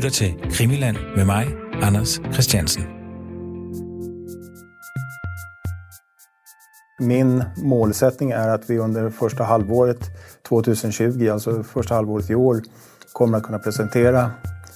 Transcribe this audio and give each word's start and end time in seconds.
lytter 0.00 0.10
til 0.10 0.50
Krimiland 0.50 0.96
med 1.16 1.24
mig, 1.24 1.46
Anders 1.82 2.20
Christiansen. 2.32 2.82
Min 7.00 7.44
målsättning 7.56 8.30
är 8.30 8.48
att 8.48 8.70
vi 8.70 8.78
under 8.78 9.10
första 9.10 9.44
halvåret 9.44 9.98
2020, 10.48 11.28
alltså 11.32 11.62
första 11.62 11.94
halvåret 11.94 12.30
i 12.30 12.34
år, 12.34 12.62
kommer 13.12 13.38
att 13.38 13.44
kunna 13.44 13.58
presentera 13.58 14.30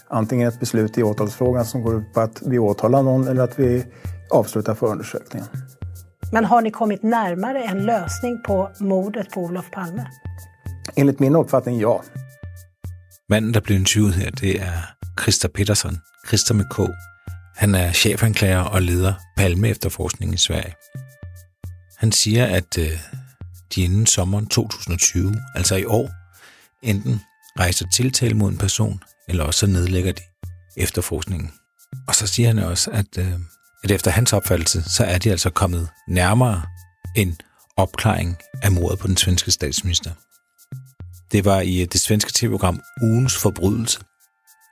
antingen 0.09 0.49
ett 0.49 0.61
beslut 0.61 0.99
i 0.99 1.03
åtalsfrågan 1.03 1.65
som 1.65 1.83
går 1.83 1.99
ut 1.99 2.15
på 2.15 2.21
att 2.21 2.43
vi 2.47 2.59
åtalar 2.59 3.03
någon 3.03 3.29
eller 3.29 3.43
att 3.43 3.59
vi 3.59 3.85
avslutar 4.31 4.75
förundersökningen. 4.75 5.47
Men 6.33 6.45
har 6.45 6.63
ni 6.63 6.71
kommit 6.71 7.03
närmare 7.03 7.63
en 7.63 7.87
lösning 7.87 8.43
på 8.47 8.71
mordet 8.79 9.31
på 9.31 9.41
Olof 9.41 9.71
Palme? 9.71 10.07
Enligt 10.95 11.21
min 11.21 11.37
uppfattning, 11.37 11.81
ja. 11.81 12.03
Manden, 13.29 13.55
der 13.55 13.61
blev 13.61 13.79
interviewet 13.79 14.15
her, 14.15 14.31
det 14.31 14.61
er 14.61 14.95
Christa 15.21 15.49
Petersen. 15.49 15.99
Christa 16.27 16.55
med 16.55 16.65
K. 16.71 16.79
Han 17.57 17.75
er 17.75 17.93
chefanklager 17.93 18.61
og 18.61 18.83
leder 18.83 19.15
Palme 19.37 19.69
efterforskning 19.69 20.35
i 20.35 20.37
Sverige. 20.37 20.75
Han 21.99 22.13
siger, 22.13 22.47
at 22.47 22.79
øh, 22.79 22.99
de 23.75 23.83
inden 23.83 24.07
sommeren 24.07 24.47
2020, 24.47 25.35
altså 25.55 25.77
i 25.77 25.85
år, 25.85 26.11
enten 26.83 27.21
rejser 27.59 27.87
tiltale 27.93 28.35
mod 28.35 28.51
en 28.51 28.59
person, 28.59 29.03
eller 29.29 29.45
også 29.45 29.61
så 29.61 29.67
nedlægger 29.67 30.13
de 30.13 30.23
efterforskningen. 30.77 31.53
Og 32.09 32.15
så 32.15 32.27
siger 32.27 32.49
han 32.49 32.59
også, 32.59 32.91
at, 32.91 33.19
øh, 33.19 33.33
at 33.85 33.91
efter 33.91 34.11
hans 34.11 34.33
opfattelse, 34.33 34.83
så 34.83 35.05
er 35.05 35.19
de 35.19 35.31
altså 35.31 35.51
kommet 35.51 35.89
nærmere 36.09 36.63
en 37.17 37.41
opklaring 37.77 38.37
af 38.63 38.73
mordet 38.73 38.99
på 38.99 39.07
den 39.07 39.17
svenske 39.17 39.51
statsminister. 39.51 40.11
Det 41.33 41.45
var 41.45 41.61
i 41.61 41.83
øh, 41.83 41.89
det 41.93 42.01
svenske 42.01 42.33
tv-program 42.35 42.81
Ugens 43.03 43.37
Forbrydelse, 43.37 44.01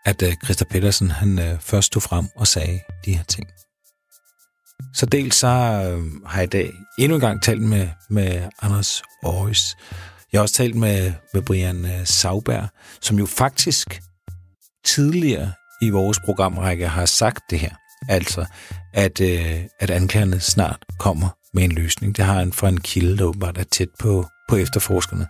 at 0.04 0.22
øh, 0.22 0.28
uh, 0.28 0.34
Christa 0.44 0.64
Pedersen 0.64 1.10
han, 1.10 1.38
øh, 1.38 1.60
først 1.60 1.86
stod 1.86 2.02
frem 2.02 2.26
og 2.36 2.46
sagde 2.46 2.80
de 3.04 3.16
her 3.16 3.24
ting. 3.24 3.46
Så 4.94 5.06
dels 5.06 5.36
så 5.36 5.46
øh, 5.46 6.26
har 6.26 6.38
jeg 6.38 6.44
i 6.44 6.46
dag 6.46 6.72
endnu 6.98 7.14
en 7.14 7.20
gang 7.20 7.42
talt 7.42 7.62
med, 7.62 7.88
med 8.10 8.48
Anders 8.62 9.02
Aarhus. 9.22 9.76
Jeg 10.32 10.38
har 10.38 10.42
også 10.42 10.54
talt 10.54 10.74
med, 10.74 11.12
med 11.34 11.42
Brian 11.42 11.84
uh, 11.84 12.04
Sauberg, 12.04 12.68
som 13.00 13.18
jo 13.18 13.26
faktisk 13.26 14.02
tidligere 14.84 15.52
i 15.82 15.90
vores 15.90 16.18
programrække 16.24 16.88
har 16.88 17.06
sagt 17.06 17.44
det 17.50 17.60
her. 17.60 17.74
Altså, 18.08 18.46
at, 18.92 19.20
at 19.80 19.90
anklagerne 19.90 20.40
snart 20.40 20.84
kommer 20.98 21.28
med 21.54 21.64
en 21.64 21.72
løsning. 21.72 22.16
Det 22.16 22.24
har 22.24 22.34
han 22.34 22.52
fra 22.52 22.68
en 22.68 22.80
kilde, 22.80 23.18
der 23.18 23.24
åbenbart 23.24 23.58
er 23.58 23.64
tæt 23.64 23.88
på, 23.98 24.26
på 24.48 24.56
efterforskerne. 24.56 25.26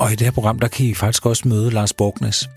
Og 0.00 0.12
i 0.12 0.16
det 0.16 0.26
her 0.26 0.32
program, 0.32 0.58
der 0.58 0.68
kan 0.68 0.86
I 0.86 0.94
faktisk 0.94 1.26
også 1.26 1.48
møde 1.48 1.70
Lars 1.70 1.92
Borgnes. 1.92 2.48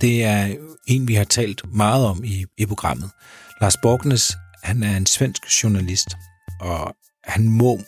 Det 0.00 0.24
er 0.24 0.54
en, 0.86 1.08
vi 1.08 1.14
har 1.14 1.24
talt 1.24 1.62
meget 1.74 2.06
om 2.06 2.24
i, 2.24 2.44
i 2.58 2.66
programmet. 2.66 3.10
Lars 3.60 3.76
Borgnes, 3.82 4.32
han 4.62 4.82
er 4.82 4.96
en 4.96 5.06
svensk 5.06 5.42
journalist, 5.62 6.08
og 6.60 6.94
han 7.24 7.48
må 7.48 7.80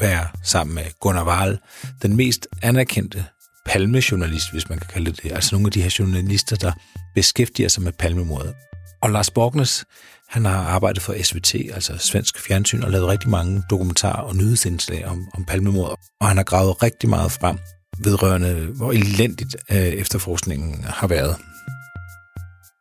være 0.00 0.26
sammen 0.42 0.74
med 0.74 0.84
Gunnar 1.00 1.24
Wahl, 1.24 1.58
den 2.02 2.16
mest 2.16 2.46
anerkendte 2.62 3.24
palmejournalist, 3.66 4.52
hvis 4.52 4.68
man 4.68 4.78
kan 4.78 4.88
kalde 4.92 5.12
det. 5.12 5.32
Altså 5.32 5.54
nogle 5.54 5.66
af 5.66 5.72
de 5.72 5.82
her 5.82 5.96
journalister, 5.98 6.56
der 6.56 6.72
beskæftiger 7.14 7.68
sig 7.68 7.82
med 7.82 7.92
palmemordet. 7.92 8.54
Og 9.02 9.10
Lars 9.10 9.30
Borgnes, 9.30 9.84
han 10.28 10.44
har 10.44 10.58
arbejdet 10.58 11.02
for 11.02 11.14
SVT, 11.22 11.54
altså 11.54 11.98
Svensk 11.98 12.38
Fjernsyn, 12.46 12.82
og 12.82 12.90
lavet 12.90 13.08
rigtig 13.08 13.30
mange 13.30 13.62
dokumentarer 13.70 14.22
og 14.22 14.36
nyhedsindslag 14.36 15.06
om, 15.06 15.28
om 15.34 15.44
palmemordet. 15.44 15.96
Og 16.20 16.28
han 16.28 16.36
har 16.36 16.44
gravet 16.44 16.82
rigtig 16.82 17.08
meget 17.08 17.32
frem 17.32 17.58
vedrørende, 18.04 18.54
hvor 18.76 18.92
elendigt 18.92 19.56
øh, 19.70 19.76
efterforskningen 19.78 20.84
har 20.84 21.06
været. 21.06 21.36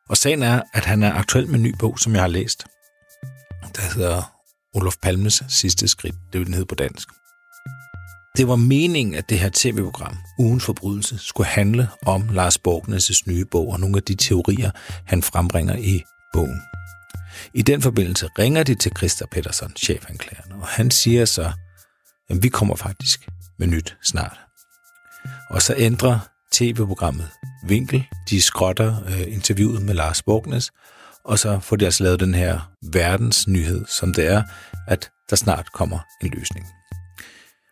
Og 0.10 0.18
sagen 0.18 0.44
er, 0.44 0.62
at 0.74 0.86
han 0.86 1.04
er 1.04 1.14
aktuel 1.14 1.48
med 1.48 1.56
en 1.56 1.64
ny 1.64 1.76
bog, 1.80 2.00
som 2.00 2.14
jeg 2.14 2.22
har 2.22 2.28
læst, 2.28 2.66
der 3.76 3.82
hedder 3.82 4.34
Olof 4.76 4.96
Palmes 5.02 5.44
sidste 5.48 5.88
skridt. 5.88 6.16
Det 6.34 6.40
vil 6.40 6.46
den 6.46 6.54
hedde 6.54 6.68
på 6.68 6.76
dansk. 6.76 7.08
Det 8.38 8.48
var 8.48 8.56
meningen, 8.56 9.16
at 9.16 9.30
det 9.30 9.40
her 9.40 9.50
tv-program, 9.54 10.18
Ugens 10.40 10.66
Forbrydelse, 10.66 11.18
skulle 11.18 11.48
handle 11.48 11.90
om 12.06 12.30
Lars 12.30 12.58
Borgnes' 12.68 13.22
nye 13.28 13.46
bog 13.46 13.68
og 13.68 13.80
nogle 13.80 13.98
af 13.98 14.04
de 14.04 14.16
teorier, 14.16 14.72
han 15.06 15.24
frembringer 15.24 15.76
i 15.76 16.04
bogen. 16.34 16.62
I 17.54 17.62
den 17.62 17.82
forbindelse 17.82 18.30
ringer 18.40 18.64
de 18.64 18.76
til 18.76 18.92
Christa 18.98 19.26
Pedersen, 19.32 19.74
chefanklageren, 19.76 20.52
og 20.52 20.68
han 20.68 20.92
siger 20.92 21.26
så, 21.26 21.52
at 22.30 22.44
vi 22.44 22.50
kommer 22.50 22.76
faktisk 22.76 23.28
med 23.60 23.68
nyt 23.68 23.98
snart. 24.04 24.47
Og 25.50 25.62
så 25.62 25.74
ændrer 25.78 26.20
tv-programmet 26.52 27.30
Vinkel. 27.68 28.04
De 28.30 28.42
skrotter 28.42 28.96
øh, 29.08 29.34
interviewet 29.34 29.82
med 29.82 29.94
Lars 29.94 30.24
Borgnes, 30.24 30.72
og 31.24 31.40
så 31.40 31.60
får 31.60 31.76
de 31.76 31.86
altså 31.86 32.04
lavet 32.04 32.20
den 32.20 32.36
her 32.36 32.72
verdensnyhed, 32.92 33.86
som 33.86 34.14
det 34.14 34.28
er, 34.28 34.44
at 34.88 35.10
der 35.30 35.36
snart 35.36 35.74
kommer 35.74 36.00
en 36.24 36.30
løsning. 36.30 36.66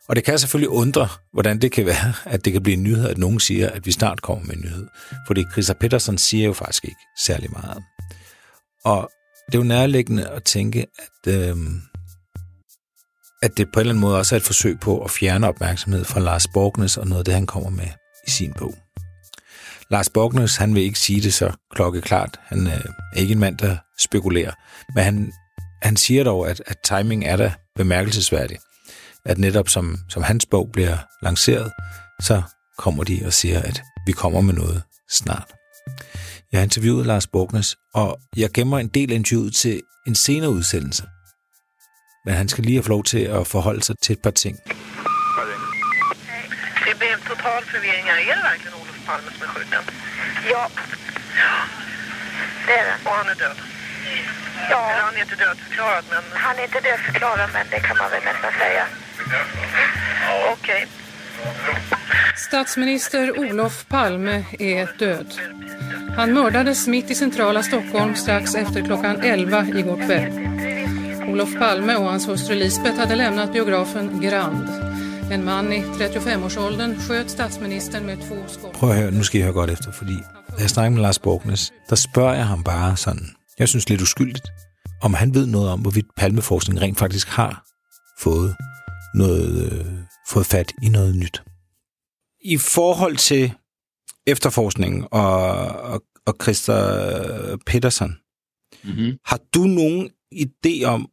Og 0.08 0.16
det 0.16 0.24
kan 0.24 0.40
selvfølgelig 0.40 0.70
undre, 0.70 1.08
hvordan 1.34 1.62
det 1.62 1.72
kan 1.72 1.86
være, 1.86 2.14
at 2.26 2.46
det 2.46 2.54
kan 2.54 2.64
blive 2.64 2.78
en 2.78 2.84
nyhed, 2.84 3.10
at 3.10 3.18
nogen 3.18 3.40
siger, 3.40 3.70
at 3.70 3.86
vi 3.86 3.92
snart 3.92 4.22
kommer 4.22 4.46
med 4.46 4.56
en 4.56 4.62
nyhed. 4.62 4.88
Fordi 5.28 5.44
Christa 5.52 5.74
Petersen 5.74 6.18
siger 6.18 6.46
jo 6.46 6.54
faktisk 6.54 6.86
ikke 6.86 7.02
særlig 7.20 7.52
meget. 7.52 7.84
Og 8.86 9.12
det 9.46 9.56
er 9.56 9.60
jo 9.60 9.64
nærliggende 9.64 10.28
at 10.28 10.44
tænke, 10.44 10.86
at, 11.00 11.34
øh, 11.34 11.56
at 13.42 13.58
det 13.58 13.72
på 13.72 13.80
en 13.80 13.82
eller 13.82 13.94
anden 13.94 14.02
måde 14.02 14.18
også 14.18 14.36
er 14.36 14.38
et 14.38 14.46
forsøg 14.46 14.80
på 14.80 15.00
at 15.00 15.12
fjerne 15.12 15.48
opmærksomhed 15.48 16.06
fra 16.06 16.20
Lars 16.20 16.48
Borgnes 16.54 16.98
og 16.98 17.08
noget 17.08 17.20
af 17.20 17.26
det, 17.26 17.34
han 17.34 17.46
kommer 17.46 17.70
med 17.70 17.88
i 18.28 18.30
sin 18.30 18.54
bog. 18.54 18.76
Lars 19.92 20.10
Borgnes, 20.10 20.56
han 20.56 20.76
vil 20.76 20.84
ikke 20.84 21.00
sige 21.00 21.22
det 21.22 21.34
så 21.34 21.52
klokkeklart. 21.72 22.40
Han 22.44 22.68
øh, 22.68 22.74
er 23.14 23.20
ikke 23.20 23.32
en 23.32 23.40
mand, 23.40 23.58
der 23.58 23.78
spekulerer. 24.00 24.52
Men 24.96 25.04
han, 25.04 25.32
han 25.82 25.98
siger 25.98 26.24
dog, 26.24 26.50
at, 26.50 26.64
at 26.66 26.78
timing 26.84 27.26
er 27.26 27.38
da 27.38 27.54
bemærkelsesværdig. 27.76 28.58
At 29.26 29.38
netop 29.38 29.70
som, 29.70 29.98
som 30.10 30.24
hans 30.24 30.46
bog 30.46 30.70
bliver 30.74 30.98
lanceret, 31.24 31.72
så 32.22 32.42
kommer 32.78 33.04
de 33.04 33.22
og 33.26 33.34
siger, 33.34 33.62
at 33.62 33.82
vi 34.08 34.12
kommer 34.12 34.42
med 34.42 34.54
noget 34.54 34.82
snart. 35.12 35.54
Jeg 36.52 36.60
har 36.60 36.64
interviewet 36.64 37.06
Lars 37.06 37.28
Borgnes, 37.28 37.76
og 37.94 38.20
jeg 38.38 38.50
gemmer 38.54 38.80
en 38.80 38.88
del 38.88 39.12
af 39.12 39.16
interviewet 39.16 39.56
til 39.56 39.82
en 40.08 40.16
senere 40.16 40.50
udsendelse. 40.50 41.04
Men 42.26 42.34
han 42.36 42.48
skal 42.50 42.64
lige 42.64 42.78
have 42.82 42.90
lov 42.96 43.04
til 43.04 43.24
at 43.38 43.48
forholde 43.48 43.84
sig 43.84 43.96
til 44.00 44.14
et 44.14 44.22
par 44.22 44.32
ting. 44.32 44.56
Det 46.88 46.94
blev 47.00 47.14
total 47.32 47.62
förvirring. 47.74 48.06
Är 48.10 48.36
det 48.36 48.44
verkligen 48.52 48.76
Olof 48.82 48.98
Palme 49.08 49.30
som 49.36 49.42
är 49.48 49.48
skjuten? 49.54 49.84
Ja, 50.54 50.64
det 52.68 52.74
är 52.82 52.86
det. 52.90 52.96
Och 53.10 53.16
han 53.20 53.28
är 53.30 53.36
död? 53.36 53.58
Ja, 54.70 54.92
Eller 54.92 55.02
han 55.02 55.16
är 55.16 55.22
inte 55.22 55.36
dödförklarad, 55.36 56.04
men 56.10 56.24
han 56.34 56.60
är 56.60 56.64
inte 56.64 56.80
dödförklarad 56.80 57.50
men 57.54 57.66
det 57.72 57.80
kan 57.80 57.98
man 57.98 58.10
väl 58.12 58.24
nästan 58.24 58.52
säga. 58.60 58.86
okej. 60.54 60.88
Statsminister 62.36 63.40
Olof 63.40 63.86
Palme 63.88 64.44
är 64.60 64.90
död. 65.00 65.34
Han 66.18 66.34
mördades 66.34 66.88
mitt 66.88 67.12
i 67.12 67.16
centrala 67.16 67.64
Stockholm 67.64 68.16
strax 68.16 68.56
efter 68.56 68.82
klockan 68.82 69.22
11 69.22 69.66
igår 69.76 70.06
kväll. 70.06 70.55
Olof 71.36 71.54
Palme 71.58 71.96
och 71.96 72.10
hans 72.12 72.28
hustru 72.28 72.56
Lisbeth 72.56 72.98
hade 72.98 73.16
lämnat 73.16 73.54
biografen 73.54 74.22
Grand. 74.22 74.70
En 75.32 75.46
man 75.46 75.74
i 75.74 75.82
35-årsåldern 75.82 77.00
sköt 77.00 77.32
statsministern 77.32 78.06
med 78.06 78.18
två 78.18 78.48
skott. 78.48 78.74
Prøv 78.74 78.90
at 78.90 78.96
høre, 78.96 79.12
nu 79.12 79.24
skal 79.24 79.40
I 79.40 79.44
høre 79.44 79.54
godt 79.54 79.70
efter, 79.70 79.92
fordi 79.92 80.14
da 80.50 80.62
jeg 80.62 80.70
snakker 80.70 80.90
med 80.90 81.02
Lars 81.02 81.20
Borgnes, 81.20 81.74
der 81.90 81.96
spørger 81.96 82.34
jeg 82.34 82.48
ham 82.48 82.64
bare 82.64 82.98
sådan, 82.98 83.30
jeg 83.60 83.68
synes 83.68 83.90
lidt 83.90 84.02
uskyldigt, 84.02 84.48
om 85.02 85.14
han 85.14 85.34
ved 85.34 85.46
noget 85.48 85.70
om, 85.70 85.82
hvorvidt 85.82 86.06
palmeforskning 86.18 86.82
rent 86.82 87.00
faktisk 87.00 87.28
har 87.28 87.66
fået, 88.20 88.56
noget, 89.16 89.72
øh, 89.72 89.86
fået 90.30 90.46
fat 90.46 90.72
i 90.84 90.90
noget 90.90 91.16
nyt. 91.16 91.44
I 92.44 92.58
forhold 92.58 93.18
til 93.18 93.54
efterforskningen 94.28 95.08
og, 95.12 95.42
og, 95.68 96.02
og 96.26 96.36
Christa 96.42 96.76
Petersen, 97.66 98.18
Mm-hmm. 98.84 99.18
har 99.26 99.40
du 99.54 99.64
nogen 99.64 100.10
idé 100.36 100.84
om, 100.84 101.10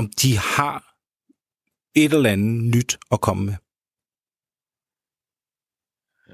om 0.00 0.10
de 0.22 0.36
har 0.36 0.84
et 1.94 2.14
eller 2.14 2.32
andet 2.32 2.74
nyt 2.74 2.98
at 3.10 3.20
komme 3.20 3.44
med? 3.50 3.58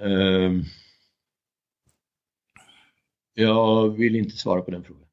Ehm, 0.04 0.64
jag 3.34 3.98
vill 3.98 4.16
inte 4.16 4.36
svara 4.36 4.62
på 4.62 4.70
den 4.70 4.84
frågan. 4.84 5.08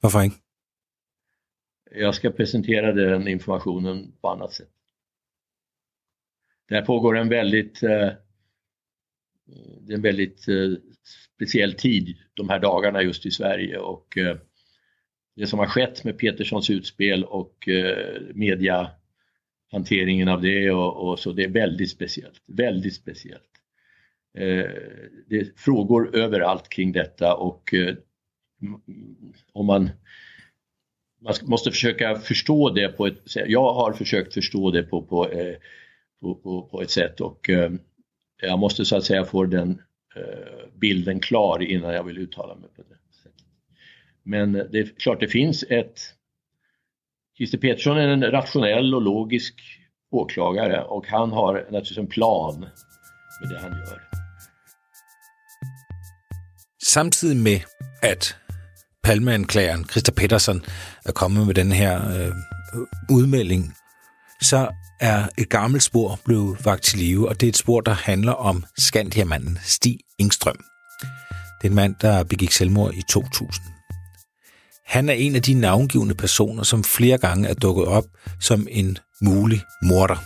Hvorfor 0.00 0.22
ikke? 0.22 0.36
Jag 1.90 2.14
ska 2.14 2.30
presentera 2.30 2.92
den 2.92 3.28
informationen 3.28 4.12
på 4.20 4.28
annat 4.28 4.52
sätt. 4.52 4.70
Det 6.68 6.74
här 6.74 6.86
pågår 6.86 7.16
en 7.16 7.28
väldigt, 7.28 7.80
det 7.80 9.92
är 9.92 9.94
en 9.94 10.02
väldigt 10.02 10.48
eh, 10.48 10.72
speciell 11.34 11.74
tid 11.74 12.16
de 12.34 12.48
här 12.48 12.58
dagarna 12.58 13.02
just 13.02 13.26
i 13.26 13.30
Sverige 13.30 13.78
och 13.78 14.18
det 15.36 15.46
som 15.46 15.58
har 15.58 15.66
skett 15.66 16.04
med 16.04 16.18
Peterssons 16.18 16.70
utspel 16.70 17.24
och 17.24 17.68
eh, 17.68 18.20
mediahanteringen 18.34 20.28
av 20.28 20.42
det 20.42 20.70
och, 20.70 21.08
och 21.08 21.18
så, 21.18 21.32
det 21.32 21.44
är 21.44 21.48
väldigt 21.48 21.90
speciellt. 21.90 22.42
Väldigt 22.46 22.94
speciellt. 22.94 23.50
eh, 24.38 24.70
det 25.28 25.36
är 25.36 25.52
frågor 25.56 26.16
överallt 26.16 26.68
kring 26.68 26.92
detta 26.92 27.34
och 27.34 27.74
eh, 27.74 27.94
om 29.52 29.66
man 29.66 29.90
man 31.24 31.34
måste 31.42 31.70
försöka 31.70 32.16
förstå 32.16 32.70
det 32.70 32.88
på 32.88 33.06
ett 33.06 33.30
sätt. 33.30 33.44
Jag 33.48 33.72
har 33.72 33.92
försökt 33.92 34.34
förstå 34.34 34.70
det 34.70 34.82
på, 34.82 35.02
på, 35.02 35.30
eh, 35.30 35.54
på, 36.20 36.34
på, 36.34 36.62
på, 36.62 36.82
ett 36.82 36.90
sätt 36.90 37.20
och 37.20 37.50
eh, 37.50 37.72
jag 38.42 38.58
måste 38.58 38.84
så 38.84 38.96
att 38.96 39.04
säga 39.04 39.24
få 39.24 39.44
den 39.44 39.82
eh, 40.16 40.68
bilden 40.74 41.20
klar 41.20 41.62
innan 41.62 41.94
jag 41.94 42.04
vill 42.04 42.18
uttala 42.18 42.54
mig 42.54 42.70
på 42.76 42.82
det. 42.82 42.96
Men 44.24 44.52
det 44.52 44.78
är 44.78 44.98
klart 44.98 45.20
det 45.20 45.28
finns 45.28 45.64
ett 45.70 46.14
Christer 47.36 47.58
Petersson 47.58 47.96
är 47.96 48.08
en 48.08 48.30
rationell 48.30 48.94
och 48.94 49.02
logisk 49.02 49.54
åklagare 50.10 50.84
och 50.84 51.06
han 51.06 51.32
har 51.32 51.54
naturligtvis 51.54 51.98
en 51.98 52.06
plan 52.06 52.60
med 53.40 53.50
det 53.50 53.58
han 53.60 53.72
gör. 53.72 54.00
Samtidig 56.84 57.36
med, 57.36 57.60
at 58.02 58.36
Palmeanklageren 59.02 59.84
Christa 59.84 60.12
Petersen 60.12 60.64
er 61.04 61.12
kommet 61.12 61.46
med 61.46 61.54
den 61.54 61.72
her 61.72 61.94
øh, 62.16 62.32
udmelding, 63.10 63.74
så 64.42 64.68
er 65.00 65.28
et 65.38 65.48
gammelt 65.48 65.82
spor 65.82 66.18
blevet 66.24 66.64
vagt 66.64 66.82
til 66.82 66.98
live, 66.98 67.28
og 67.28 67.40
det 67.40 67.46
er 67.46 67.48
et 67.48 67.56
spor, 67.56 67.80
der 67.80 67.92
handler 67.92 68.32
om 68.32 68.64
Skandiamanden 68.78 69.58
Stig 69.62 69.98
Ingstrøm. 70.18 70.64
Det 71.62 71.66
er 71.66 71.68
en 71.68 71.74
mand, 71.74 71.94
der 72.00 72.24
begik 72.24 72.52
selvmord 72.52 72.94
i 72.94 73.02
2000. 73.08 73.73
Han 74.86 75.08
er 75.08 75.12
en 75.12 75.36
af 75.36 75.42
de 75.42 75.54
navngivende 75.54 76.14
personer, 76.14 76.62
som 76.62 76.84
flere 76.84 77.18
gange 77.18 77.48
er 77.48 77.54
dukket 77.54 77.84
op 77.86 78.04
som 78.40 78.66
en 78.70 78.98
mulig 79.22 79.62
morder. 79.82 80.16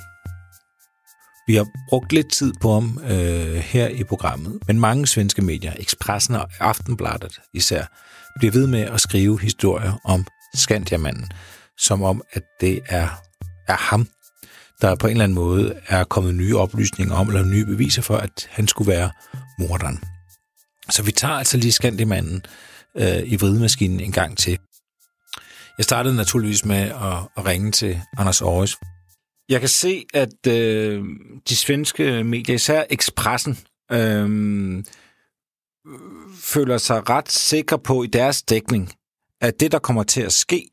Vi 1.46 1.54
har 1.54 1.66
brugt 1.88 2.12
lidt 2.12 2.32
tid 2.32 2.52
på 2.60 2.72
ham 2.72 3.00
øh, 3.04 3.54
her 3.54 3.88
i 3.88 4.04
programmet, 4.04 4.58
men 4.66 4.80
mange 4.80 5.06
svenske 5.06 5.42
medier, 5.42 5.72
Expressen 5.76 6.34
og 6.34 6.48
Aftenbladet 6.60 7.40
især, 7.54 7.84
bliver 8.38 8.52
ved 8.52 8.66
med 8.66 8.80
at 8.80 9.00
skrive 9.00 9.40
historier 9.40 10.00
om 10.04 10.26
Skandiamanden, 10.54 11.30
som 11.78 12.02
om, 12.02 12.22
at 12.32 12.42
det 12.60 12.80
er, 12.86 13.08
er 13.68 13.76
ham, 13.76 14.08
der 14.80 14.94
på 14.94 15.06
en 15.06 15.10
eller 15.10 15.24
anden 15.24 15.34
måde 15.34 15.74
er 15.86 16.04
kommet 16.04 16.34
nye 16.34 16.56
oplysninger 16.56 17.14
om, 17.14 17.28
eller 17.28 17.44
nye 17.44 17.66
beviser 17.66 18.02
for, 18.02 18.16
at 18.16 18.48
han 18.50 18.68
skulle 18.68 18.92
være 18.92 19.10
morderen. 19.58 19.98
Så 20.90 21.02
vi 21.02 21.12
tager 21.12 21.34
altså 21.34 21.56
lige 21.56 21.72
Skandiamanden 21.72 22.42
øh, 23.00 23.32
i 23.32 23.36
vridemaskinen 23.36 24.00
en 24.00 24.12
gang 24.12 24.38
til. 24.38 24.58
Jeg 25.78 25.84
startede 25.84 26.16
naturligvis 26.16 26.64
med 26.64 26.76
at, 26.76 27.18
at 27.36 27.46
ringe 27.46 27.70
til 27.70 28.00
Anders 28.18 28.42
Aarhus. 28.42 28.76
Jeg 29.48 29.60
kan 29.60 29.68
se, 29.68 30.04
at 30.14 30.46
øh, 30.46 31.04
de 31.48 31.56
svenske 31.56 32.24
medier, 32.24 32.54
især 32.54 32.84
Expressen, 32.90 33.58
øh, 33.92 34.84
føler 36.40 36.78
sig 36.78 37.10
ret 37.10 37.32
sikre 37.32 37.78
på 37.78 38.02
i 38.02 38.06
deres 38.06 38.42
dækning, 38.42 38.92
at 39.40 39.60
det, 39.60 39.72
der 39.72 39.78
kommer 39.78 40.02
til 40.02 40.20
at 40.20 40.32
ske, 40.32 40.68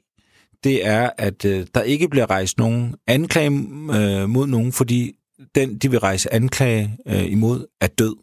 det 0.63 0.87
er, 0.87 1.09
at 1.17 1.45
øh, 1.45 1.67
der 1.75 1.81
ikke 1.81 2.09
bliver 2.09 2.29
rejst 2.29 2.57
nogen 2.57 2.95
anklage 3.07 3.51
øh, 3.95 4.29
mod 4.29 4.47
nogen, 4.47 4.71
fordi 4.71 5.13
den, 5.55 5.77
de 5.77 5.91
vil 5.91 5.99
rejse 5.99 6.33
anklage 6.33 6.97
øh, 7.07 7.31
imod, 7.31 7.65
er 7.81 7.87
død. 7.87 8.15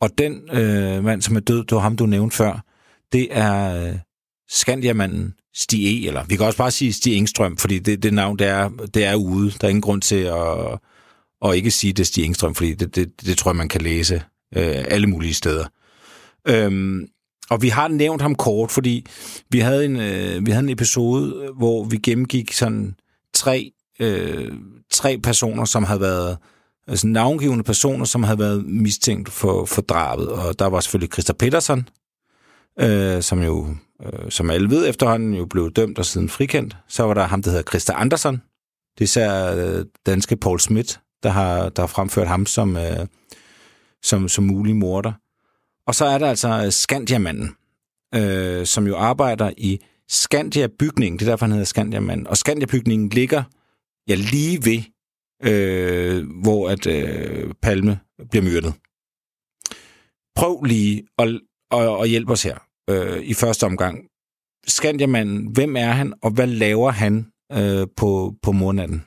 Og 0.00 0.18
den 0.18 0.50
øh, 0.50 1.04
mand, 1.04 1.22
som 1.22 1.36
er 1.36 1.40
død, 1.40 1.64
det 1.64 1.72
var 1.72 1.78
ham, 1.78 1.96
du 1.96 2.06
nævnte 2.06 2.36
før, 2.36 2.64
det 3.12 3.28
er 3.30 3.86
øh, 3.88 3.98
Skandiamanden 4.48 5.34
Stig 5.54 6.04
E, 6.04 6.06
eller 6.06 6.24
vi 6.24 6.36
kan 6.36 6.46
også 6.46 6.58
bare 6.58 6.70
sige 6.70 6.92
Stig 6.92 7.16
Engstrøm, 7.16 7.56
fordi 7.56 7.78
det, 7.78 8.02
det 8.02 8.14
navn, 8.14 8.38
det 8.38 8.46
er, 8.46 8.68
det 8.94 9.04
er 9.04 9.14
ude. 9.14 9.50
Der 9.50 9.64
er 9.64 9.68
ingen 9.68 9.82
grund 9.82 10.02
til 10.02 10.16
at, 10.16 10.78
at 11.44 11.54
ikke 11.56 11.70
sige 11.70 11.92
det 11.92 12.06
Stig 12.06 12.24
Engstrøm, 12.24 12.54
fordi 12.54 12.74
det, 12.74 12.96
det, 12.96 13.26
det 13.26 13.38
tror 13.38 13.50
jeg, 13.50 13.56
man 13.56 13.68
kan 13.68 13.80
læse 13.80 14.14
øh, 14.56 14.84
alle 14.88 15.06
mulige 15.06 15.34
steder. 15.34 15.66
Øhm, 16.48 17.08
og 17.50 17.62
vi 17.62 17.68
har 17.68 17.88
nævnt 17.88 18.22
ham 18.22 18.34
kort, 18.34 18.70
fordi 18.70 19.06
vi 19.50 19.58
havde 19.58 19.84
en, 19.84 19.96
øh, 19.96 20.46
vi 20.46 20.50
havde 20.50 20.64
en 20.64 20.72
episode, 20.72 21.52
hvor 21.56 21.84
vi 21.84 21.96
gennemgik 21.96 22.52
sådan 22.52 22.94
tre, 23.34 23.72
øh, 24.00 24.52
tre 24.90 25.18
personer, 25.18 25.64
som 25.64 25.84
havde 25.84 26.00
været 26.00 26.38
altså 26.88 27.06
navngivende 27.06 27.64
personer, 27.64 28.04
som 28.04 28.22
havde 28.22 28.38
været 28.38 28.64
mistænkt 28.66 29.28
for, 29.28 29.64
for 29.64 29.82
drabet. 29.82 30.28
Og 30.28 30.58
der 30.58 30.66
var 30.66 30.80
selvfølgelig 30.80 31.12
Christa 31.12 31.32
Petersen, 31.32 31.88
øh, 32.80 33.22
som 33.22 33.42
jo, 33.42 33.74
øh, 34.02 34.30
som 34.30 34.50
alle 34.50 34.70
ved 34.70 34.88
efterhånden, 34.88 35.34
jo 35.34 35.46
blev 35.46 35.70
dømt 35.70 35.98
og 35.98 36.04
siden 36.04 36.28
frikendt. 36.28 36.76
Så 36.88 37.02
var 37.02 37.14
der 37.14 37.26
ham, 37.26 37.42
der 37.42 37.50
hedder 37.50 37.70
Christa 37.70 37.92
Andersen. 37.92 38.42
Det 38.98 39.00
er 39.00 39.04
især 39.04 39.54
øh, 39.54 39.84
danske 40.06 40.36
Paul 40.36 40.60
Schmidt, 40.60 41.00
der 41.22 41.28
har, 41.28 41.68
der 41.68 41.82
har 41.82 41.86
fremført 41.86 42.28
ham 42.28 42.46
som, 42.46 42.76
øh, 42.76 43.06
som, 44.02 44.28
som 44.28 44.44
mulig 44.44 44.76
morder. 44.76 45.12
Og 45.86 45.94
så 45.94 46.04
er 46.04 46.18
der 46.18 46.28
altså 46.28 46.62
øh, 46.64 46.72
Skandiamanden, 46.72 47.56
øh, 48.14 48.66
som 48.66 48.86
jo 48.86 48.96
arbejder 48.96 49.50
i 49.56 49.78
Skandia-bygningen. 50.08 51.18
Det 51.18 51.26
er 51.26 51.30
derfor, 51.30 51.46
han 51.46 51.52
hedder 51.52 51.64
Skandiamanden. 51.64 52.26
Og 52.26 52.36
Skandia-bygningen 52.36 53.08
ligger 53.08 53.42
ja, 54.08 54.14
lige 54.14 54.64
ved, 54.64 54.82
øh, 55.44 56.26
hvor 56.42 56.68
at 56.68 56.86
øh, 56.86 57.54
Palme 57.62 57.98
bliver 58.30 58.44
myrdet. 58.44 58.74
Prøv 60.36 60.62
lige 60.62 61.02
at, 61.18 61.28
at, 61.70 62.02
at 62.02 62.08
hjælpe 62.08 62.32
os 62.32 62.42
her 62.42 62.67
øh, 62.88 63.22
i 63.22 63.34
første 63.34 63.64
omgang. 63.64 64.08
Skandiamanden, 64.66 65.52
hvem 65.52 65.76
er 65.76 65.90
han, 65.90 66.14
og 66.22 66.30
hvad 66.30 66.46
laver 66.46 66.90
han 66.90 67.32
øh, 67.52 67.86
på, 67.96 68.34
på 68.42 68.52
mornatten? 68.52 69.06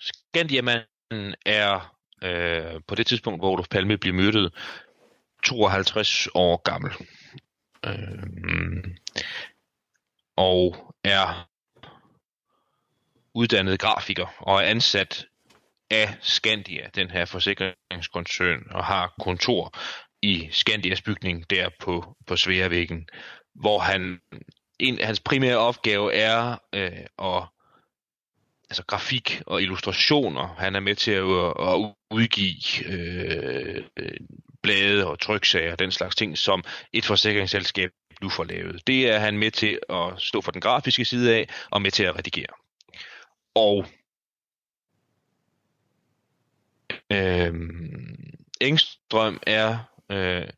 Skandiamanden 0.00 1.34
er 1.46 1.96
øh, 2.22 2.80
på 2.88 2.94
det 2.94 3.06
tidspunkt, 3.06 3.40
hvor 3.40 3.50
Olof 3.50 3.68
Palme 3.68 3.98
bliver 3.98 4.16
myrdet, 4.16 4.54
52 5.44 6.28
år 6.34 6.62
gammel. 6.62 6.92
Øh, 7.86 8.84
og 10.36 10.94
er 11.04 11.48
uddannet 13.34 13.80
grafiker 13.80 14.26
og 14.38 14.56
er 14.56 14.66
ansat 14.66 15.26
af 15.90 16.14
Skandia, 16.20 16.88
den 16.94 17.10
her 17.10 17.24
forsikringskoncern, 17.24 18.66
og 18.70 18.84
har 18.84 19.14
kontor 19.20 19.78
i 20.24 20.48
Skandias 20.50 21.02
bygning 21.02 21.50
der 21.50 21.68
på, 21.80 22.16
på 22.26 22.36
Sværvæggen, 22.36 23.08
hvor 23.54 23.78
han 23.78 24.20
en 24.78 24.98
hans 24.98 25.20
primære 25.20 25.58
opgave 25.58 26.14
er 26.14 26.56
øh, 26.74 27.06
at 27.18 27.42
altså 28.70 28.84
grafik 28.86 29.42
og 29.46 29.62
illustrationer. 29.62 30.54
Han 30.58 30.74
er 30.74 30.80
med 30.80 30.94
til 30.94 31.10
at, 31.10 31.24
at 31.72 31.94
udgive 32.10 32.86
øh, 32.86 33.84
øh 33.96 34.16
blade 34.62 35.06
og 35.06 35.20
tryksager, 35.20 35.76
den 35.76 35.90
slags 35.90 36.16
ting, 36.16 36.38
som 36.38 36.64
et 36.92 37.04
forsikringsselskab 37.04 37.90
nu 38.22 38.28
får 38.28 38.44
lavet. 38.44 38.86
Det 38.86 39.10
er 39.10 39.18
han 39.18 39.38
med 39.38 39.50
til 39.50 39.78
at 39.88 40.12
stå 40.18 40.40
for 40.40 40.52
den 40.52 40.60
grafiske 40.60 41.04
side 41.04 41.34
af, 41.34 41.48
og 41.70 41.82
med 41.82 41.90
til 41.90 42.04
at 42.04 42.18
redigere. 42.18 42.54
Og 43.54 43.86
øh, 47.12 47.54
Engstrøm 48.60 49.40
er 49.46 49.93
øh, 50.10 50.48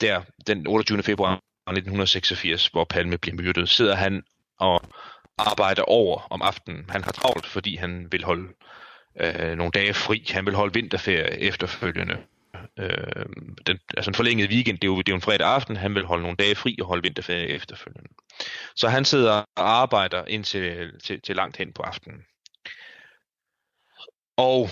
der 0.00 0.22
den 0.46 0.66
28. 0.66 1.02
februar 1.02 1.32
1986, 1.32 2.66
hvor 2.66 2.84
Palme 2.84 3.18
bliver 3.18 3.36
myrdet, 3.36 3.68
sidder 3.68 3.94
han 3.94 4.22
og 4.58 4.82
arbejder 5.38 5.82
over 5.82 6.26
om 6.30 6.42
aftenen. 6.42 6.90
Han 6.90 7.04
har 7.04 7.12
travlt, 7.12 7.46
fordi 7.46 7.76
han 7.76 8.08
vil 8.12 8.24
holde 8.24 8.48
øh, 9.20 9.56
nogle 9.56 9.70
dage 9.70 9.94
fri. 9.94 10.26
Han 10.30 10.46
vil 10.46 10.54
holde 10.54 10.74
vinterferie 10.74 11.40
efterfølgende. 11.40 12.16
Øh, 12.78 13.26
den, 13.66 13.78
altså 13.96 14.10
en 14.10 14.14
forlænget 14.14 14.50
weekend, 14.50 14.78
det 14.78 14.84
er, 14.84 14.92
jo, 14.92 14.98
det 14.98 15.08
er 15.08 15.12
jo 15.12 15.16
en 15.16 15.22
fredag 15.22 15.46
aften, 15.46 15.76
han 15.76 15.94
vil 15.94 16.04
holde 16.04 16.22
nogle 16.22 16.36
dage 16.36 16.54
fri 16.54 16.76
og 16.80 16.86
holde 16.86 17.02
vinterferie 17.02 17.46
efterfølgende. 17.46 18.10
Så 18.76 18.88
han 18.88 19.04
sidder 19.04 19.32
og 19.32 19.70
arbejder 19.70 20.24
indtil 20.24 20.92
til, 21.04 21.20
til 21.20 21.36
langt 21.36 21.56
hen 21.56 21.72
på 21.72 21.82
aftenen. 21.82 22.24
Og 24.36 24.70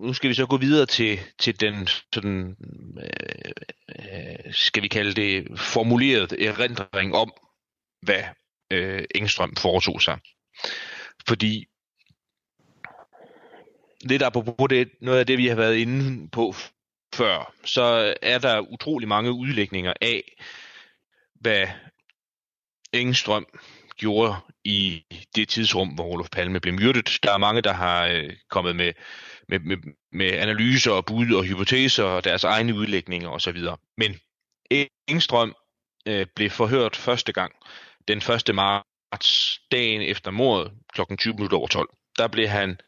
nu 0.00 0.12
skal 0.12 0.30
vi 0.30 0.34
så 0.34 0.46
gå 0.46 0.56
videre 0.56 0.86
til, 0.86 1.18
til 1.38 1.60
den 1.60 1.88
sådan, 2.12 2.56
øh, 3.02 3.52
øh, 3.88 4.52
skal 4.52 4.82
vi 4.82 4.88
kalde 4.88 5.14
det, 5.14 5.58
formuleret 5.58 6.32
erindring 6.32 7.14
om, 7.14 7.32
hvad 8.02 8.22
øh, 8.70 9.04
Engstrøm 9.14 9.56
foretog 9.56 10.02
sig. 10.02 10.18
Fordi 11.28 11.66
lidt 14.00 14.22
apropos 14.22 14.68
det, 14.70 14.90
noget 15.00 15.18
af 15.18 15.26
det, 15.26 15.38
vi 15.38 15.46
har 15.46 15.56
været 15.56 15.76
inde 15.76 16.28
på 16.28 16.54
før, 17.14 17.54
så 17.64 18.14
er 18.22 18.38
der 18.38 18.60
utrolig 18.60 19.08
mange 19.08 19.32
udlægninger 19.32 19.92
af, 20.00 20.22
hvad 21.34 21.66
Engstrøm 22.92 23.46
gjorde 23.96 24.34
i 24.64 25.04
det 25.34 25.48
tidsrum, 25.48 25.88
hvor 25.88 26.04
Olof 26.04 26.28
Palme 26.32 26.60
blev 26.60 26.74
myrdet. 26.74 27.18
Der 27.22 27.32
er 27.32 27.38
mange, 27.38 27.62
der 27.62 27.72
har 27.72 28.06
øh, 28.06 28.32
kommet 28.50 28.76
med, 28.76 28.92
med, 29.48 29.58
med, 29.58 29.76
med 30.12 30.32
analyser 30.32 30.92
og 30.92 31.04
bud 31.06 31.32
og 31.32 31.44
hypoteser 31.44 32.04
og 32.04 32.24
deres 32.24 32.44
egne 32.44 32.74
udlægninger 32.74 33.28
osv. 33.28 33.58
Men 33.96 34.16
Engstrøm 35.08 35.54
øh, 36.08 36.26
blev 36.36 36.50
forhørt 36.50 36.96
første 36.96 37.32
gang 37.32 37.52
den 38.08 38.18
1. 38.18 38.54
marts, 38.54 39.60
dagen 39.72 40.02
efter 40.02 40.30
mordet, 40.30 40.72
kl. 40.94 41.00
20 41.18 41.34
minutter 41.34 41.56
over 41.58 41.68
12. 41.68 41.88
Der 42.18 42.28
blev 42.28 42.48
han 42.48 42.80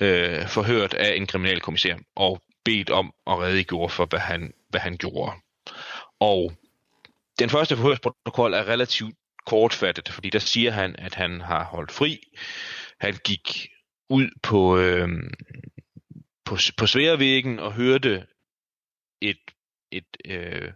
øh, 0.00 0.48
forhørt 0.48 0.94
af 0.94 1.16
en 1.16 1.26
kriminalkommissær 1.26 1.96
og 2.16 2.42
bedt 2.64 2.90
om 2.90 3.12
at 3.26 3.38
redegøre 3.38 3.88
for, 3.88 4.06
hvad 4.06 4.18
han, 4.18 4.54
hvad 4.68 4.80
han 4.80 4.96
gjorde. 4.96 5.32
Og 6.20 6.52
den 7.38 7.50
første 7.50 7.76
forhørsprotokol 7.76 8.54
er 8.54 8.68
relativt 8.68 9.14
kortfattet, 9.46 10.08
fordi 10.08 10.30
der 10.30 10.38
siger 10.38 10.70
han, 10.70 10.96
at 10.98 11.14
han 11.14 11.40
har 11.40 11.64
holdt 11.64 11.92
fri. 11.92 12.20
Han 13.00 13.14
gik 13.24 13.68
ud 14.08 14.28
på, 14.42 14.78
øh, 14.78 15.08
på, 16.44 16.56
på 16.76 16.86
Sværvæggen 16.86 17.58
og 17.58 17.72
hørte 17.72 18.26
et, 19.20 19.40
et, 19.92 20.16
øh, 20.24 20.72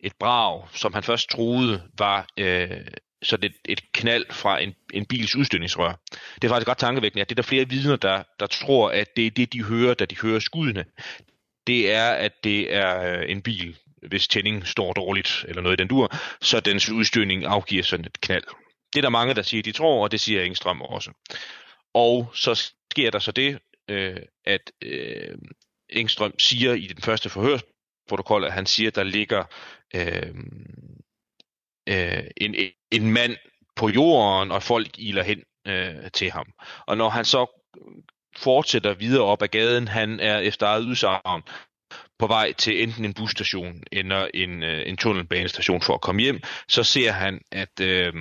et 0.00 0.12
brag, 0.20 0.68
som 0.72 0.94
han 0.94 1.02
først 1.02 1.30
troede 1.30 1.82
var 1.98 2.26
øh, 2.38 2.86
sådan 3.22 3.50
et, 3.50 3.56
et 3.64 3.92
knald 3.92 4.26
fra 4.30 4.58
en, 4.58 4.74
en 4.92 5.06
bils 5.06 5.36
udstødningsrør. 5.36 6.00
Det 6.34 6.44
er 6.44 6.48
faktisk 6.48 6.68
ret 6.68 6.78
tankevækkende, 6.78 7.20
at 7.20 7.28
det 7.28 7.34
er 7.34 7.42
der 7.42 7.48
flere 7.48 7.68
vidner, 7.68 7.96
der, 7.96 8.22
der 8.40 8.46
tror, 8.46 8.90
at 8.90 9.16
det 9.16 9.26
er 9.26 9.30
det, 9.30 9.52
de 9.52 9.64
hører, 9.64 9.94
da 9.94 10.04
de 10.04 10.16
hører 10.22 10.38
skuddene. 10.38 10.84
Det 11.66 11.92
er, 11.92 12.10
at 12.10 12.44
det 12.44 12.74
er 12.74 13.18
øh, 13.18 13.30
en 13.30 13.42
bil, 13.42 13.76
hvis 14.08 14.28
tænding 14.28 14.66
står 14.66 14.92
dårligt, 14.92 15.44
eller 15.48 15.62
noget 15.62 15.80
i 15.80 15.82
den 15.82 15.88
dur, 15.88 16.14
så 16.40 16.60
dens 16.60 16.90
udstødning 16.90 17.44
afgiver 17.44 17.82
sådan 17.82 18.06
et 18.06 18.20
knald. 18.20 18.44
Det 18.92 18.98
er 18.98 19.02
der 19.02 19.08
mange, 19.08 19.34
der 19.34 19.42
siger, 19.42 19.62
de 19.62 19.72
tror, 19.72 20.02
og 20.02 20.10
det 20.10 20.20
siger 20.20 20.42
Engstrøm 20.42 20.82
også. 20.82 21.10
Og 21.94 22.30
så 22.34 22.72
sker 22.90 23.10
der 23.10 23.18
så 23.18 23.32
det, 23.32 23.58
øh, 23.88 24.22
at 24.44 24.72
øh, 24.82 25.38
Engstrøm 25.88 26.38
siger 26.38 26.72
i 26.72 26.86
den 26.86 27.02
første 27.02 27.28
forhørsprotokol, 27.28 28.44
at 28.44 28.52
han 28.52 28.66
siger, 28.66 28.88
at 28.90 28.96
der 28.96 29.02
ligger 29.02 29.44
øh, 29.94 30.34
øh, 31.88 32.24
en, 32.36 32.54
en 32.90 33.12
mand 33.12 33.36
på 33.76 33.88
jorden, 33.88 34.52
og 34.52 34.62
folk 34.62 34.98
iler 34.98 35.22
hen 35.22 35.42
øh, 35.66 36.10
til 36.10 36.30
ham. 36.30 36.52
Og 36.86 36.96
når 36.96 37.08
han 37.08 37.24
så 37.24 37.46
fortsætter 38.36 38.94
videre 38.94 39.24
op 39.24 39.42
ad 39.42 39.48
gaden, 39.48 39.88
han 39.88 40.20
er 40.20 40.38
efter 40.38 40.66
eget 40.66 40.84
udsagn 40.84 41.42
på 42.18 42.26
vej 42.26 42.52
til 42.52 42.82
enten 42.82 43.04
en 43.04 43.14
busstation 43.14 43.82
eller 43.92 44.28
en, 44.34 44.62
øh, 44.62 44.88
en 44.88 44.96
tunnelbanestation 44.96 45.82
for 45.82 45.94
at 45.94 46.00
komme 46.00 46.22
hjem, 46.22 46.40
så 46.68 46.82
ser 46.82 47.12
han, 47.12 47.40
at 47.50 47.80
øh, 47.80 48.12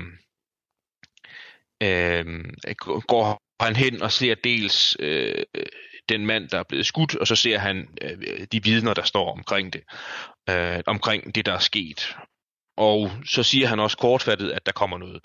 øh, 1.84 2.26
går 3.08 3.42
han 3.66 3.76
hen 3.76 4.02
og 4.02 4.12
ser 4.12 4.36
dels 4.36 4.98
øh, 5.00 5.44
den 6.10 6.26
mand, 6.26 6.50
der 6.50 6.60
er 6.60 6.64
blevet 6.64 6.86
skudt, 6.86 7.16
og 7.16 7.28
så 7.28 7.36
ser 7.36 7.58
han 7.58 7.88
øh, 8.02 8.48
de 8.52 8.64
vidner, 8.64 8.94
der 8.94 9.04
står 9.04 9.32
omkring 9.32 9.74
det, 9.74 9.82
øh, 10.50 10.80
omkring 10.86 11.36
det, 11.36 11.46
der 11.46 11.54
er 11.54 11.60
sket. 11.60 12.16
Og 12.78 13.12
så 13.26 13.44
siger 13.44 13.68
han 13.68 13.80
også 13.80 13.98
kortfattet, 13.98 14.52
at 14.52 14.66
der 14.66 14.72
kommer 14.72 14.98
noget, 14.98 15.22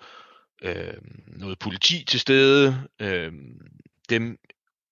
øh, 0.63 0.95
noget 1.27 1.59
politi 1.59 2.05
til 2.05 2.21
stede. 2.21 2.83
Øh, 3.01 3.33
dem 4.09 4.39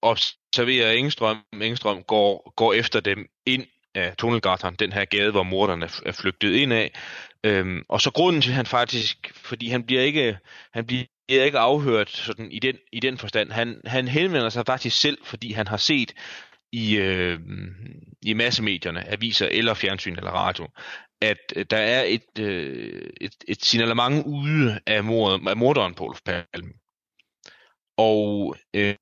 observerer 0.02 0.92
Engstrøm. 0.92 1.38
Engstrøm 1.62 2.02
går, 2.02 2.52
går 2.56 2.72
efter 2.72 3.00
dem 3.00 3.26
ind 3.46 3.66
af 3.94 4.16
Tunnelgatan, 4.16 4.74
den 4.74 4.92
her 4.92 5.04
gade, 5.04 5.30
hvor 5.30 5.42
morderne 5.42 5.88
er 6.06 6.12
flygtet 6.12 6.54
ind 6.54 6.72
af. 6.72 6.92
Øhm, 7.44 7.84
og 7.88 8.00
så 8.00 8.10
grunden 8.10 8.42
til, 8.42 8.50
at 8.50 8.56
han 8.56 8.66
faktisk, 8.66 9.32
fordi 9.34 9.68
han 9.68 9.86
bliver 9.86 10.02
ikke, 10.02 10.38
han 10.72 10.86
bliver 10.86 11.04
ikke 11.28 11.58
afhørt 11.58 12.10
sådan, 12.10 12.52
i, 12.52 12.58
den, 12.58 12.76
i 12.92 13.00
den 13.00 13.18
forstand, 13.18 13.52
han, 13.52 13.80
han 13.86 14.08
henvender 14.08 14.48
sig 14.48 14.66
faktisk 14.66 15.00
selv, 15.00 15.18
fordi 15.24 15.52
han 15.52 15.66
har 15.66 15.76
set 15.76 16.14
i, 16.72 16.96
øh, 16.96 17.40
i 18.22 18.32
massemedierne, 18.34 19.08
aviser 19.08 19.48
eller 19.50 19.74
fjernsyn 19.74 20.16
eller 20.16 20.30
radio, 20.30 20.68
at 21.20 21.52
øh, 21.56 21.66
der 21.70 21.76
er 21.76 22.02
et, 22.02 22.38
øh, 22.38 23.10
et, 23.20 23.34
et 23.48 23.64
signalement 23.64 24.26
ude 24.26 24.80
af, 24.86 25.04
mord, 25.04 25.40
af 25.46 25.56
morderen 25.56 25.94
på 25.94 26.04
Olof 26.04 26.20
Palme. 26.24 26.72
Og 27.96 28.56
øh, 28.74 28.94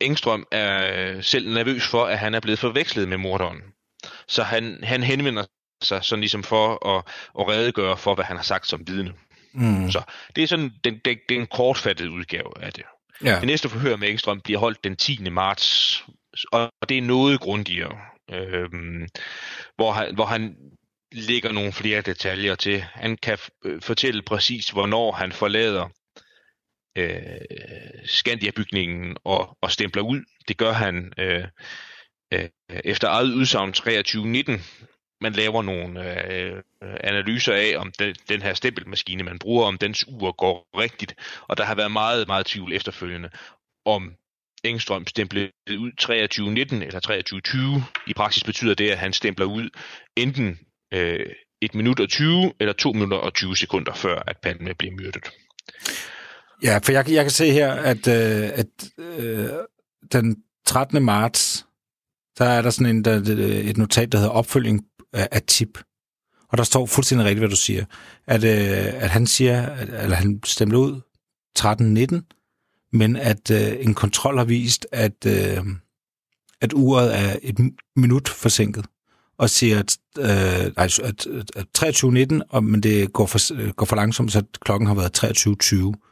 Engstrøm 0.00 0.46
er 0.52 1.20
selv 1.20 1.54
nervøs 1.54 1.86
for, 1.86 2.04
at 2.04 2.18
han 2.18 2.34
er 2.34 2.40
blevet 2.40 2.58
forvekslet 2.58 3.08
med 3.08 3.16
morderen. 3.16 3.62
Så 4.28 4.42
han, 4.42 4.84
han 4.84 5.02
henvender 5.02 5.44
sig 5.82 6.04
sådan 6.04 6.20
ligesom 6.20 6.42
for 6.42 6.88
at, 6.88 7.04
at 7.38 7.48
redegøre 7.48 7.96
for, 7.96 8.14
hvad 8.14 8.24
han 8.24 8.36
har 8.36 8.44
sagt 8.44 8.66
som 8.66 8.86
vidne. 8.86 9.14
Mm. 9.54 9.90
Så 9.90 10.02
det 10.36 10.44
er 10.44 10.48
sådan 10.48 10.70
den, 10.84 10.94
det, 10.94 11.18
det 11.28 11.36
er 11.36 11.40
en 11.40 11.46
kortfattet 11.46 12.08
udgave 12.08 12.62
af 12.64 12.72
det. 12.72 12.84
Ja. 13.24 13.38
Det 13.38 13.46
næste 13.46 13.68
forhør 13.68 13.96
med 13.96 14.08
Engstrøm 14.08 14.40
bliver 14.40 14.58
holdt 14.58 14.84
den 14.84 14.96
10. 14.96 15.30
marts, 15.30 16.04
og 16.52 16.72
det 16.88 16.98
er 16.98 17.02
noget 17.02 17.40
grundigere, 17.40 17.98
øhm, 18.30 19.08
hvor, 19.76 19.92
han, 19.92 20.14
hvor 20.14 20.24
han 20.24 20.56
lægger 21.12 21.52
nogle 21.52 21.72
flere 21.72 22.00
detaljer 22.00 22.54
til. 22.54 22.84
Han 22.92 23.16
kan 23.16 23.38
øh, 23.64 23.82
fortælle 23.82 24.22
præcis, 24.22 24.70
hvornår 24.70 25.12
han 25.12 25.32
forlader 25.32 25.88
øh, 26.98 27.22
Skandia-bygningen 28.04 29.16
og, 29.24 29.58
og 29.62 29.70
stempler 29.70 30.02
ud. 30.02 30.20
Det 30.48 30.56
gør 30.56 30.72
han 30.72 31.12
øh, 31.18 31.44
øh, 32.32 32.48
efter 32.84 33.08
eget 33.08 33.32
udsagn 33.34 33.72
2319. 33.72 34.62
Man 35.22 35.32
laver 35.32 35.62
nogle 35.62 36.00
øh, 36.32 36.56
øh, 36.82 36.96
analyser 37.00 37.54
af, 37.54 37.74
om 37.76 37.92
den, 37.98 38.16
den 38.28 38.42
her 38.42 38.54
stempelmaskine, 38.54 39.22
man 39.22 39.38
bruger, 39.38 39.66
om 39.66 39.78
dens 39.78 40.04
ur 40.08 40.32
går 40.32 40.68
rigtigt. 40.78 41.14
Og 41.48 41.56
der 41.56 41.64
har 41.64 41.74
været 41.74 41.92
meget, 41.92 42.26
meget 42.26 42.46
tvivl 42.46 42.72
efterfølgende, 42.72 43.30
om 43.84 44.14
Engstrøm 44.64 45.06
stemplede 45.06 45.50
ud 45.78 45.92
2319 45.98 46.82
eller 46.82 47.00
2320. 47.00 47.84
I 48.06 48.14
praksis 48.14 48.44
betyder 48.44 48.74
det, 48.74 48.90
at 48.90 48.98
han 48.98 49.12
stempler 49.12 49.46
ud 49.46 49.68
enten 50.16 50.58
øh, 50.94 51.26
1 51.62 51.74
minut 51.74 52.00
og 52.00 52.08
20 52.08 52.52
eller 52.60 52.72
2 52.72 52.92
minutter 52.92 53.16
og 53.16 53.34
20 53.34 53.56
sekunder 53.56 53.94
før, 53.94 54.22
at 54.26 54.36
Palme 54.42 54.74
bliver 54.74 54.94
myrdet. 54.94 55.30
Ja, 56.62 56.78
for 56.82 56.92
jeg, 56.92 57.10
jeg 57.10 57.24
kan 57.24 57.30
se 57.30 57.50
her, 57.50 57.72
at, 57.72 58.08
øh, 58.08 58.50
at 58.54 58.66
øh, 58.98 59.48
den 60.12 60.36
13. 60.66 61.02
marts, 61.02 61.66
der 62.38 62.44
er 62.44 62.62
der 62.62 62.70
sådan 62.70 62.96
en, 62.96 63.04
der, 63.04 63.16
et 63.70 63.76
notat, 63.76 64.12
der 64.12 64.18
hedder 64.18 64.32
opfølging 64.32 64.86
af, 65.12 65.28
af 65.32 65.42
tip. 65.42 65.78
Og 66.48 66.58
der 66.58 66.64
står 66.64 66.86
fuldstændig 66.86 67.24
rigtigt, 67.24 67.40
hvad 67.40 67.48
du 67.48 67.56
siger. 67.56 67.84
At, 68.26 68.44
øh, 68.44 69.02
at 69.02 69.10
han 69.10 69.26
siger, 69.26 69.66
at, 69.66 69.88
eller 69.88 70.16
han 70.16 70.40
stemte 70.44 70.78
ud 70.78 71.00
13.19, 71.58 72.88
men 72.92 73.16
at 73.16 73.50
øh, 73.50 73.86
en 73.86 73.94
kontrol 73.94 74.38
har 74.38 74.44
vist, 74.44 74.86
at, 74.92 75.26
øh, 75.26 75.64
at 76.60 76.72
uret 76.72 77.18
er 77.18 77.36
et 77.42 77.58
minut 77.96 78.28
forsinket 78.28 78.86
og 79.38 79.50
siger, 79.50 79.78
at, 79.78 79.98
øh, 80.18 80.72
at, 80.76 80.98
at, 80.98 81.26
at 81.56 81.66
23.19, 81.78 82.60
men 82.60 82.82
det 82.82 83.12
går 83.12 83.26
for, 83.26 83.72
går 83.72 83.86
for 83.86 83.96
langsomt, 83.96 84.32
så 84.32 84.42
klokken 84.60 84.86
har 84.86 84.94
været 84.94 85.24
23.20. 85.24 86.08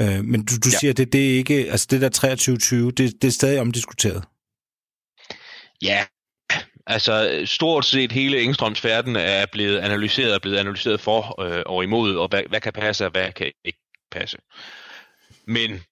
Øh, 0.00 0.24
men 0.24 0.44
du, 0.44 0.54
du 0.64 0.68
ja. 0.72 0.78
siger, 0.78 0.90
at 0.90 0.96
det, 0.96 1.12
det 1.12 1.30
er 1.30 1.36
ikke, 1.36 1.70
altså 1.70 1.86
det 1.90 2.00
der 2.00 2.84
23.20, 2.86 2.90
det, 2.90 3.22
det 3.22 3.28
er 3.28 3.32
stadig 3.32 3.60
omdiskuteret. 3.60 4.24
Ja, 5.82 6.04
Altså, 6.86 7.42
stort 7.44 7.84
set 7.84 8.12
hele 8.12 8.40
Engstrøms 8.42 8.80
færden 8.80 9.16
er 9.16 9.46
blevet 9.46 9.78
analyseret 9.78 10.34
er 10.34 10.38
blevet 10.38 10.56
analyseret 10.56 11.00
for 11.00 11.42
øh, 11.42 11.62
og 11.66 11.84
imod, 11.84 12.16
og 12.16 12.28
hvad, 12.28 12.42
hvad 12.48 12.60
kan 12.60 12.72
passe 12.72 13.04
og 13.04 13.10
hvad 13.10 13.32
kan 13.32 13.52
ikke 13.64 13.78
passe. 14.10 14.38
Men 15.46 15.82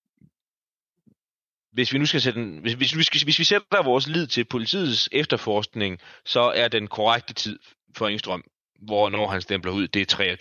hvis 1.73 1.93
vi 1.93 1.99
nu 1.99 2.07
skal 2.07 2.21
sætte 2.21 2.41
den, 2.41 2.59
hvis, 2.59 2.73
hvis, 2.73 2.93
hvis, 2.93 3.09
hvis 3.09 3.39
vi 3.39 3.45
sætter 3.45 3.83
vores 3.83 4.07
lid 4.07 4.27
til 4.27 4.45
politiets 4.45 5.09
efterforskning, 5.13 5.99
så 6.25 6.41
er 6.41 6.69
den 6.69 6.89
korrekte 6.89 7.35
tid 7.35 7.59
for 7.97 8.09
Engstrøm, 8.09 8.45
hvor 8.83 9.11
når 9.11 9.29
han 9.29 9.41
stempler 9.41 9.73
ud, 9.73 9.89
det 9.89 10.13
er 10.13 10.35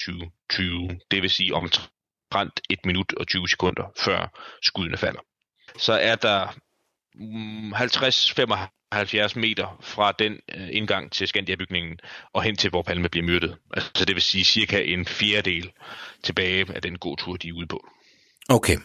23.20, 0.53 1.07
det 1.11 1.21
vil 1.21 1.29
sige 1.29 1.53
omtrent 1.53 2.61
1 2.69 2.85
minut 2.85 3.13
og 3.13 3.27
20 3.27 3.47
sekunder 3.49 3.93
før 3.97 4.39
skuddene 4.61 4.97
falder. 4.97 5.21
Så 5.77 5.93
er 5.93 6.15
der 6.15 6.47
mm, 7.15 7.73
50-55 7.73 8.80
70 8.91 9.35
meter 9.35 9.77
fra 9.81 10.11
den 10.11 10.39
øh, 10.55 10.69
indgang 10.71 11.11
til 11.11 11.27
Skandia-bygningen 11.27 11.99
og 12.33 12.43
hen 12.43 12.55
til, 12.55 12.69
hvor 12.69 12.81
Palme 12.81 13.09
bliver 13.09 13.25
myrdet. 13.25 13.57
Altså 13.73 14.05
det 14.05 14.15
vil 14.15 14.21
sige 14.21 14.43
cirka 14.43 14.83
en 14.83 15.05
fjerdedel 15.05 15.71
tilbage 16.23 16.65
af 16.75 16.81
den 16.81 16.97
gåtur, 16.97 17.37
de 17.37 17.47
er 17.47 17.53
ude 17.53 17.67
på. 17.67 17.87
Okay. 18.49 18.77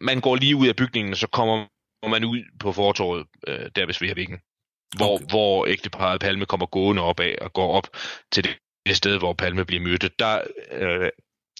Man 0.00 0.20
går 0.20 0.36
lige 0.36 0.56
ud 0.56 0.68
af 0.68 0.76
bygningen, 0.76 1.12
og 1.12 1.16
så 1.16 1.26
kommer 1.26 1.66
man 2.08 2.24
ud 2.24 2.38
på 2.60 2.72
fortorvet 2.72 3.26
øh, 3.46 3.70
der 3.76 3.86
ved 3.86 3.94
Sveavæggen, 3.94 4.38
hvor, 4.96 5.14
okay. 5.14 5.26
hvor 5.28 5.66
ægteparret 5.66 6.20
Palme 6.20 6.46
kommer 6.46 6.66
gående 6.66 7.02
op 7.02 7.20
af 7.20 7.38
og 7.40 7.52
går 7.52 7.72
op 7.72 7.88
til 8.32 8.44
det 8.44 8.58
det 8.88 8.96
sted, 8.96 9.18
hvor 9.18 9.32
Palme 9.32 9.64
bliver 9.64 9.82
myrdet, 9.82 10.18
der 10.18 10.40
øh, 10.72 11.10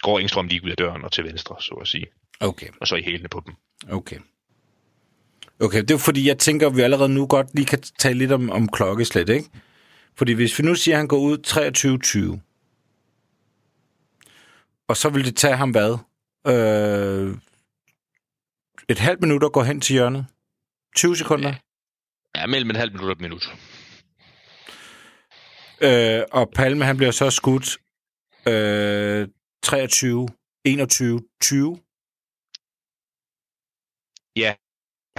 går 0.01 0.19
Engstrøm 0.19 0.47
lige 0.47 0.65
ud 0.65 0.71
af 0.71 0.77
døren 0.77 1.05
og 1.05 1.13
til 1.13 1.25
venstre, 1.25 1.57
så 1.61 1.75
at 1.75 1.89
sige. 1.89 2.07
Okay. 2.41 2.69
Og 2.81 2.87
så 2.87 2.97
i 2.97 3.03
hælene 3.03 3.29
på 3.29 3.43
dem. 3.47 3.55
Okay. 3.91 4.19
Okay, 5.61 5.81
det 5.81 5.91
er 5.91 5.99
fordi, 5.99 6.29
jeg 6.29 6.39
tænker, 6.39 6.67
at 6.67 6.77
vi 6.77 6.83
allerede 6.83 7.09
nu 7.09 7.27
godt 7.27 7.55
lige 7.55 7.67
kan 7.67 7.81
tale 7.81 8.19
lidt 8.19 8.33
om, 8.33 8.51
om 8.51 8.69
klokkeslæt, 8.69 9.29
ikke? 9.29 9.51
Fordi 10.15 10.33
hvis 10.33 10.59
vi 10.59 10.65
nu 10.65 10.75
siger, 10.75 10.95
at 10.95 10.99
han 10.99 11.09
går 11.09 11.19
ud 11.19 11.39
23.20, 12.39 12.41
og 14.89 14.97
så 14.97 15.09
vil 15.09 15.25
det 15.25 15.37
tage 15.37 15.57
ham 15.57 15.71
hvad? 15.71 15.99
Øh, 16.47 17.37
et 18.89 18.99
halvt 18.99 19.21
minut 19.21 19.45
at 19.45 19.53
gå 19.53 19.63
hen 19.63 19.81
til 19.81 19.93
hjørnet? 19.93 20.27
20 20.97 21.17
sekunder? 21.17 21.49
Ja, 21.49 22.41
ja 22.41 22.47
mellem 22.47 22.71
et 22.71 22.77
halvt 22.77 22.93
minut 22.93 23.07
og 23.07 23.13
et 23.13 23.21
minut. 23.21 23.45
Øh, 25.81 26.23
og 26.33 26.51
Palme, 26.55 26.85
han 26.85 26.97
bliver 26.97 27.11
så 27.11 27.31
skudt 27.31 27.79
øh, 28.47 29.29
23, 29.63 30.29
21, 30.65 31.23
20. 31.41 31.79
Ja, 34.37 34.55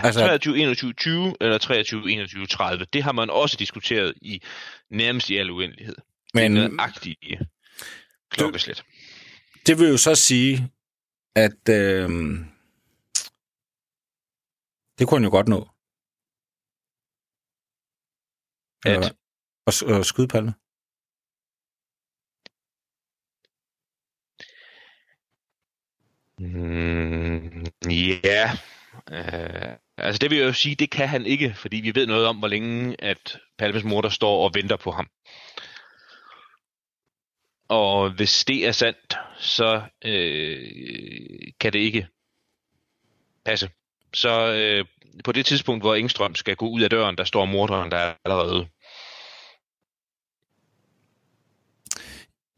Altså, 0.03 0.19
23, 0.19 0.57
21, 0.57 0.93
20 0.93 1.35
eller 1.41 1.57
23, 1.57 2.11
21, 2.11 2.47
30. 2.47 2.85
Det 2.93 3.03
har 3.03 3.11
man 3.11 3.29
også 3.29 3.57
diskuteret 3.59 4.13
i 4.21 4.41
nærmest 4.89 5.29
i 5.29 5.37
al 5.37 5.49
uendelighed. 5.49 5.95
Men, 6.33 6.55
det 6.55 6.63
er 7.23 7.45
klokkeslæt. 8.29 8.83
Det 9.67 9.79
vil 9.79 9.89
jo 9.89 9.97
så 9.97 10.15
sige, 10.15 10.71
at 11.35 11.69
øh, 11.69 12.09
det 14.99 15.07
kunne 15.07 15.17
han 15.17 15.23
jo 15.23 15.29
godt 15.29 15.47
nå. 15.47 15.69
At? 18.85 19.15
Og, 19.65 19.97
og 19.97 20.05
skyde 20.05 20.27
Palme. 20.27 20.53
Mm, 26.39 27.65
ja, 28.23 28.51
uh, 29.11 29.88
altså 30.01 30.19
det 30.19 30.29
vil 30.29 30.37
jeg 30.37 30.47
jo 30.47 30.53
sige, 30.53 30.75
det 30.75 30.89
kan 30.89 31.07
han 31.07 31.25
ikke, 31.25 31.53
fordi 31.55 31.77
vi 31.77 31.95
ved 31.95 32.07
noget 32.07 32.27
om, 32.27 32.37
hvor 32.37 32.47
længe 32.47 32.95
at 32.99 33.39
Palmes 33.57 33.83
mor 33.83 34.01
der 34.01 34.09
står 34.09 34.43
og 34.43 34.51
venter 34.53 34.75
på 34.75 34.91
ham. 34.91 35.09
Og 37.69 38.09
hvis 38.09 38.45
det 38.45 38.67
er 38.67 38.71
sandt, 38.71 39.15
så 39.37 39.81
øh, 40.05 40.71
kan 41.59 41.73
det 41.73 41.79
ikke 41.79 42.07
passe. 43.45 43.69
Så 44.13 44.53
øh, 44.53 44.85
på 45.23 45.31
det 45.31 45.45
tidspunkt, 45.45 45.83
hvor 45.83 45.95
Engstrøm 45.95 46.35
skal 46.35 46.55
gå 46.55 46.67
ud 46.67 46.81
af 46.81 46.89
døren, 46.89 47.17
der 47.17 47.23
står 47.23 47.45
morderen 47.45 47.91
der 47.91 48.13
allerede. 48.25 48.67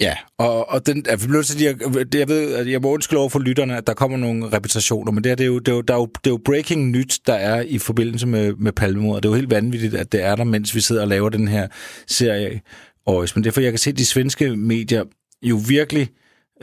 Ja, 0.01 0.15
og, 0.37 0.69
og 0.69 0.85
den, 0.85 1.05
jeg, 1.09 1.19
jeg, 1.61 2.15
jeg 2.15 2.27
ved, 2.27 2.53
at 2.53 2.71
jeg 2.71 2.81
må 2.81 2.93
undskylde 2.93 3.19
over 3.19 3.29
for 3.29 3.39
lytterne, 3.39 3.77
at 3.77 3.87
der 3.87 3.93
kommer 3.93 4.17
nogle 4.17 4.53
repetitioner, 4.53 5.11
men 5.11 5.23
det 5.23 5.29
her, 5.29 5.35
det 5.35 5.43
er, 5.43 5.47
jo, 5.47 5.59
det 5.59 5.67
er, 5.67 5.75
jo, 5.75 5.81
der 5.81 5.93
er 5.93 5.97
jo, 5.97 6.05
det 6.05 6.29
er 6.29 6.31
jo 6.31 6.39
breaking 6.45 6.89
nyt, 6.89 7.19
der 7.27 7.33
er 7.33 7.61
i 7.61 7.77
forbindelse 7.77 8.27
med, 8.27 8.53
med 8.53 8.71
palmemord. 8.71 9.21
Det 9.21 9.29
er 9.29 9.31
jo 9.31 9.35
helt 9.35 9.51
vanvittigt, 9.51 9.95
at 9.95 10.11
det 10.11 10.23
er 10.23 10.35
der, 10.35 10.43
mens 10.43 10.75
vi 10.75 10.81
sidder 10.81 11.01
og 11.01 11.07
laver 11.07 11.29
den 11.29 11.47
her 11.47 11.67
serie. 12.07 12.61
Og, 13.05 13.27
men 13.35 13.43
derfor 13.43 13.61
jeg 13.61 13.71
kan 13.71 13.79
se, 13.79 13.89
at 13.89 13.97
de 13.97 14.05
svenske 14.05 14.55
medier 14.55 15.03
jo 15.41 15.59
virkelig 15.67 16.09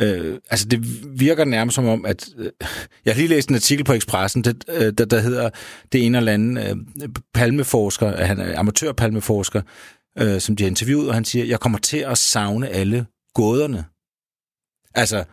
Øh, 0.01 0.39
altså, 0.51 0.67
det 0.69 0.81
virker 1.21 1.45
nærmest 1.45 1.75
som 1.75 1.87
om, 1.87 2.07
at... 2.07 2.29
Øh, 2.39 2.51
jeg 3.05 3.15
har 3.15 3.19
lige 3.19 3.29
læst 3.29 3.49
en 3.49 3.55
artikel 3.55 3.85
på 3.85 3.93
Expressen, 3.93 4.45
det, 4.45 4.65
øh, 4.69 4.93
der, 4.99 5.05
der 5.05 5.21
hedder 5.21 5.51
det 5.93 6.07
ene 6.07 6.19
eller 6.19 6.33
andet 6.33 6.71
øh, 7.03 7.09
palmeforsker, 7.35 8.25
han 8.25 8.41
er 8.41 8.59
amatørpalmeforsker, 8.59 9.63
øh, 10.19 10.41
som 10.41 10.57
de 10.57 10.63
har 10.63 10.69
interviewet, 10.69 11.09
og 11.09 11.15
han 11.15 11.25
siger, 11.25 11.45
jeg 11.45 11.61
kommer 11.61 11.79
til 11.79 11.99
at 11.99 12.19
savne 12.19 12.69
alle 12.69 13.07
gåderne. 13.39 13.85
Altså, 14.95 15.25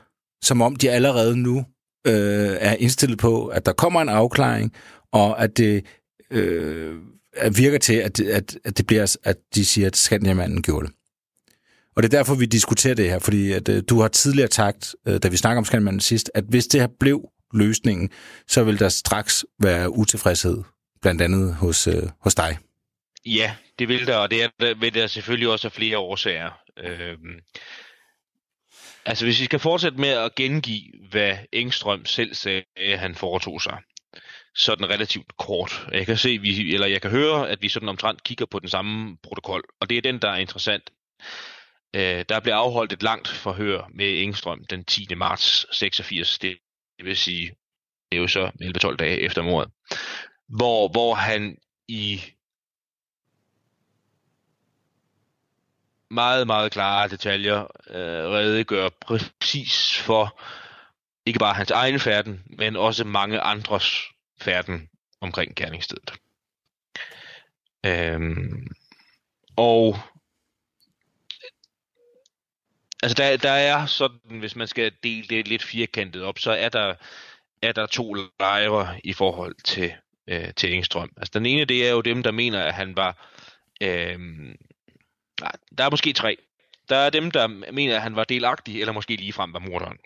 som 0.44 0.62
om 0.62 0.76
de 0.76 0.92
allerede 0.92 1.38
nu 1.38 1.66
øh, 2.08 2.58
er 2.60 2.76
indstillet 2.76 3.18
på, 3.18 3.48
at 3.48 3.66
der 3.66 3.74
kommer 3.74 4.02
en 4.02 4.10
afklaring, 4.10 4.74
og 5.12 5.44
at 5.44 5.58
det 5.58 5.86
øh, 6.32 6.96
virker 7.58 7.78
til, 7.78 7.94
at, 7.94 8.20
at, 8.20 8.58
at 8.64 8.78
det 8.78 8.88
bliver, 8.88 9.18
at 9.24 9.38
de 9.56 9.66
siger, 9.66 9.88
at 9.88 9.98
Skandiamanden 9.98 10.62
gjorde 10.62 10.88
det. 10.88 10.96
Og 11.96 12.04
det 12.04 12.14
er 12.14 12.18
derfor, 12.18 12.36
vi 12.36 12.46
diskuterer 12.46 12.96
det 12.96 13.10
her, 13.10 13.20
fordi 13.20 13.52
at, 13.52 13.70
øh, 13.70 13.84
du 13.90 14.02
har 14.02 14.08
tidligere 14.08 14.52
sagt, 14.52 14.96
øh, 15.08 15.20
da 15.24 15.28
vi 15.28 15.38
snakker 15.38 15.58
om 15.58 15.66
Skandiamanden 15.66 16.02
sidst, 16.02 16.32
at 16.34 16.44
hvis 16.50 16.68
det 16.68 16.82
her 16.82 16.88
blev 17.00 17.30
løsningen, 17.54 18.10
så 18.48 18.64
vil 18.64 18.80
der 18.80 18.90
straks 18.90 19.46
være 19.60 19.90
utilfredshed, 19.90 20.64
blandt 21.02 21.22
andet 21.22 21.56
hos, 21.56 21.88
øh, 21.88 22.04
hos 22.22 22.36
dig. 22.36 22.58
Ja, 23.26 23.56
det 23.80 23.88
vil 23.88 24.08
der, 24.08 24.18
og 24.18 24.32
det 24.32 24.44
er, 24.44 24.80
vil 24.80 24.94
der 24.94 25.08
selvfølgelig 25.08 25.50
også 25.50 25.68
af 25.68 25.72
flere 25.72 25.98
årsager. 25.98 26.52
Øh, 26.84 27.18
altså 29.06 29.26
hvis 29.26 29.40
vi 29.40 29.46
skal 29.46 29.60
fortsætte 29.60 29.98
med 29.98 30.10
at 30.10 30.36
gengive, 30.36 30.92
hvad 31.10 31.38
Engstrøm 31.52 32.06
selv 32.06 32.34
sagde, 32.34 32.64
han 32.78 33.16
foretog 33.16 33.62
sig, 33.62 33.78
sådan 34.56 34.90
relativt 34.90 35.38
kort. 35.38 35.88
Jeg 35.92 36.06
kan 36.06 36.18
se, 36.18 36.38
vi, 36.38 36.74
eller 36.74 36.88
jeg 36.88 37.02
kan 37.02 37.12
høre, 37.12 37.50
at 37.50 37.62
vi 37.62 37.70
sådan 37.70 37.90
omtrent 37.90 38.24
kigger 38.24 38.46
på 38.46 38.60
den 38.60 38.70
samme 38.70 39.18
protokol, 39.24 39.64
og 39.82 39.90
det 39.90 39.98
er 39.98 40.02
den, 40.02 40.22
der 40.22 40.30
er 40.30 40.38
interessant. 40.38 40.90
Øh, 41.96 42.26
der 42.30 42.40
blev 42.40 42.54
afholdt 42.54 42.94
et 42.94 43.04
langt 43.04 43.28
forhør 43.28 43.90
med 43.94 44.22
Engstrøm 44.22 44.66
den 44.70 44.86
10. 44.86 45.08
marts 45.16 45.66
86, 45.72 46.40
det, 46.40 46.58
det 46.98 47.06
vil 47.06 47.18
sige, 47.18 47.48
det 48.12 48.18
er 48.18 48.22
jo 48.22 48.28
så 48.28 48.52
11-12 48.92 48.96
dage 48.96 49.20
efter 49.20 49.42
mordet, 49.42 49.72
hvor, 50.48 50.88
hvor 50.88 51.14
han 51.14 51.58
i 51.88 52.22
meget, 56.12 56.48
meget 56.48 56.72
klare 56.72 57.08
detaljer 57.08 57.62
øh, 57.90 58.30
redegør 58.32 58.90
præcis 59.02 60.00
for 60.00 60.42
ikke 61.26 61.40
bare 61.40 61.54
hans 61.54 61.72
egen 61.72 62.00
færden, 62.00 62.44
men 62.46 62.76
også 62.76 63.04
mange 63.04 63.40
andres 63.40 64.02
færden 64.42 64.90
omkring 65.22 65.56
gerningsstedet. 65.56 66.14
Øhm, 67.86 68.68
og 69.56 69.98
Altså 73.04 73.16
der, 73.16 73.38
der 73.38 73.52
er 73.52 73.86
sådan, 73.86 74.40
hvis 74.40 74.56
man 74.56 74.68
skal 74.68 74.92
dele 75.04 75.28
det 75.28 75.48
lidt 75.48 75.64
firkantet 75.64 76.24
op, 76.24 76.40
så 76.40 76.52
er 76.52 76.70
der, 76.70 76.96
er 77.62 77.72
der 77.72 77.86
to 77.86 78.14
lejre 78.40 79.02
i 79.04 79.14
forhold 79.14 79.56
til, 79.64 79.94
øh, 80.28 80.54
til 80.54 80.74
Engstrøm. 80.74 81.12
Altså 81.18 81.32
den 81.34 81.46
ene, 81.46 81.66
det 81.66 81.88
er 81.88 81.92
jo 81.92 82.02
dem, 82.02 82.24
der 82.24 82.32
mener, 82.32 82.64
at 82.64 82.74
han 82.74 82.96
var... 82.96 83.32
Øh, 83.82 84.20
nej, 85.42 85.52
der 85.78 85.84
er 85.84 85.90
måske 85.90 86.14
tre. 86.14 86.38
Der 86.90 86.96
er 86.96 87.10
dem, 87.10 87.32
der 87.32 87.48
mener, 87.48 87.96
at 87.96 88.02
han 88.02 88.16
var 88.16 88.24
delagtig, 88.24 88.80
eller 88.80 88.94
måske 88.94 89.16
ligefrem 89.16 89.54
var 89.54 89.60
morderen. 89.60 89.98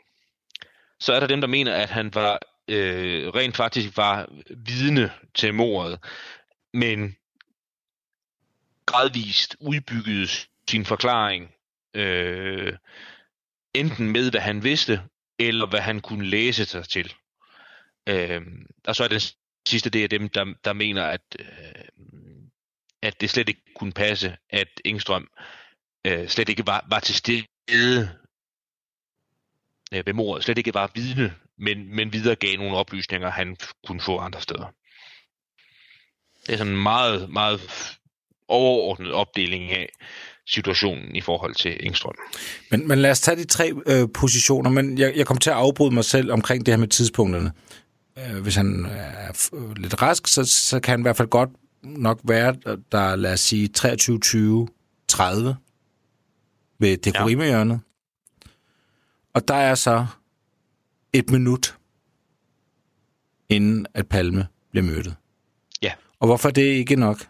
Så 1.00 1.14
er 1.14 1.20
der 1.20 1.28
dem, 1.28 1.42
der 1.42 1.48
mener, 1.48 1.74
at 1.74 1.90
han 1.90 2.14
var 2.14 2.40
øh, 2.68 3.28
rent 3.28 3.58
faktisk 3.58 3.98
var 3.98 4.30
vidne 4.50 5.12
til 5.36 5.54
mordet, 5.54 6.00
men 6.74 7.16
gradvist 8.86 9.56
udbyggede 9.60 10.28
sin 10.70 10.86
forklaring 10.86 11.56
øh, 11.94 12.74
enten 13.74 14.10
med, 14.12 14.32
hvad 14.32 14.42
han 14.42 14.64
vidste, 14.64 15.02
eller 15.40 15.66
hvad 15.66 15.80
han 15.80 16.00
kunne 16.00 16.26
læse 16.26 16.66
sig 16.66 16.90
til. 16.90 17.14
Øh, 18.08 18.42
og 18.88 18.96
så 18.96 19.04
er 19.04 19.08
den 19.08 19.22
sidste, 19.68 19.90
det 19.90 20.04
er 20.04 20.08
dem, 20.08 20.30
der, 20.30 20.54
der 20.66 20.74
mener, 20.74 21.04
at, 21.04 21.22
øh, 21.40 21.99
at 23.02 23.22
det 23.22 23.30
slet 23.30 23.50
ikke 23.50 23.62
kunne 23.76 23.92
passe, 23.92 24.38
at 24.50 24.68
Engstrøm 24.86 25.28
øh, 26.08 26.28
slet 26.28 26.50
ikke 26.50 26.68
var, 26.68 26.86
var 26.90 27.00
til 27.00 27.16
stede 27.16 28.10
øh, 29.94 30.06
ved 30.06 30.14
mordet, 30.14 30.44
slet 30.44 30.58
ikke 30.58 30.74
var 30.74 30.92
vidne, 30.96 31.36
men, 31.58 31.96
men 31.96 32.14
videregav 32.14 32.58
nogle 32.58 32.78
oplysninger, 32.78 33.30
han 33.30 33.58
kunne 33.88 34.02
få 34.02 34.18
andre 34.18 34.42
steder. 34.42 34.74
Det 36.46 36.54
er 36.54 36.58
sådan 36.58 36.74
en 36.74 36.84
meget, 36.84 37.30
meget 37.30 37.62
overordnet 38.48 39.12
opdeling 39.12 39.72
af, 39.72 39.90
situationen 40.50 41.16
i 41.16 41.22
forhold 41.22 41.56
til 41.56 41.78
Engstrøm. 41.80 42.16
Men, 42.72 42.88
men 42.88 43.00
lad 43.00 43.12
os 43.12 43.22
tage 43.22 43.38
de 43.38 43.46
tre 43.46 43.74
øh, 43.86 44.08
positioner, 44.14 44.70
men 44.70 44.98
jeg, 44.98 45.14
jeg 45.16 45.26
kommer 45.26 45.40
til 45.40 45.50
at 45.50 45.56
afbryde 45.56 45.94
mig 45.94 46.06
selv 46.06 46.32
omkring 46.32 46.66
det 46.66 46.72
her 46.72 46.80
med 46.80 46.88
tidspunkterne. 46.88 47.52
Øh, 48.18 48.42
hvis 48.42 48.56
han 48.56 48.86
er 48.86 49.50
øh, 49.54 49.78
lidt 49.78 50.02
rask, 50.02 50.28
så, 50.28 50.46
så 50.46 50.80
kan 50.80 50.92
han 50.92 51.00
i 51.00 51.02
hvert 51.02 51.18
fald 51.18 51.28
godt 51.28 51.50
nok 51.84 52.20
være, 52.24 52.56
der 52.92 53.16
lad 53.16 53.34
os 53.34 53.40
sige 53.40 53.68
23, 53.68 54.20
20, 54.20 54.68
30 55.08 55.58
ved 56.80 56.98
dekorima-hjørnet. 56.98 57.80
Ja. 58.46 58.50
Og 59.34 59.48
der 59.48 59.54
er 59.54 59.76
så 59.76 60.06
et 61.14 61.30
minut, 61.30 61.78
inden 63.50 63.86
at 63.94 64.08
Palme 64.08 64.48
bliver 64.72 64.84
mødt. 64.84 65.08
Ja. 65.82 65.94
Og 66.20 66.28
hvorfor 66.28 66.50
det 66.50 66.62
ikke 66.62 66.96
nok? 66.96 67.28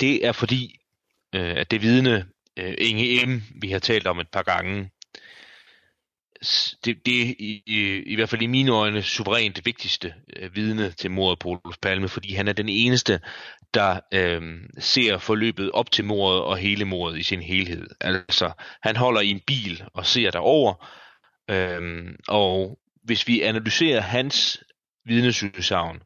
Det 0.00 0.26
er 0.26 0.32
fordi, 0.32 0.80
øh, 1.32 1.56
at 1.56 1.70
det 1.70 1.82
vidne, 1.82 2.26
øh, 2.56 2.74
Inge 2.78 3.26
M., 3.26 3.42
vi 3.54 3.70
har 3.70 3.78
talt 3.78 4.06
om 4.06 4.20
et 4.20 4.28
par 4.28 4.42
gange, 4.42 4.90
det, 6.84 7.06
det 7.06 7.36
i, 7.38 7.62
i, 7.66 8.02
i 8.06 8.14
hvert 8.14 8.28
fald 8.28 8.42
i 8.42 8.46
mine 8.46 8.72
øjne 8.72 9.02
suverænt 9.02 9.66
vigtigste 9.66 10.14
øh, 10.36 10.56
vidne 10.56 10.90
til 10.90 11.10
mordet 11.10 11.38
på 11.38 11.48
Olof 11.48 11.76
Palme, 11.82 12.08
fordi 12.08 12.34
han 12.34 12.48
er 12.48 12.52
den 12.52 12.68
eneste, 12.68 13.20
der 13.74 14.00
øh, 14.14 14.42
ser 14.78 15.18
forløbet 15.18 15.70
op 15.70 15.90
til 15.90 16.04
mordet 16.04 16.42
og 16.42 16.56
hele 16.56 16.84
mordet 16.84 17.18
i 17.18 17.22
sin 17.22 17.42
helhed. 17.42 17.86
Altså, 18.00 18.50
han 18.82 18.96
holder 18.96 19.20
i 19.20 19.30
en 19.30 19.40
bil 19.46 19.84
og 19.94 20.06
ser 20.06 20.30
derover, 20.30 20.86
øh, 21.50 22.14
og 22.28 22.78
hvis 23.04 23.28
vi 23.28 23.42
analyserer 23.42 24.00
hans 24.00 24.64
vidnesudsagn, 25.04 26.02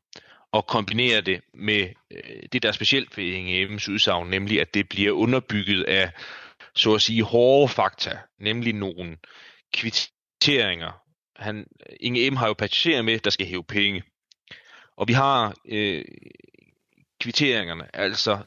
og 0.53 0.66
kombinerer 0.66 1.21
det 1.21 1.40
med 1.55 1.88
øh, 2.11 2.43
det, 2.53 2.62
der 2.62 2.69
er 2.69 2.73
specielt 2.73 3.16
ved 3.16 3.25
Inge 3.25 3.62
Ems 3.62 3.88
udsagn, 3.88 4.31
nemlig 4.31 4.61
at 4.61 4.75
det 4.75 4.88
bliver 4.88 5.12
underbygget 5.12 5.85
af, 5.85 6.11
så 6.75 6.95
at 6.95 7.03
sige, 7.03 7.23
hårde 7.23 7.69
fakta, 7.69 8.19
nemlig 8.38 8.73
nogle 8.73 9.16
kvitteringer. 10.40 10.92
Han, 11.37 11.66
Inge 12.00 12.31
M 12.31 12.37
har 12.37 12.46
jo 12.46 12.55
passagerer 12.55 13.03
med, 13.03 13.18
der 13.18 13.31
skal 13.31 13.46
hæve 13.46 13.64
penge. 13.64 14.03
Og 14.96 15.09
vi 15.09 15.12
har 15.12 15.55
øh, 15.68 16.05
kvitteringerne, 17.20 17.96
altså 17.96 18.38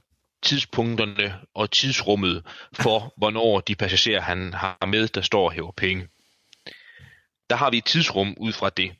tidspunkterne 0.43 1.39
og 1.53 1.71
tidsrummet 1.71 2.45
for, 2.73 2.99
hvornår 3.17 3.59
de 3.59 3.75
passagerer, 3.75 4.21
han 4.21 4.53
har 4.53 4.85
med, 4.85 5.07
der 5.07 5.21
står 5.21 5.45
og 5.45 5.51
hæver 5.51 5.71
penge. 5.77 6.07
Der 7.49 7.55
har 7.55 7.69
vi 7.69 7.77
et 7.77 7.85
tidsrum 7.85 8.35
ud 8.37 8.53
fra 8.53 8.69
det. 8.69 8.91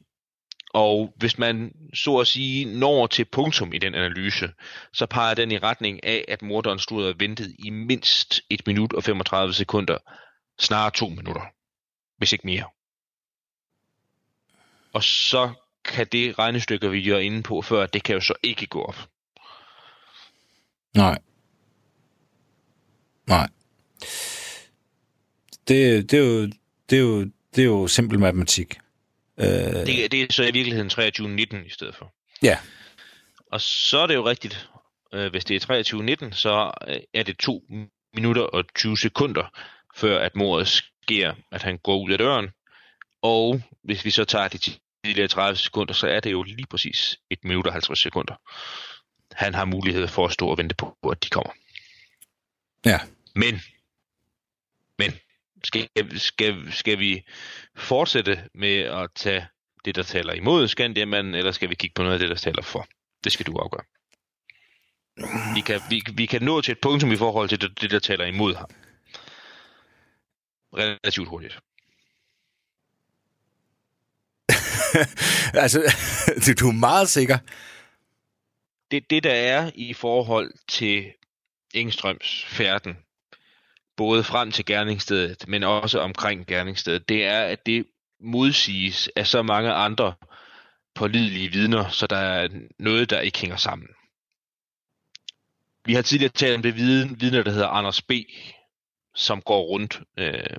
Og 0.73 1.13
hvis 1.15 1.37
man 1.37 1.71
så 1.93 2.17
at 2.17 2.27
sige 2.27 2.79
når 2.79 3.07
til 3.07 3.25
punktum 3.25 3.73
i 3.73 3.77
den 3.77 3.95
analyse, 3.95 4.49
så 4.93 5.05
peger 5.05 5.33
den 5.33 5.51
i 5.51 5.57
retning 5.57 6.03
af, 6.03 6.25
at 6.27 6.41
morderen 6.41 6.79
stod 6.79 7.05
og 7.05 7.19
ventede 7.19 7.55
i 7.59 7.69
mindst 7.69 8.41
1 8.49 8.67
minut 8.67 8.93
og 8.93 9.03
35 9.03 9.53
sekunder, 9.53 9.97
snarere 10.59 10.91
2 10.91 11.09
minutter, 11.09 11.41
hvis 12.17 12.33
ikke 12.33 12.47
mere. 12.47 12.65
Og 14.93 15.03
så 15.03 15.53
kan 15.85 16.07
det 16.11 16.39
regnestykke, 16.39 16.91
vi 16.91 17.09
er 17.09 17.17
inde 17.17 17.43
på 17.43 17.61
før, 17.61 17.85
det 17.85 18.03
kan 18.03 18.15
jo 18.15 18.21
så 18.21 18.33
ikke 18.43 18.65
gå 18.65 18.81
op. 18.81 19.07
Nej. 20.95 21.19
Nej. 23.27 23.49
Det, 25.67 26.11
det, 26.11 26.13
er 26.13 26.23
jo, 26.23 26.45
det, 26.89 26.97
er 26.97 27.01
jo, 27.01 27.21
det 27.55 27.61
er 27.61 27.65
jo 27.65 27.87
simpel 27.87 28.19
matematik. 28.19 28.77
Øh... 29.37 29.47
Det, 29.47 30.11
det 30.11 30.13
er 30.13 30.25
så 30.29 30.43
i 30.43 30.51
virkeligheden 30.51 30.91
23.19 30.91 31.65
i 31.65 31.69
stedet 31.69 31.95
for. 31.95 32.13
Ja. 32.43 32.57
Og 33.51 33.61
så 33.61 33.97
er 33.97 34.07
det 34.07 34.15
jo 34.15 34.29
rigtigt, 34.29 34.69
øh, 35.13 35.31
hvis 35.31 35.45
det 35.45 35.69
er 35.69 36.25
23.19, 36.29 36.35
så 36.35 36.71
er 37.13 37.23
det 37.23 37.37
2 37.37 37.63
minutter 38.13 38.41
og 38.41 38.63
20 38.75 38.97
sekunder, 38.97 39.59
før 39.95 40.19
at 40.19 40.35
mordet 40.35 40.67
sker, 40.67 41.33
at 41.51 41.61
han 41.61 41.77
går 41.77 42.03
ud 42.03 42.11
af 42.11 42.17
døren. 42.17 42.49
Og 43.21 43.61
hvis 43.83 44.05
vi 44.05 44.11
så 44.11 44.25
tager 44.25 44.47
de 44.47 44.57
tidligere 45.03 45.27
30 45.27 45.57
sekunder, 45.57 45.93
så 45.93 46.07
er 46.07 46.19
det 46.19 46.31
jo 46.31 46.43
lige 46.43 46.67
præcis 46.69 47.19
1 47.29 47.43
minut 47.43 47.67
og 47.67 47.73
50 47.73 47.99
sekunder. 47.99 48.35
Han 49.31 49.53
har 49.53 49.65
mulighed 49.65 50.07
for 50.07 50.25
at 50.25 50.31
stå 50.31 50.47
og 50.47 50.57
vente 50.57 50.75
på, 50.75 50.97
at 51.11 51.23
de 51.23 51.29
kommer. 51.29 51.53
Ja. 52.85 52.99
Men, 53.35 53.61
men, 54.97 55.11
skal, 55.63 55.89
skal, 56.15 56.71
skal 56.71 56.99
vi 56.99 57.23
fortsætte 57.75 58.49
med 58.53 58.77
at 58.77 59.09
tage 59.15 59.47
det, 59.85 59.95
der 59.95 60.03
taler 60.03 60.33
imod 60.33 60.67
Skandiamanden, 60.67 61.35
eller 61.35 61.51
skal 61.51 61.69
vi 61.69 61.75
kigge 61.75 61.93
på 61.93 62.03
noget 62.03 62.13
af 62.13 62.19
det, 62.19 62.29
der 62.29 62.35
taler 62.35 62.63
for? 62.63 62.87
Det 63.23 63.31
skal 63.31 63.45
du 63.45 63.57
afgøre. 63.57 63.83
Vi 65.55 65.61
kan, 65.61 65.81
vi, 65.89 66.03
vi 66.13 66.25
kan 66.25 66.43
nå 66.43 66.61
til 66.61 66.71
et 66.71 66.81
punktum 66.81 67.11
i 67.11 67.15
forhold 67.15 67.49
til 67.49 67.61
det, 67.61 67.81
det 67.81 67.91
der 67.91 67.99
taler 67.99 68.25
imod 68.25 68.55
ham. 68.55 68.69
Relativt 70.73 71.27
hurtigt. 71.27 71.59
altså, 75.63 75.95
du 76.59 76.67
er 76.67 76.71
meget 76.73 77.09
sikker. 77.09 77.37
Det, 78.91 79.09
det, 79.09 79.23
der 79.23 79.33
er 79.33 79.71
i 79.75 79.93
forhold 79.93 80.53
til 80.67 81.11
Engstrøms 81.73 82.45
færden, 82.47 82.97
både 83.97 84.23
frem 84.23 84.51
til 84.51 84.65
gerningsstedet, 84.65 85.47
men 85.47 85.63
også 85.63 85.99
omkring 85.99 86.47
gerningsstedet, 86.47 87.09
det 87.09 87.25
er, 87.25 87.41
at 87.41 87.65
det 87.65 87.85
modsiges 88.19 89.09
af 89.15 89.27
så 89.27 89.41
mange 89.41 89.71
andre 89.71 90.13
pålidelige 90.95 91.51
vidner, 91.51 91.89
så 91.89 92.07
der 92.07 92.17
er 92.17 92.47
noget, 92.79 93.09
der 93.09 93.19
ikke 93.19 93.39
hænger 93.39 93.57
sammen. 93.57 93.87
Vi 95.85 95.93
har 95.93 96.01
tidligere 96.01 96.31
talt 96.31 96.55
om 96.55 96.61
det 96.61 96.75
vidne, 96.75 97.43
der 97.43 97.51
hedder 97.51 97.67
Anders 97.67 98.01
B., 98.01 98.11
som 99.15 99.41
går 99.41 99.61
rundt, 99.61 100.01
øh, 100.17 100.57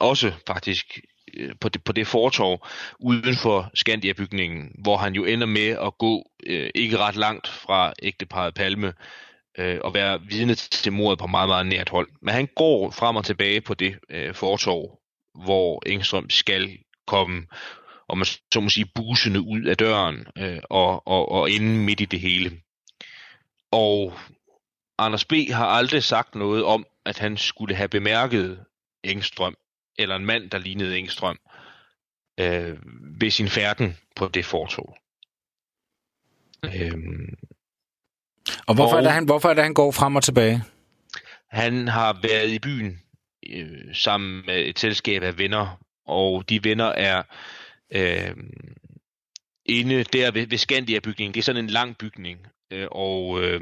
også 0.00 0.32
faktisk 0.46 1.00
Øh, 1.36 1.54
på, 1.60 1.68
det, 1.68 1.84
på 1.84 1.92
det 1.92 2.06
fortorv 2.06 2.66
uden 3.00 3.36
for 3.36 3.70
Skandia-bygningen, 3.74 4.70
hvor 4.78 4.96
han 4.96 5.14
jo 5.14 5.24
ender 5.24 5.46
med 5.46 5.68
at 5.68 5.98
gå 5.98 6.30
øh, 6.46 6.70
ikke 6.74 6.98
ret 6.98 7.16
langt 7.16 7.48
fra 7.48 7.92
ægteparet 8.02 8.54
Palme 8.54 8.92
øh, 9.58 9.78
og 9.84 9.94
være 9.94 10.20
vidne 10.22 10.54
til 10.54 10.92
mordet 10.92 11.18
på 11.18 11.26
meget, 11.26 11.48
meget 11.48 11.66
nært 11.66 11.88
hold. 11.88 12.08
Men 12.22 12.34
han 12.34 12.48
går 12.56 12.90
frem 12.90 13.16
og 13.16 13.24
tilbage 13.24 13.60
på 13.60 13.74
det 13.74 13.98
øh, 14.10 14.34
fortorv, 14.34 14.98
hvor 15.44 15.82
Engstrøm 15.86 16.30
skal 16.30 16.78
komme 17.06 17.46
og 18.08 18.18
man 18.18 18.26
så 18.52 18.60
må 18.60 18.68
sige 18.68 18.90
busende 18.94 19.40
ud 19.40 19.62
af 19.62 19.76
døren 19.76 20.26
øh, 20.38 20.60
og, 20.70 21.08
og, 21.08 21.32
og 21.32 21.50
inde 21.50 21.84
midt 21.84 22.00
i 22.00 22.04
det 22.04 22.20
hele. 22.20 22.60
Og 23.70 24.12
Anders 24.98 25.24
B. 25.24 25.32
har 25.50 25.66
aldrig 25.66 26.02
sagt 26.02 26.34
noget 26.34 26.64
om, 26.64 26.86
at 27.06 27.18
han 27.18 27.36
skulle 27.36 27.74
have 27.74 27.88
bemærket 27.88 28.64
Engstrøm, 29.04 29.56
eller 29.98 30.16
en 30.16 30.26
mand, 30.26 30.50
der 30.50 30.58
lignede 30.58 30.98
Engstrøm, 30.98 31.38
øh, 32.40 32.78
ved 33.20 33.30
sin 33.30 33.48
færden 33.48 33.96
på 34.16 34.28
det 34.28 34.44
fortog. 34.44 34.96
Øhm, 36.64 37.34
og 38.66 38.74
hvorfor, 38.74 38.92
og, 38.92 38.98
er 38.98 39.02
det, 39.02 39.12
han, 39.12 39.24
hvorfor 39.24 39.48
er 39.48 39.54
det, 39.54 39.62
han 39.62 39.74
går 39.74 39.90
frem 39.90 40.16
og 40.16 40.22
tilbage? 40.22 40.62
Han 41.50 41.88
har 41.88 42.18
været 42.22 42.50
i 42.50 42.58
byen 42.58 43.00
øh, 43.50 43.94
sammen 43.94 44.46
med 44.46 44.66
et 44.66 44.78
selskab 44.78 45.22
af 45.22 45.38
venner, 45.38 45.84
og 46.06 46.48
de 46.48 46.64
venner 46.64 46.84
er 46.84 47.22
øh, 47.92 48.36
inde 49.66 50.04
der 50.04 50.30
ved, 50.30 50.46
ved 50.46 50.58
Skandia-bygningen. 50.58 51.34
Det 51.34 51.40
er 51.40 51.44
sådan 51.44 51.64
en 51.64 51.70
lang 51.70 51.98
bygning, 51.98 52.46
øh, 52.70 52.86
og 52.90 53.42
øh, 53.42 53.60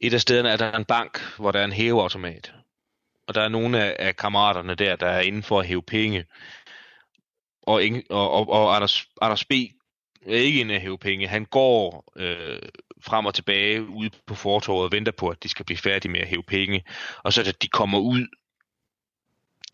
et 0.00 0.14
af 0.14 0.20
stederne 0.20 0.48
er 0.48 0.56
der 0.56 0.72
en 0.72 0.84
bank, 0.84 1.20
hvor 1.36 1.50
der 1.50 1.60
er 1.60 1.64
en 1.64 1.72
hæveautomat. 1.72 2.52
Og 3.28 3.34
der 3.34 3.40
er 3.40 3.48
nogle 3.48 3.84
af, 3.84 3.96
af 3.98 4.16
kammeraterne 4.16 4.74
der, 4.74 4.96
der 4.96 5.06
er 5.06 5.20
inde 5.20 5.42
for 5.42 5.60
at 5.60 5.66
hæve 5.66 5.82
penge. 5.82 6.24
Og, 7.62 7.82
og, 8.10 8.30
og, 8.30 8.48
og 8.48 8.76
Anders, 8.76 9.06
Anders 9.20 9.44
B. 9.44 9.52
er 10.26 10.36
ikke 10.36 10.60
inde 10.60 10.74
at 10.74 10.80
hæve 10.80 10.98
penge. 10.98 11.28
Han 11.28 11.44
går 11.44 12.12
øh, 12.16 12.58
frem 13.02 13.26
og 13.26 13.34
tilbage 13.34 13.88
ude 13.88 14.10
på 14.26 14.34
fortorvet 14.34 14.84
og 14.84 14.92
venter 14.92 15.12
på, 15.12 15.28
at 15.28 15.42
de 15.42 15.48
skal 15.48 15.64
blive 15.64 15.78
færdige 15.78 16.12
med 16.12 16.20
at 16.20 16.28
hæve 16.28 16.42
penge. 16.42 16.84
Og 17.24 17.32
så 17.32 17.42
da 17.42 17.52
de 17.62 17.68
kommer 17.68 17.98
ud, 17.98 18.26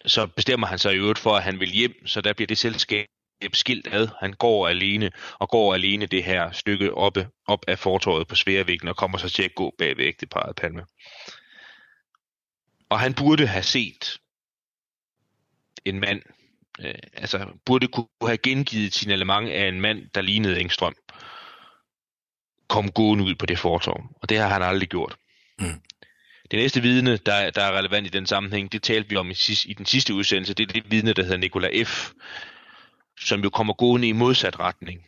så 0.07 0.27
bestemmer 0.27 0.67
han 0.67 0.79
sig 0.79 0.95
i 0.95 0.99
øvrigt 0.99 1.19
for, 1.19 1.37
at 1.37 1.43
han 1.43 1.61
vil 1.61 1.69
hjem, 1.69 2.07
så 2.07 2.21
der 2.21 2.33
bliver 2.33 2.47
det 2.47 2.59
selskab 2.59 3.07
skilt 3.53 3.88
ad. 3.93 4.09
Han 4.21 4.33
går 4.33 4.69
alene, 4.69 5.11
og 5.38 5.49
går 5.49 5.75
alene 5.75 6.07
det 6.07 6.25
her 6.25 6.51
stykke 6.51 6.95
oppe, 6.95 7.29
op 7.47 7.64
af 7.69 7.79
fortorvet 7.79 8.29
på 8.29 8.35
Sværvæggen, 8.35 8.88
og 8.88 8.97
kommer 8.97 9.19
så 9.19 9.29
til 9.29 9.43
at 9.43 9.55
gå 9.55 9.75
bag 9.79 9.97
ved 9.97 10.05
ægteparet 10.05 10.57
Palme. 10.57 10.85
Og 12.94 13.00
han 13.00 13.14
burde 13.14 13.46
have 13.46 13.62
set 13.62 14.18
en 15.85 16.00
mand, 16.00 16.22
øh, 16.80 16.94
altså 17.12 17.46
burde 17.64 17.88
kunne 17.88 18.07
have 18.22 18.38
gengivet 18.38 18.87
et 18.87 18.94
signalement 18.94 19.48
af 19.48 19.68
en 19.68 19.80
mand, 19.80 20.11
der 20.14 20.20
lignede 20.20 20.61
Engstrøm, 20.61 20.94
kom 22.68 22.90
gående 22.90 23.24
ud 23.24 23.35
på 23.35 23.46
det 23.46 23.59
fortorv. 23.59 24.02
Og 24.22 24.28
det 24.28 24.38
har 24.38 24.48
han 24.48 24.62
aldrig 24.62 24.88
gjort. 24.88 25.16
Mm. 25.59 25.80
Det 26.50 26.59
næste 26.59 26.83
vidne, 26.83 27.16
der, 27.16 27.50
der 27.50 27.62
er 27.62 27.78
relevant 27.78 28.07
i 28.07 28.11
den 28.11 28.26
sammenhæng, 28.26 28.72
det 28.72 28.83
talte 28.83 29.09
vi 29.09 29.16
om 29.16 29.30
i, 29.30 29.35
i 29.64 29.74
den 29.74 29.87
sidste 29.87 30.14
udsendelse, 30.14 30.54
det 30.54 30.68
er 30.68 30.72
det 30.72 30.90
vidne, 30.90 31.12
der 31.12 31.22
hedder 31.22 31.37
Nikola 31.37 31.83
F., 31.85 32.12
som 33.20 33.40
jo 33.40 33.50
kommer 33.50 33.74
gående 33.74 34.09
i 34.09 34.12
modsat 34.12 34.59
retning. 34.61 35.07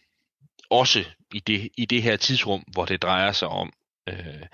Også 0.70 1.04
i 1.34 1.40
det, 1.40 1.68
i 1.76 1.84
det 1.84 2.02
her 2.02 2.16
tidsrum, 2.16 2.64
hvor 2.72 2.84
det 2.84 3.02
drejer 3.02 3.32
sig 3.32 3.48
om. 3.48 3.72
Øh, 4.08 4.46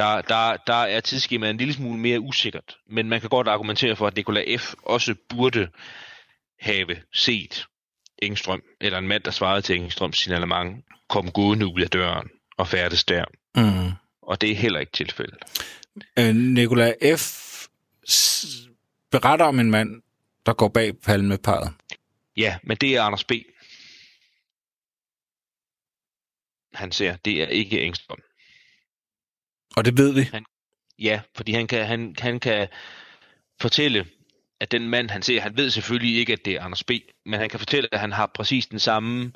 der, 0.00 0.22
der, 0.22 0.56
der 0.66 0.74
er 0.74 1.00
tidsskemaet 1.00 1.50
en 1.50 1.56
lille 1.56 1.74
smule 1.74 1.98
mere 1.98 2.20
usikkert, 2.20 2.76
men 2.86 3.08
man 3.08 3.20
kan 3.20 3.30
godt 3.30 3.48
argumentere 3.48 3.96
for, 3.96 4.06
at 4.06 4.16
Nikola 4.16 4.56
F. 4.56 4.74
også 4.82 5.14
burde 5.28 5.68
have 6.60 6.96
set 7.14 7.66
Engstrøm, 8.18 8.62
eller 8.80 8.98
en 8.98 9.08
mand, 9.08 9.22
der 9.22 9.30
svarede 9.30 9.62
til 9.62 9.76
Engstrøms 9.76 10.18
signalement, 10.18 10.84
kom 11.08 11.30
gående 11.30 11.66
ud 11.66 11.80
af 11.80 11.90
døren 11.90 12.28
og 12.56 12.68
færdes 12.68 13.04
der. 13.04 13.24
Mm. 13.54 13.92
Og 14.22 14.40
det 14.40 14.50
er 14.50 14.54
heller 14.54 14.80
ikke 14.80 14.92
tilfældet. 14.92 15.38
Øh, 16.18 16.34
Nikola 16.34 16.94
F. 17.16 17.66
beretter 19.10 19.44
om 19.44 19.60
en 19.60 19.70
mand, 19.70 20.02
der 20.46 20.52
går 20.52 20.68
bag 20.68 20.92
palmeparet. 20.98 21.72
Ja, 22.36 22.58
men 22.62 22.76
det 22.76 22.96
er 22.96 23.02
Anders 23.02 23.24
B. 23.24 23.32
Han 26.74 26.92
ser, 26.92 27.16
det 27.16 27.42
er 27.42 27.46
ikke 27.46 27.80
Engstrøm. 27.80 28.18
Og 29.76 29.84
det 29.84 29.98
ved 29.98 30.12
vi? 30.14 30.22
Han, 30.22 30.44
ja, 30.98 31.20
fordi 31.36 31.52
han 31.52 31.66
kan, 31.66 31.86
han, 31.86 32.14
han 32.18 32.40
kan 32.40 32.68
fortælle, 33.60 34.06
at 34.60 34.70
den 34.70 34.88
mand, 34.88 35.10
han 35.10 35.22
ser, 35.22 35.40
han 35.40 35.56
ved 35.56 35.70
selvfølgelig 35.70 36.16
ikke, 36.16 36.32
at 36.32 36.44
det 36.44 36.52
er 36.52 36.62
Anders 36.62 36.84
B., 36.84 36.90
men 37.26 37.40
han 37.40 37.48
kan 37.48 37.58
fortælle, 37.58 37.88
at 37.94 38.00
han 38.00 38.12
har 38.12 38.30
præcis 38.34 38.66
den 38.66 38.78
samme 38.78 39.32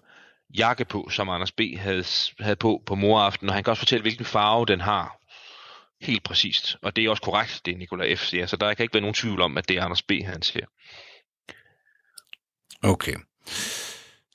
jakke 0.59 0.85
på, 0.85 1.09
som 1.11 1.29
Anders 1.29 1.53
B. 1.53 1.61
havde, 1.79 2.05
havde 2.41 2.57
på 2.57 2.83
på 2.87 2.95
moraften, 2.95 3.49
og 3.49 3.55
han 3.55 3.65
kan 3.65 3.71
også 3.71 3.81
fortælle, 3.81 4.03
hvilken 4.03 4.25
farve 4.25 4.67
den 4.67 4.81
har. 4.81 5.19
Helt 6.01 6.23
præcist. 6.23 6.77
Og 6.83 6.97
det 6.97 7.05
er 7.05 7.11
også 7.11 7.23
korrekt, 7.23 7.61
det 7.65 7.79
Nikolaj 7.79 8.17
F. 8.17 8.25
siger, 8.25 8.47
så 8.47 8.57
der 8.57 8.75
kan 8.75 8.85
ikke 8.85 8.95
være 8.95 9.01
nogen 9.01 9.15
tvivl 9.15 9.41
om, 9.41 9.59
at 9.59 9.69
det 9.69 9.77
er 9.77 9.85
Anders 9.85 10.03
B., 10.03 10.13
han 10.25 10.43
ser. 10.43 10.67
Okay. 12.83 13.15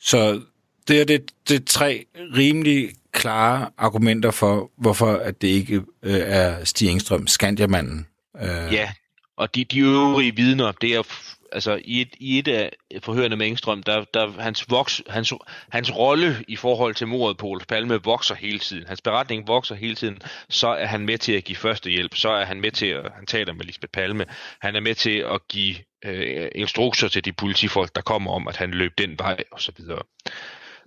Så 0.01 0.41
det 0.88 1.01
er 1.01 1.05
det, 1.05 1.31
det 1.49 1.55
er 1.62 1.65
tre 1.65 2.05
rimelig 2.15 2.91
klare 3.19 3.69
argumenter 3.77 4.32
for, 4.32 4.71
hvorfor 4.77 5.12
at 5.13 5.41
det 5.41 5.47
ikke 5.47 5.75
øh, 6.03 6.19
er 6.19 6.63
Stig 6.63 6.89
Engstrøm, 6.89 7.27
Skandiamanden. 7.27 8.08
Øh. 8.41 8.73
Ja, 8.73 8.89
og 9.38 9.55
de, 9.55 9.63
de 9.63 9.79
øvrige 9.79 10.36
vidner, 10.36 10.71
det 10.71 10.95
er 10.95 11.03
altså 11.51 11.82
i 11.86 12.01
et, 12.01 12.15
i 12.19 12.39
et 12.39 12.47
af 12.47 12.71
forhørende 13.03 13.38
med 13.38 13.47
Engstrøm, 13.47 13.84
der, 13.84 14.05
der 14.13 14.41
hans, 14.41 14.65
voks, 14.69 15.01
hans, 15.10 15.34
hans 15.71 15.95
rolle 15.95 16.45
i 16.47 16.55
forhold 16.55 16.95
til 16.95 17.08
mordet 17.08 17.38
på 17.38 17.47
Olof 17.47 17.65
Palme 17.65 18.03
vokser 18.03 18.36
hele 18.36 18.60
tiden. 18.60 18.88
Hans 18.88 19.01
beretning 19.01 19.47
vokser 19.47 19.75
hele 19.75 19.95
tiden. 19.95 20.19
Så 20.49 20.67
er 20.67 20.86
han 20.86 21.01
med 21.05 21.17
til 21.17 21.32
at 21.32 21.43
give 21.43 21.55
førstehjælp. 21.55 22.15
Så 22.15 22.29
er 22.29 22.45
han 22.45 22.62
med 22.62 22.71
til 22.71 22.86
at, 22.86 23.12
han 23.15 23.25
taler 23.25 23.53
med 23.53 23.65
Lisbeth 23.65 23.91
Palme, 23.91 24.25
han 24.62 24.75
er 24.75 24.79
med 24.79 24.95
til 24.95 25.25
at 25.34 25.47
give 25.47 25.75
øh, 26.05 26.47
instrukser 26.55 27.08
til 27.08 27.25
de 27.25 27.34
politifolk, 27.34 27.95
der 27.95 28.01
kommer 28.01 28.32
om, 28.32 28.47
at 28.47 28.58
han 28.58 28.71
løb 28.71 28.91
den 28.97 29.19
vej 29.19 29.43
og 29.51 29.62
så 29.62 29.71
videre. 29.77 30.01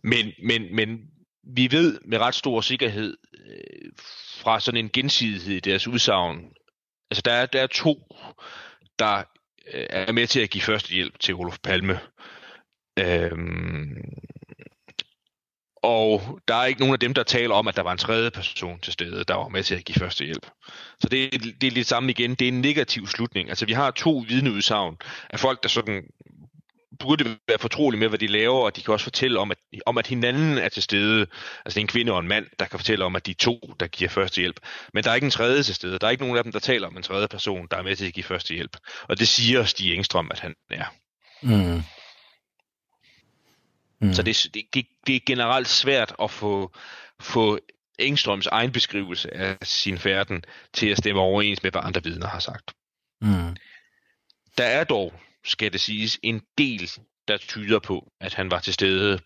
Men, 0.04 0.32
men, 0.42 0.76
men 0.76 0.98
vi 1.44 1.70
ved 1.70 2.00
med 2.04 2.18
ret 2.18 2.34
stor 2.34 2.60
sikkerhed 2.60 3.16
øh, 3.34 3.92
fra 4.42 4.60
sådan 4.60 4.84
en 4.84 4.90
gensidighed 4.90 5.56
i 5.56 5.60
deres 5.60 5.88
udsagn, 5.88 6.52
altså 7.10 7.22
der 7.24 7.32
er, 7.32 7.46
der 7.46 7.62
er 7.62 7.66
to, 7.66 8.16
der 8.98 9.22
øh, 9.74 9.86
er 9.90 10.12
med 10.12 10.26
til 10.26 10.40
at 10.40 10.50
give 10.50 10.62
første 10.62 10.94
hjælp 10.94 11.18
til 11.18 11.34
Olof 11.34 11.58
Palme. 11.62 12.00
Øhm, 12.98 13.96
og 15.82 16.40
der 16.48 16.54
er 16.54 16.64
ikke 16.64 16.80
nogen 16.80 16.92
af 16.92 17.00
dem, 17.00 17.14
der 17.14 17.22
taler 17.22 17.54
om, 17.54 17.68
at 17.68 17.76
der 17.76 17.82
var 17.82 17.92
en 17.92 17.98
tredje 17.98 18.30
person 18.30 18.80
til 18.80 18.92
stede, 18.92 19.24
der 19.24 19.34
var 19.34 19.48
med 19.48 19.62
til 19.62 19.74
at 19.74 19.84
give 19.84 19.96
første 19.96 20.24
hjælp. 20.24 20.46
Så 21.00 21.08
det, 21.08 21.32
det 21.60 21.66
er 21.66 21.70
lidt 21.70 21.86
samme 21.86 22.10
igen. 22.10 22.34
Det 22.34 22.44
er 22.44 22.52
en 22.52 22.60
negativ 22.60 23.06
slutning. 23.06 23.48
Altså 23.48 23.66
vi 23.66 23.72
har 23.72 23.90
to 23.90 24.24
vidneudsagn 24.28 24.96
af 25.30 25.40
folk, 25.40 25.62
der 25.62 25.68
sådan 25.68 26.02
burde 27.02 27.24
være 27.48 27.58
fortrolige 27.58 28.00
med, 28.00 28.08
hvad 28.08 28.18
de 28.18 28.26
laver, 28.26 28.60
og 28.60 28.76
de 28.76 28.82
kan 28.82 28.92
også 28.92 29.04
fortælle 29.04 29.38
om, 29.38 29.50
at, 29.50 29.58
om, 29.86 29.98
at 29.98 30.06
hinanden 30.06 30.58
er 30.58 30.68
til 30.68 30.82
stede. 30.82 31.26
Altså 31.64 31.80
en 31.80 31.86
kvinde 31.86 32.12
og 32.12 32.20
en 32.20 32.28
mand, 32.28 32.46
der 32.58 32.64
kan 32.64 32.78
fortælle 32.78 33.04
om, 33.04 33.16
at 33.16 33.26
de 33.26 33.30
er 33.30 33.34
to, 33.34 33.74
der 33.80 33.86
giver 33.86 34.10
første 34.10 34.40
hjælp. 34.40 34.60
Men 34.94 35.04
der 35.04 35.10
er 35.10 35.14
ikke 35.14 35.24
en 35.24 35.30
tredje 35.30 35.62
til 35.62 35.74
stede. 35.74 35.98
Der 35.98 36.06
er 36.06 36.10
ikke 36.10 36.22
nogen 36.22 36.36
af 36.36 36.42
dem, 36.42 36.52
der 36.52 36.58
taler 36.58 36.86
om 36.86 36.96
en 36.96 37.02
tredje 37.02 37.28
person, 37.28 37.66
der 37.70 37.76
er 37.76 37.82
med 37.82 37.96
til 37.96 38.06
at 38.06 38.14
give 38.14 38.24
første 38.24 38.54
hjælp. 38.54 38.76
Og 39.02 39.18
det 39.18 39.28
siger 39.28 39.64
Stig 39.64 39.94
Engstrøm, 39.94 40.28
at 40.30 40.40
han 40.40 40.54
er. 40.70 40.84
Mm. 41.42 41.82
Mm. 44.00 44.12
Så 44.12 44.22
det, 44.22 44.46
det, 44.74 44.86
det 45.06 45.16
er 45.16 45.20
generelt 45.26 45.68
svært 45.68 46.14
at 46.22 46.30
få, 46.30 46.72
få 47.20 47.58
Engstrøms 47.98 48.46
egen 48.46 48.72
beskrivelse 48.72 49.34
af 49.34 49.56
sin 49.62 49.98
færden 49.98 50.44
til 50.72 50.88
at 50.88 50.98
stemme 50.98 51.20
overens 51.20 51.62
med, 51.62 51.70
hvad 51.70 51.80
andre 51.84 52.02
vidner 52.04 52.26
har 52.26 52.38
sagt. 52.38 52.72
Mm. 53.20 53.56
Der 54.58 54.64
er 54.64 54.84
dog, 54.84 55.12
skal 55.44 55.72
det 55.72 55.80
siges, 55.80 56.18
en 56.22 56.42
del, 56.58 56.90
der 57.28 57.36
tyder 57.36 57.78
på, 57.78 58.12
at 58.20 58.34
han 58.34 58.50
var 58.50 58.60
til 58.60 58.74
stede. 58.74 59.18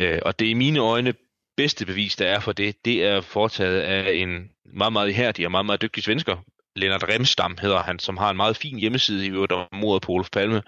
Øh, 0.00 0.18
og 0.22 0.38
det 0.38 0.46
er 0.46 0.50
i 0.50 0.54
mine 0.54 0.78
øjne 0.78 1.14
bedste 1.56 1.86
bevis, 1.86 2.16
der 2.16 2.26
er 2.26 2.40
for 2.40 2.52
det, 2.52 2.84
det 2.84 3.04
er 3.04 3.20
foretaget 3.20 3.80
af 3.80 4.12
en 4.12 4.50
meget, 4.64 4.92
meget 4.92 5.08
ihærdig 5.08 5.44
og 5.44 5.50
meget, 5.50 5.66
meget 5.66 5.82
dygtig 5.82 6.02
svensker. 6.02 6.36
Lennart 6.76 7.04
Remstam 7.08 7.58
hedder 7.60 7.82
han, 7.82 7.98
som 7.98 8.16
har 8.16 8.30
en 8.30 8.36
meget 8.36 8.56
fin 8.56 8.78
hjemmeside 8.78 9.26
i 9.26 9.30
øvrigt 9.30 9.52
om 9.52 9.66
mordet 9.72 10.02
på 10.02 10.12
Olof 10.12 10.30
Palme, 10.30 10.62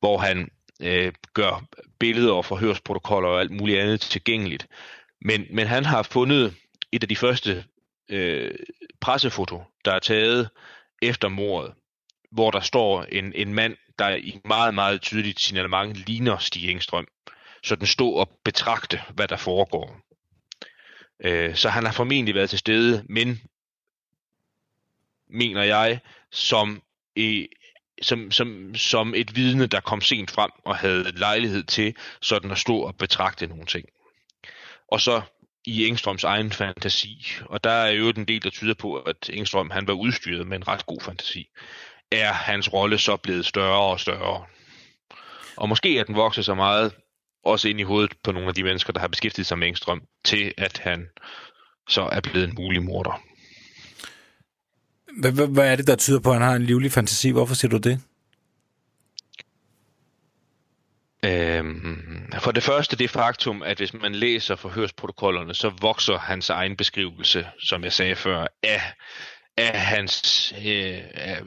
hvor 0.00 0.18
han 0.18 0.50
øh, 0.82 1.12
gør 1.34 1.64
billeder 2.00 2.32
og 2.32 2.44
forhørsprotokoller 2.44 3.28
og 3.28 3.40
alt 3.40 3.50
muligt 3.50 3.80
andet 3.80 4.00
tilgængeligt. 4.00 4.66
Men, 5.20 5.46
men 5.50 5.66
han 5.66 5.84
har 5.84 6.02
fundet 6.02 6.54
et 6.92 7.02
af 7.02 7.08
de 7.08 7.16
første 7.16 7.64
øh, 8.08 8.54
pressefoto, 9.00 9.62
der 9.84 9.92
er 9.92 9.98
taget 9.98 10.48
efter 11.02 11.28
mordet, 11.28 11.72
hvor 12.30 12.50
der 12.50 12.60
står 12.60 13.02
en, 13.02 13.32
en 13.34 13.54
mand, 13.54 13.76
der 13.98 14.16
i 14.16 14.40
meget, 14.44 14.74
meget 14.74 15.02
tydeligt 15.02 15.40
signalement 15.40 15.96
ligner 16.06 16.38
Stig 16.38 16.70
Engstrøm. 16.70 17.06
Så 17.62 17.76
den 17.76 17.86
stod 17.86 18.18
og 18.18 18.40
betragte, 18.44 19.02
hvad 19.14 19.28
der 19.28 19.36
foregår. 19.36 20.00
Øh, 21.24 21.56
så 21.56 21.68
han 21.68 21.84
har 21.84 21.92
formentlig 21.92 22.34
været 22.34 22.50
til 22.50 22.58
stede, 22.58 23.04
men 23.08 23.40
mener 25.30 25.62
jeg, 25.62 26.00
som 26.30 26.82
i, 27.16 27.48
som, 28.02 28.30
som, 28.30 28.74
som 28.74 29.14
et 29.14 29.36
vidne, 29.36 29.66
der 29.66 29.80
kom 29.80 30.00
sent 30.00 30.30
frem 30.30 30.50
og 30.64 30.76
havde 30.76 31.12
lejlighed 31.18 31.64
til 31.64 31.94
sådan 32.20 32.50
at 32.50 32.58
stå 32.58 32.76
og 32.76 32.96
betragte 32.96 33.46
nogle 33.46 33.66
ting. 33.66 33.88
Og 34.88 35.00
så 35.00 35.22
i 35.66 35.86
Engstrøms 35.86 36.24
egen 36.24 36.52
fantasi, 36.52 37.26
og 37.46 37.64
der 37.64 37.70
er 37.70 37.90
jo 37.90 38.08
en 38.08 38.28
del, 38.28 38.42
der 38.42 38.50
tyder 38.50 38.74
på, 38.74 38.96
at 38.96 39.30
Engstrøm 39.32 39.70
han 39.70 39.86
var 39.86 39.92
udstyret 39.92 40.46
med 40.46 40.56
en 40.56 40.68
ret 40.68 40.86
god 40.86 41.00
fantasi, 41.00 41.48
er 42.12 42.32
hans 42.32 42.72
rolle 42.72 42.98
så 42.98 43.16
blevet 43.16 43.46
større 43.46 43.80
og 43.80 44.00
større. 44.00 44.44
Og 45.56 45.68
måske 45.68 45.98
er 45.98 46.04
den 46.04 46.14
vokset 46.14 46.44
så 46.44 46.54
meget, 46.54 46.92
også 47.44 47.68
ind 47.68 47.80
i 47.80 47.82
hovedet 47.82 48.12
på 48.24 48.32
nogle 48.32 48.48
af 48.48 48.54
de 48.54 48.62
mennesker, 48.62 48.92
der 48.92 49.00
har 49.00 49.08
beskæftiget 49.08 49.46
sig 49.46 49.58
med 49.58 49.68
Engstrøm, 49.68 50.02
til 50.24 50.54
at 50.56 50.78
han 50.78 51.06
så 51.88 52.02
er 52.02 52.20
blevet 52.20 52.48
en 52.48 52.54
mulig 52.54 52.82
morder. 52.82 53.22
Hvad, 55.20 55.32
hvad, 55.32 55.48
hvad 55.48 55.72
er 55.72 55.76
det, 55.76 55.86
der 55.86 55.96
tyder 55.96 56.20
på, 56.20 56.30
at 56.30 56.36
han 56.38 56.48
har 56.48 56.54
en 56.56 56.62
livlig 56.62 56.92
fantasi? 56.92 57.30
Hvorfor 57.30 57.54
siger 57.54 57.70
du 57.70 57.78
det? 57.78 58.00
Øhm, 61.24 62.32
for 62.38 62.52
det 62.52 62.62
første 62.62 62.96
det 62.96 63.10
faktum, 63.10 63.62
at 63.62 63.78
hvis 63.78 63.94
man 63.94 64.14
læser 64.14 64.56
forhørsprotokollerne, 64.56 65.54
så 65.54 65.72
vokser 65.80 66.18
hans 66.18 66.50
egen 66.50 66.76
beskrivelse, 66.76 67.46
som 67.58 67.84
jeg 67.84 67.92
sagde 67.92 68.16
før, 68.16 68.46
af, 68.62 68.82
af 69.56 69.80
hans 69.80 70.52
øh, 70.66 70.98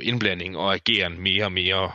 indblanding 0.02 0.58
og 0.58 0.74
ageren 0.74 1.22
mere 1.22 1.46
og 1.46 1.52
mere. 1.52 1.92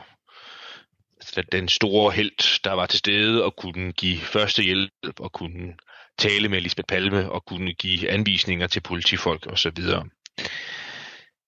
Den 1.52 1.68
store 1.68 2.12
held, 2.12 2.62
der 2.64 2.72
var 2.72 2.86
til 2.86 2.98
stede 2.98 3.44
og 3.44 3.56
kunne 3.56 3.92
give 3.92 4.18
førstehjælp 4.18 4.92
og 5.18 5.32
kunne 5.32 5.74
tale 6.18 6.48
med 6.48 6.60
Lisbeth 6.60 6.86
Palme 6.86 7.32
og 7.32 7.44
kunne 7.44 7.72
give 7.72 8.10
anvisninger 8.10 8.66
til 8.66 8.80
politifolk 8.80 9.46
osv 9.46 9.78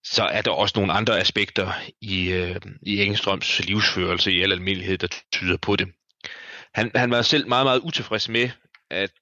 så 0.04 0.22
er 0.22 0.42
der 0.42 0.50
også 0.50 0.72
nogle 0.76 0.92
andre 0.92 1.20
aspekter 1.20 1.72
i, 2.00 2.32
øh, 2.32 2.60
i 2.82 3.02
Engstrøms 3.02 3.64
livsførelse 3.64 4.32
i 4.32 4.42
al 4.42 4.52
almindelighed, 4.52 4.98
der 4.98 5.08
tyder 5.32 5.56
på 5.56 5.76
det. 5.76 5.88
Han, 6.74 6.90
han 6.94 7.10
var 7.10 7.22
selv 7.22 7.48
meget, 7.48 7.66
meget 7.66 7.80
utilfreds 7.80 8.28
med, 8.28 8.50
at 8.90 9.12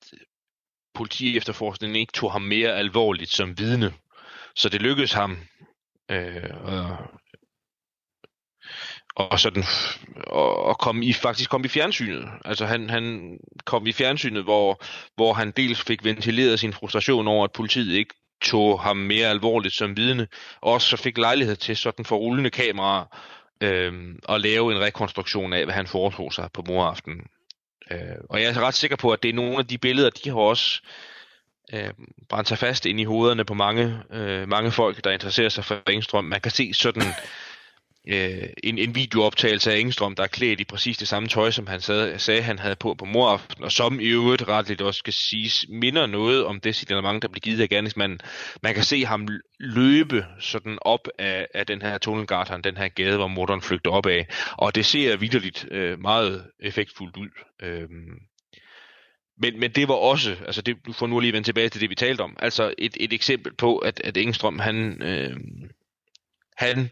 politi 0.95 1.37
efterforskningen 1.37 1.97
ikke 1.97 2.13
tog 2.13 2.33
ham 2.33 2.43
mere 2.43 2.77
alvorligt 2.77 3.31
som 3.31 3.59
vidne. 3.59 3.93
Så 4.57 4.69
det 4.69 4.83
lykkedes 4.83 5.13
ham 5.13 5.39
øh, 6.11 6.51
og, 6.65 6.97
og 9.17 9.41
sådan 9.41 9.65
og, 10.27 10.57
og 10.65 10.79
kom 10.79 11.03
i 11.03 11.13
faktisk 11.13 11.51
kom 11.51 11.65
i 11.65 11.69
fjernsynet. 11.69 12.29
Altså 12.45 12.67
han, 12.67 12.91
han 12.91 13.37
kom 13.65 13.87
i 13.87 13.93
fjernsynet, 13.93 14.45
hvor, 14.45 14.83
hvor 15.15 15.33
han 15.33 15.51
dels 15.51 15.83
fik 15.83 16.05
ventileret 16.05 16.61
sin 16.61 16.73
frustration 16.73 17.29
over, 17.29 17.45
at 17.45 17.53
politiet 17.53 17.95
ikke 17.95 18.15
tog 18.43 18.81
ham 18.81 18.97
mere 18.97 19.29
alvorligt 19.29 19.75
som 19.75 19.97
vidne, 19.97 20.29
og 20.61 20.73
også 20.73 20.97
fik 20.97 21.19
lejlighed 21.19 21.57
til 21.57 21.77
sådan 21.77 22.05
for 22.05 22.17
rullende 22.17 22.51
kameraer 22.51 23.05
øh, 23.63 23.93
at 24.29 24.41
lave 24.41 24.73
en 24.73 24.81
rekonstruktion 24.81 25.53
af, 25.53 25.65
hvad 25.65 25.75
han 25.75 25.87
foretog 25.87 26.33
sig 26.33 26.49
på 26.55 26.65
moraften. 26.69 27.13
Øh, 27.91 27.99
og 28.31 28.43
jeg 28.43 28.51
er 28.51 28.61
ret 28.61 28.75
sikker 28.75 28.97
på, 28.97 29.11
at 29.11 29.23
det 29.23 29.29
er 29.29 29.35
nogle 29.35 29.59
af 29.59 29.67
de 29.67 29.79
billeder, 29.79 30.11
de 30.11 30.31
har 30.31 30.37
også 30.37 30.83
øh, 31.73 31.91
brændt 32.29 32.49
sig 32.49 32.59
fast 32.59 32.87
ind 32.87 33.01
i 33.01 33.05
hovederne 33.05 33.45
på 33.45 33.55
mange, 33.55 34.03
øh, 34.13 34.49
mange 34.49 34.71
folk, 34.71 35.05
der 35.05 35.11
interesserer 35.11 35.49
sig 35.49 35.65
for 35.65 35.91
Engstrøm. 35.91 36.25
Man 36.25 36.41
kan 36.41 36.53
se 36.53 36.73
sådan 36.75 37.03
øh, 38.09 38.49
en, 38.63 38.79
en 38.79 38.95
videooptagelse 38.95 39.73
af 39.73 39.79
Engstrøm, 39.79 40.15
der 40.15 40.23
er 40.23 40.27
klædt 40.27 40.61
i 40.61 40.65
præcis 40.65 40.99
det 40.99 41.09
samme 41.09 41.29
tøj, 41.29 41.51
som 41.51 41.67
han 41.67 41.81
sad, 41.81 42.19
sagde, 42.19 42.43
han 42.43 42.59
havde 42.59 42.77
på 42.77 42.95
på 42.95 43.05
moraften, 43.05 43.65
og 43.65 43.73
som 43.73 44.01
i 44.01 44.07
øvrigt 44.07 44.49
retligt 44.49 44.81
også 44.81 44.99
skal 44.99 45.13
siges, 45.13 45.67
minder 45.69 46.07
noget 46.07 46.45
om 46.45 46.61
det 46.61 46.75
signalement, 46.75 47.23
der 47.23 47.29
blev 47.29 47.41
givet 47.41 47.61
af 47.61 47.69
gerningsmanden. 47.69 48.21
Man 48.63 48.75
kan 48.75 48.85
se 48.85 49.05
ham 49.05 49.29
løbe 49.61 50.27
sådan 50.41 50.79
op 50.83 51.09
af, 51.19 51.47
af 51.55 51.67
den 51.67 51.83
her 51.83 51.99
tunnelgatan, 51.99 52.63
den 52.63 52.77
her 52.77 52.89
gade, 52.89 53.17
hvor 53.17 53.29
morderen 53.29 53.63
flygter 53.63 53.91
op 53.91 54.07
af, 54.07 54.27
og 54.53 54.75
det 54.75 54.87
ser 54.87 55.17
vidderligt 55.17 55.67
øh, 55.71 56.01
meget 56.01 56.45
effektfuldt 56.61 57.17
ud. 57.17 57.29
Øh, 57.63 57.89
men, 59.41 59.61
men 59.61 59.71
det 59.71 59.89
var 59.89 59.95
også, 59.95 60.37
altså 60.47 60.63
det, 60.63 60.77
du 60.87 60.93
får 60.93 61.07
nu 61.07 61.21
lige 61.21 61.33
vende 61.33 61.49
tilbage 61.49 61.69
til 61.69 61.81
det, 61.81 61.91
vi 61.91 61.95
talte 61.95 62.21
om, 62.21 62.37
altså 62.39 62.75
et, 62.79 62.97
et 63.01 63.13
eksempel 63.13 63.55
på, 63.55 63.79
at, 63.79 64.01
at 64.05 64.17
Engstrøm, 64.17 64.59
han, 64.59 65.03
øh, 65.03 65.37
han 66.57 66.91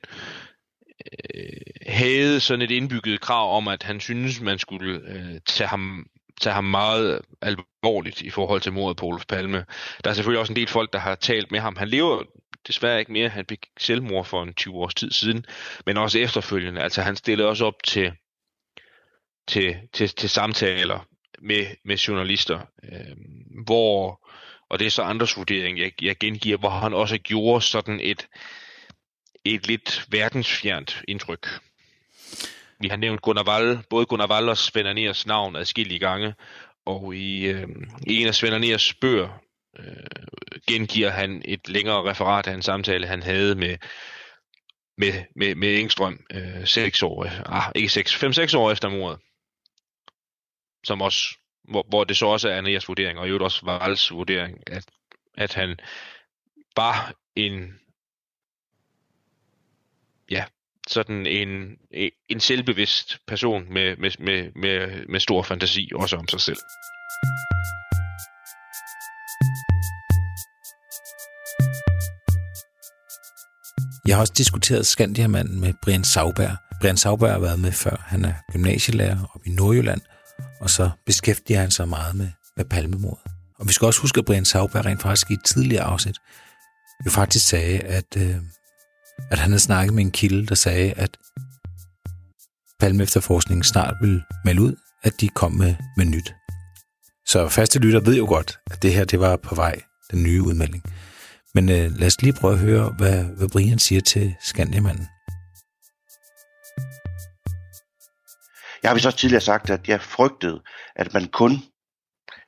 øh, 1.34 1.50
havde 1.86 2.40
sådan 2.40 2.62
et 2.62 2.70
indbygget 2.70 3.20
krav 3.20 3.56
om, 3.56 3.68
at 3.68 3.82
han 3.82 4.00
synes, 4.00 4.40
man 4.40 4.58
skulle 4.58 5.00
øh, 5.08 5.40
tage 5.46 5.68
ham 5.68 6.06
tage 6.40 6.54
ham 6.54 6.64
meget 6.64 7.20
alvorligt 7.42 8.22
i 8.22 8.30
forhold 8.30 8.60
til 8.60 8.72
mordet 8.72 8.96
på 8.96 9.06
Olof 9.06 9.26
Palme. 9.26 9.64
Der 10.04 10.10
er 10.10 10.14
selvfølgelig 10.14 10.40
også 10.40 10.52
en 10.52 10.56
del 10.56 10.68
folk, 10.68 10.92
der 10.92 10.98
har 10.98 11.14
talt 11.14 11.50
med 11.50 11.60
ham. 11.60 11.76
Han 11.76 11.88
lever 11.88 12.22
desværre 12.66 12.98
ikke 12.98 13.12
mere. 13.12 13.28
Han 13.28 13.44
fik 13.48 13.66
selvmord 13.78 14.24
for 14.24 14.42
en 14.42 14.54
20 14.54 14.74
års 14.74 14.94
tid 14.94 15.10
siden, 15.10 15.44
men 15.86 15.96
også 15.96 16.18
efterfølgende. 16.18 16.82
Altså 16.82 17.02
han 17.02 17.16
stillede 17.16 17.48
også 17.48 17.64
op 17.64 17.82
til, 17.84 18.12
til, 19.48 19.76
til, 19.92 20.08
til 20.08 20.28
samtaler 20.28 21.06
med, 21.42 21.66
med 21.84 21.96
journalister, 21.96 22.60
øh, 22.84 23.16
hvor, 23.64 24.28
og 24.70 24.78
det 24.78 24.86
er 24.86 24.90
så 24.90 25.02
andres 25.02 25.36
vurdering, 25.36 25.78
jeg, 25.78 25.92
jeg 26.02 26.16
gengiver, 26.18 26.56
hvor 26.56 26.70
han 26.70 26.94
også 26.94 27.18
gjorde 27.18 27.64
sådan 27.64 28.00
et, 28.02 28.28
et 29.44 29.66
lidt 29.66 30.06
verdensfjernt 30.08 31.02
indtryk. 31.08 31.48
Vi 32.80 32.88
har 32.88 32.96
nævnt 32.96 33.22
Gunnar 33.22 33.48
Wall, 33.48 33.78
både 33.90 34.06
Gunnar 34.06 34.30
Wall 34.30 34.48
og 34.48 34.58
Svend 34.58 34.88
Aners 34.88 35.26
navn 35.26 35.56
adskillige 35.56 35.98
gange, 35.98 36.34
og 36.86 37.14
i, 37.14 37.46
øh, 37.46 37.68
i 38.06 38.20
en 38.20 38.26
af 38.26 38.34
Svend 38.34 38.54
Aners 38.54 38.94
bøger 38.94 39.28
øh, 39.78 40.26
gengiver 40.68 41.10
han 41.10 41.42
et 41.44 41.68
længere 41.68 42.10
referat 42.10 42.46
af 42.46 42.54
en 42.54 42.62
samtale, 42.62 43.06
han 43.06 43.22
havde 43.22 43.54
med, 43.54 43.76
med, 44.98 45.12
med, 45.36 45.54
med 45.54 45.78
Engstrøm 45.78 46.20
øh, 46.34 46.66
6 46.66 47.02
år, 47.02 47.24
øh, 47.24 47.40
ah, 47.46 47.72
ikke 47.74 47.88
6, 47.88 48.24
5-6 48.24 48.56
år 48.56 48.72
efter 48.72 48.88
mordet 48.88 49.20
som 50.88 51.02
også, 51.02 51.38
hvor, 51.70 51.86
hvor 51.88 52.04
det 52.04 52.16
så 52.16 52.26
også 52.26 52.48
er 52.48 52.58
Andreas 52.58 52.88
vurdering, 52.88 53.18
og 53.18 53.26
i 53.26 53.28
øvrigt 53.28 53.44
også 53.44 53.66
Valls 53.66 54.10
vurdering, 54.10 54.58
at, 54.66 54.84
at 55.36 55.54
han 55.54 55.76
var 56.76 57.14
en, 57.36 57.80
ja, 60.30 60.44
sådan 60.88 61.26
en, 61.26 61.78
en 62.28 62.40
selvbevidst 62.40 63.18
person 63.26 63.72
med, 63.72 63.96
med, 63.96 64.10
med, 64.18 64.52
med, 64.54 65.06
med 65.08 65.20
stor 65.20 65.42
fantasi, 65.42 65.90
også 65.94 66.16
om 66.16 66.28
sig 66.28 66.40
selv. 66.40 66.62
Jeg 74.06 74.16
har 74.16 74.20
også 74.20 74.34
diskuteret 74.36 74.86
Skandiamanden 74.86 75.60
med 75.60 75.72
Brian 75.82 76.04
Sauberg. 76.04 76.56
Brian 76.80 76.96
Sauberg 76.96 77.32
har 77.32 77.40
været 77.40 77.60
med 77.60 77.72
før. 77.72 77.96
Han 78.06 78.24
er 78.24 78.34
gymnasielærer 78.52 79.18
oppe 79.34 79.46
i 79.48 79.52
Nordjylland– 79.52 80.00
og 80.60 80.70
så 80.70 80.90
beskæftiger 81.06 81.60
han 81.60 81.70
sig 81.70 81.88
meget 81.88 82.14
med, 82.14 82.28
med 82.56 82.64
palmemordet. 82.64 83.32
Og 83.58 83.68
vi 83.68 83.72
skal 83.72 83.86
også 83.86 84.00
huske, 84.00 84.18
at 84.18 84.24
Brian 84.24 84.44
Sauberg 84.44 84.84
rent 84.84 85.02
faktisk 85.02 85.30
i 85.30 85.34
et 85.34 85.44
tidligere 85.44 85.84
afsnit 85.84 86.16
jo 87.06 87.10
faktisk 87.10 87.48
sagde, 87.48 87.80
at, 87.80 88.16
øh, 88.16 88.36
at 89.30 89.38
han 89.38 89.50
havde 89.50 89.60
snakket 89.60 89.94
med 89.94 90.04
en 90.04 90.10
kilde, 90.10 90.46
der 90.46 90.54
sagde, 90.54 90.92
at 90.92 91.16
Palme 92.80 93.02
efterforskningen 93.02 93.64
snart 93.64 93.94
vil 94.00 94.22
melde 94.44 94.62
ud, 94.62 94.74
at 95.02 95.20
de 95.20 95.28
kom 95.28 95.52
med, 95.52 95.74
med 95.96 96.04
nyt. 96.04 96.34
Så 97.26 97.48
faste 97.48 97.78
lytter 97.78 98.00
ved 98.00 98.16
jo 98.16 98.26
godt, 98.26 98.58
at 98.70 98.82
det 98.82 98.94
her 98.94 99.04
det 99.04 99.20
var 99.20 99.36
på 99.36 99.54
vej, 99.54 99.80
den 100.10 100.22
nye 100.22 100.42
udmelding. 100.42 100.82
Men 101.54 101.68
øh, 101.68 101.90
lad 101.96 102.06
os 102.06 102.22
lige 102.22 102.32
prøve 102.32 102.54
at 102.54 102.60
høre, 102.60 102.94
hvad, 102.98 103.24
hvad 103.24 103.48
Brian 103.48 103.78
siger 103.78 104.00
til 104.00 104.34
Skandiamanden. 104.40 105.08
Jeg 108.82 108.90
har 108.90 108.94
vist 108.94 109.06
også 109.06 109.18
tidligere 109.18 109.40
sagt, 109.40 109.70
at 109.70 109.88
jeg 109.88 110.00
frygtede, 110.00 110.62
at 110.96 111.14
man 111.14 111.28
kun 111.28 111.52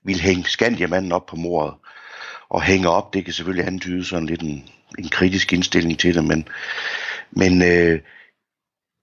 ville 0.04 0.22
hænge 0.22 0.44
Skandiamanden 0.44 1.12
op 1.12 1.26
på 1.26 1.36
mordet. 1.36 1.74
Og 2.48 2.62
hænge 2.62 2.88
op, 2.88 3.14
det 3.14 3.24
kan 3.24 3.34
selvfølgelig 3.34 3.66
antyde 3.66 4.04
sådan 4.04 4.26
lidt 4.26 4.42
en, 4.42 4.68
en 4.98 5.08
kritisk 5.08 5.52
indstilling 5.52 5.98
til 5.98 6.14
det, 6.14 6.24
men, 6.24 6.48
men 7.30 7.62
øh, 7.62 8.00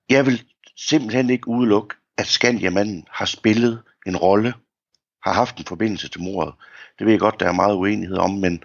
jeg 0.09 0.25
vil 0.25 0.43
simpelthen 0.77 1.29
ikke 1.29 1.47
udelukke, 1.47 1.95
at 2.17 2.27
Skandiamanden 2.27 3.05
har 3.11 3.25
spillet 3.25 3.83
en 4.07 4.17
rolle, 4.17 4.53
har 5.23 5.33
haft 5.33 5.57
en 5.57 5.65
forbindelse 5.65 6.09
til 6.09 6.21
mordet. 6.21 6.53
Det 6.99 7.05
ved 7.05 7.13
jeg 7.13 7.19
godt, 7.19 7.39
der 7.39 7.47
er 7.47 7.51
meget 7.51 7.75
uenighed 7.75 8.17
om, 8.17 8.31
men 8.31 8.63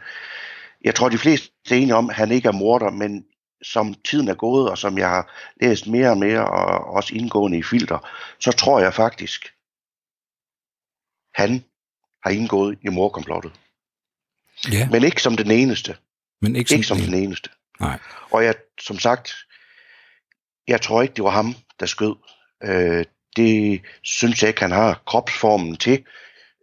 jeg 0.85 0.95
tror, 0.95 1.09
de 1.09 1.19
fleste 1.19 1.51
er 1.71 1.75
enige 1.75 1.95
om, 1.95 2.11
at 2.11 2.17
han 2.17 2.33
ikke 2.33 2.49
er 2.49 2.53
morder, 2.53 2.91
men 2.91 3.25
som 3.63 3.95
tiden 3.95 4.29
er 4.29 4.35
gået, 4.35 4.71
og 4.71 4.79
som 4.79 4.99
jeg 4.99 5.09
har 5.09 5.33
læst 5.61 5.87
mere 5.87 6.11
og 6.11 6.19
mere, 6.19 6.49
og 6.49 6.95
også 6.95 7.15
indgående 7.15 7.59
i 7.59 7.63
filter, 7.63 8.09
så 8.39 8.53
tror 8.53 8.81
jeg 8.81 8.95
faktisk, 8.95 9.55
han 11.35 11.65
har 12.25 12.31
indgået 12.31 12.79
i 12.83 12.89
morkomplottet. 12.89 13.53
Ja. 14.73 14.89
Men 14.91 15.05
ikke 15.05 15.23
som 15.23 15.37
den 15.37 15.51
eneste. 15.51 15.97
Men 16.41 16.57
ikke 16.57 16.69
som, 16.69 16.77
Ikke 16.77 16.87
som 16.87 16.99
den 16.99 17.15
eneste. 17.15 17.51
Nej. 17.81 17.99
Og 18.31 18.45
jeg, 18.45 18.55
som 18.81 18.99
sagt, 18.99 19.35
jeg 20.69 20.81
tror 20.81 21.03
ikke, 21.03 21.15
det 21.15 21.25
var 21.25 21.31
ham, 21.31 21.55
der 21.81 21.87
skød. 21.87 22.17
Øh, 22.65 23.05
det 23.37 23.83
synes 24.03 24.43
jeg 24.43 24.49
ikke, 24.49 24.61
han 24.61 24.71
har 24.71 25.03
kropsformen 25.07 25.77
til, 25.77 26.05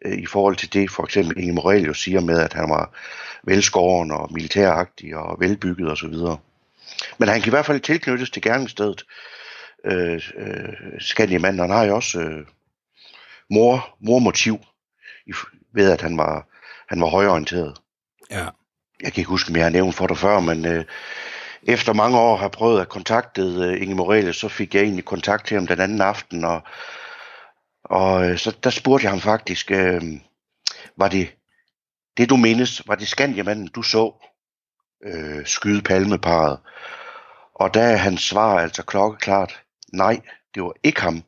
øh, 0.05 0.17
i 0.17 0.25
forhold 0.25 0.55
til 0.55 0.73
det, 0.73 0.91
for 0.91 1.03
eksempel 1.03 1.37
Inge 1.37 1.53
Morelius 1.53 2.03
siger 2.03 2.21
med, 2.21 2.39
at 2.39 2.53
han 2.53 2.69
var 2.69 2.95
velskåren 3.43 4.11
og 4.11 4.33
militæragtig 4.33 5.15
og 5.15 5.39
velbygget 5.39 5.91
osv. 5.91 6.13
Men 7.17 7.29
han 7.29 7.41
kan 7.41 7.49
i 7.49 7.55
hvert 7.55 7.65
fald 7.65 7.79
tilknyttes 7.79 8.29
til 8.29 8.41
gerningsstedet. 8.41 9.05
Øh, 9.85 10.21
øh, 10.35 10.73
Skandiamanden, 10.99 11.59
han 11.59 11.69
har 11.69 11.83
jo 11.83 11.95
også 11.95 12.19
øh, 12.19 12.45
mor, 13.49 13.97
mormotiv, 13.99 14.59
i, 15.25 15.33
ved 15.73 15.91
at 15.91 16.01
han 16.01 16.17
var, 16.17 16.47
han 16.89 17.01
var 17.01 17.07
højorienteret. 17.07 17.77
Ja. 18.31 18.47
Jeg 19.01 19.13
kan 19.13 19.21
ikke 19.21 19.29
huske, 19.29 19.49
om 19.49 19.55
jeg 19.55 19.65
har 19.65 19.69
nævnt 19.69 19.95
for 19.95 20.07
dig 20.07 20.17
før, 20.17 20.39
men 20.39 20.65
øh, 20.65 20.85
efter 21.63 21.93
mange 21.93 22.17
år 22.17 22.35
har 22.35 22.47
prøvet 22.47 22.81
at 22.81 22.89
kontakte 22.89 23.41
øh, 23.41 23.81
Inge 23.81 23.95
Morales, 23.95 24.35
så 24.35 24.47
fik 24.47 24.75
jeg 24.75 24.83
egentlig 24.83 25.05
kontakt 25.05 25.47
til 25.47 25.55
ham 25.55 25.67
den 25.67 25.79
anden 25.79 26.01
aften, 26.01 26.45
og, 26.45 26.61
og 27.83 28.29
øh, 28.29 28.37
så 28.37 28.55
der 28.63 28.69
spurgte 28.69 29.03
jeg 29.03 29.11
ham 29.11 29.21
faktisk, 29.21 29.71
øh, 29.71 30.01
var 30.97 31.07
det 31.07 31.35
det 32.17 32.29
du 32.29 32.37
mindes, 32.37 32.87
var 32.87 32.95
det 32.95 33.07
Skandiamanden, 33.07 33.67
du 33.67 33.81
så 33.81 34.28
øh, 35.03 35.45
skyde 35.45 35.81
palmeparet? 35.81 36.59
Og 37.53 37.73
der 37.73 37.81
er 37.81 37.95
hans 37.95 38.21
svar 38.21 38.59
altså 38.59 38.83
klokkeklart, 38.83 39.63
nej, 39.93 40.21
det 40.53 40.63
var 40.63 40.73
ikke 40.83 41.01
ham, 41.01 41.23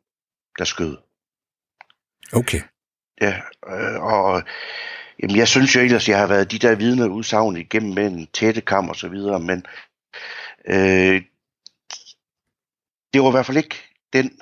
der 0.57 0.65
skød. 0.65 0.97
Okay. 2.33 2.61
Ja, 3.21 3.41
øh, 3.67 4.01
og 4.01 4.43
jamen, 5.19 5.35
jeg 5.35 5.47
synes 5.47 5.75
jo 5.75 5.81
ellers, 5.81 6.09
jeg 6.09 6.19
har 6.19 6.27
været 6.27 6.51
de 6.51 6.59
der 6.59 6.75
vidner 6.75 7.07
udsagn 7.07 7.57
igennem 7.57 7.93
med 7.93 8.07
en 8.07 8.27
tætte 8.33 8.61
kam 8.61 8.89
og 8.89 8.95
så 8.95 9.07
videre, 9.07 9.39
men 9.39 9.65
øh, 10.67 11.21
det 13.13 13.21
var 13.21 13.27
i 13.27 13.31
hvert 13.31 13.45
fald 13.45 13.57
ikke 13.57 13.75
den. 14.13 14.39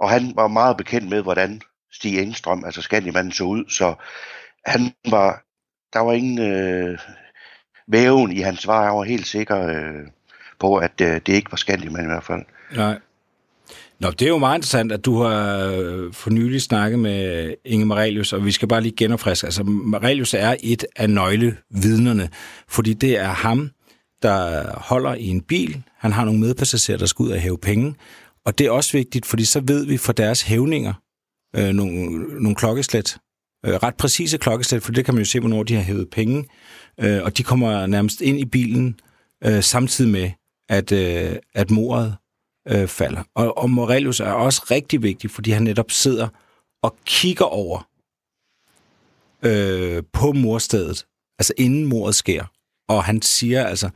Og 0.00 0.10
han 0.10 0.32
var 0.36 0.48
meget 0.48 0.76
bekendt 0.76 1.08
med, 1.08 1.22
hvordan 1.22 1.62
Stig 1.92 2.18
Engstrøm, 2.18 2.64
altså 2.64 2.82
Skandimanden, 2.82 3.32
så 3.32 3.44
ud, 3.44 3.70
så 3.70 3.94
han 4.66 4.94
var, 5.10 5.44
der 5.92 6.00
var 6.00 6.12
ingen 6.12 6.38
øh, 6.38 6.98
væven 7.88 8.32
i 8.32 8.40
hans 8.40 8.60
svar, 8.60 8.84
jeg 8.84 8.92
var 8.92 9.04
helt 9.04 9.26
sikker 9.26 9.66
øh, 9.66 10.06
på, 10.60 10.76
at 10.76 11.00
øh, 11.00 11.20
det 11.26 11.28
ikke 11.28 11.52
var 11.52 11.56
Skandimanden 11.56 12.10
i 12.10 12.12
hvert 12.12 12.24
fald. 12.24 12.42
Nej. 12.76 12.98
Nå, 14.00 14.10
det 14.10 14.22
er 14.22 14.28
jo 14.28 14.38
meget 14.38 14.58
interessant, 14.58 14.92
at 14.92 15.04
du 15.04 15.22
har 15.22 15.66
øh, 15.66 16.12
for 16.12 16.30
nylig 16.30 16.62
snakket 16.62 16.98
med 16.98 17.54
Inge 17.64 17.86
Marelius, 17.86 18.32
og 18.32 18.44
vi 18.44 18.52
skal 18.52 18.68
bare 18.68 18.80
lige 18.80 18.96
genopfriske. 18.96 19.46
Altså, 19.46 19.62
Marelius 19.62 20.34
er 20.34 20.56
et 20.62 20.84
af 20.96 21.10
nøglevidnerne, 21.10 22.28
fordi 22.68 22.94
det 22.94 23.18
er 23.18 23.28
ham, 23.28 23.70
der 24.22 24.64
holder 24.80 25.14
i 25.14 25.26
en 25.26 25.40
bil. 25.40 25.82
Han 25.98 26.12
har 26.12 26.24
nogle 26.24 26.40
medpassagerer, 26.40 26.98
der 26.98 27.06
skal 27.06 27.22
ud 27.22 27.30
og 27.30 27.38
hæve 27.38 27.58
penge. 27.58 27.94
Og 28.44 28.58
det 28.58 28.66
er 28.66 28.70
også 28.70 28.92
vigtigt, 28.92 29.26
fordi 29.26 29.44
så 29.44 29.60
ved 29.60 29.86
vi 29.86 29.96
for 29.96 30.12
deres 30.12 30.42
hævninger 30.42 30.92
øh, 31.56 31.68
nogle, 31.68 32.10
nogle 32.42 32.54
klokkeslæt. 32.54 33.16
Øh, 33.66 33.74
ret 33.74 33.94
præcise 33.94 34.38
klokkeslæt, 34.38 34.82
for 34.82 34.92
det 34.92 35.04
kan 35.04 35.14
man 35.14 35.20
jo 35.20 35.30
se, 35.30 35.40
hvornår 35.40 35.62
de 35.62 35.74
har 35.74 35.82
hævet 35.82 36.10
penge. 36.10 36.44
Øh, 37.00 37.22
og 37.22 37.38
de 37.38 37.42
kommer 37.42 37.86
nærmest 37.86 38.20
ind 38.20 38.40
i 38.40 38.44
bilen 38.44 39.00
øh, 39.44 39.62
samtidig 39.62 40.10
med, 40.10 40.30
at, 40.68 40.92
øh, 40.92 41.36
at 41.54 41.70
mordet 41.70 42.16
øh, 42.68 42.88
falder. 42.88 43.22
Og, 43.34 43.58
og 43.58 43.70
Morelius 43.70 44.20
er 44.20 44.32
også 44.32 44.66
rigtig 44.70 45.02
vigtig, 45.02 45.30
fordi 45.30 45.50
han 45.50 45.62
netop 45.62 45.90
sidder 45.90 46.28
og 46.82 46.96
kigger 47.04 47.44
over 47.44 47.88
øh, 49.42 50.02
på 50.12 50.32
morstedet, 50.32 51.06
altså 51.38 51.52
inden 51.56 51.84
mordet 51.84 52.14
sker. 52.14 52.44
Og 52.88 53.04
han 53.04 53.22
siger 53.22 53.66
altså, 53.66 53.90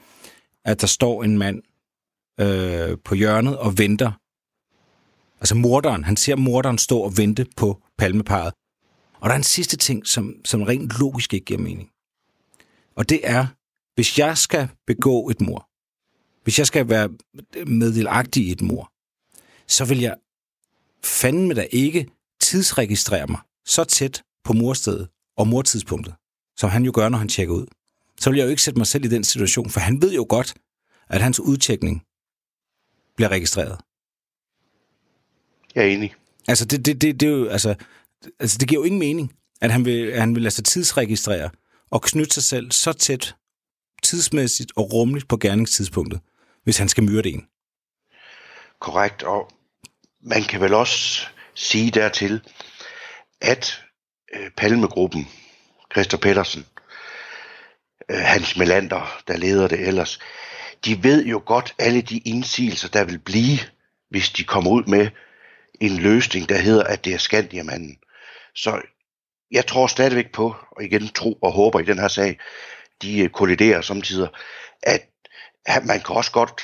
at 0.65 0.81
der 0.81 0.87
står 0.87 1.25
en 1.25 1.39
mand 1.39 1.63
øh, 2.41 2.99
på 3.05 3.15
hjørnet 3.15 3.59
og 3.59 3.79
venter. 3.79 4.13
Altså 5.41 5.55
morderen, 5.55 6.05
han 6.05 6.17
ser 6.17 6.37
morderen 6.37 6.79
stå 6.79 6.99
og 6.99 7.17
vente 7.17 7.47
på 7.57 7.83
palmeparet. 7.99 8.55
Og 9.21 9.29
der 9.29 9.33
er 9.33 9.37
en 9.37 9.43
sidste 9.43 9.77
ting, 9.77 10.07
som, 10.07 10.35
som 10.45 10.63
rent 10.63 10.99
logisk 10.99 11.35
ikke 11.35 11.45
giver 11.45 11.61
mening. 11.61 11.91
Og 12.99 13.09
det 13.09 13.21
er, 13.25 13.47
hvis 13.95 14.19
jeg 14.19 14.39
skal 14.39 14.69
begå 14.87 15.31
et 15.31 15.41
mor, 15.41 15.69
hvis 16.43 16.59
jeg 16.59 16.67
skal 16.67 16.89
være 16.89 17.09
meddelagtig 17.67 18.47
i 18.47 18.53
et 18.53 18.63
mor, 18.63 18.93
så 19.67 19.85
vil 19.85 20.01
jeg 20.01 20.17
fandme 21.05 21.55
da 21.55 21.67
ikke 21.71 22.09
tidsregistrere 22.41 23.27
mig 23.27 23.41
så 23.67 23.85
tæt 23.85 24.23
på 24.45 24.53
morstedet 24.53 25.09
og 25.37 25.49
mortidspunktet, 25.49 26.15
som 26.57 26.71
han 26.71 26.85
jo 26.85 26.93
gør, 26.95 27.09
når 27.09 27.19
han 27.19 27.29
tjekker 27.29 27.55
ud. 27.55 27.67
Så 28.21 28.31
vil 28.31 28.37
jeg 28.39 28.45
jo 28.45 28.51
ikke 28.51 28.63
sætte 28.63 28.79
mig 28.79 28.87
selv 28.87 29.05
i 29.05 29.09
den 29.09 29.25
situation, 29.25 29.71
for 29.71 29.81
han 29.81 30.03
ved 30.03 30.13
jo 30.13 30.27
godt, 30.29 30.55
at 31.09 31.23
hans 31.23 31.41
udtjekning 31.41 32.03
bliver 33.17 33.29
registreret. 33.29 33.79
Jeg 35.75 35.85
er 35.85 35.89
enig. 35.89 36.15
Altså, 36.49 36.65
det, 36.65 36.85
det, 36.87 37.03
det, 37.03 37.21
det, 37.21 37.29
er 37.29 37.31
jo, 37.31 37.49
altså, 37.49 37.75
altså, 38.41 38.59
det 38.59 38.69
giver 38.69 38.81
jo 38.81 38.85
ingen 38.85 38.99
mening, 38.99 39.33
at 39.61 39.71
han 39.71 39.85
vil, 39.85 40.07
at 40.07 40.21
han 40.21 40.35
vil 40.35 40.43
lade 40.43 40.55
sig 40.55 40.65
tidsregistrere 40.65 41.51
og 41.91 42.03
knytte 42.03 42.35
sig 42.35 42.43
selv 42.43 42.71
så 42.71 42.93
tæt 42.93 43.35
tidsmæssigt 44.03 44.73
og 44.77 44.93
rummeligt 44.93 45.29
på 45.29 45.37
gerningstidspunktet, 45.37 46.21
hvis 46.65 46.79
han 46.79 46.89
skal 46.89 47.05
myrde 47.05 47.29
en. 47.29 47.47
Korrekt, 48.81 49.23
og 49.23 49.51
man 50.21 50.43
kan 50.43 50.61
vel 50.61 50.75
også 50.75 51.27
sige 51.55 51.91
dertil, 51.91 52.41
at 53.41 53.83
øh, 54.35 54.51
Palmegruppen, 54.57 55.29
Christer 55.93 56.19
Pedersen, 56.19 56.67
øh, 58.11 58.19
Hans 58.19 58.57
Melander, 58.57 59.23
der 59.29 59.37
leder 59.37 59.69
det 59.69 59.89
ellers, 59.89 60.19
de 60.85 61.03
ved 61.03 61.27
jo 61.27 61.43
godt 61.47 61.75
alle 61.79 62.03
de 62.03 62.19
indsigelser, 62.19 62.89
der 62.89 63.05
vil 63.05 63.19
blive, 63.19 63.59
hvis 64.11 64.31
de 64.31 64.45
kommer 64.45 64.71
ud 64.71 64.85
med 64.85 65.11
en 65.81 65.97
løsning, 65.97 66.49
der 66.49 66.59
hedder, 66.59 66.85
at 66.85 67.05
det 67.05 67.15
er 67.15 67.19
Skandiamanden. 67.19 67.99
Så 68.55 68.83
jeg 69.53 69.67
tror 69.67 69.87
stadigvæk 69.87 70.33
på, 70.33 70.57
og 70.71 70.85
igen 70.85 71.09
tro 71.09 71.33
og 71.33 71.53
håber 71.53 71.81
i 71.81 71.85
den 71.85 71.99
her 71.99 72.09
sag, 72.09 72.39
de 73.03 73.21
øh, 73.21 73.31
kolliderer 73.31 73.81
samtidig, 73.81 74.29
at, 74.83 75.09
at 75.67 75.85
man 75.85 76.01
kan 76.01 76.17
også 76.17 76.33
godt 76.33 76.63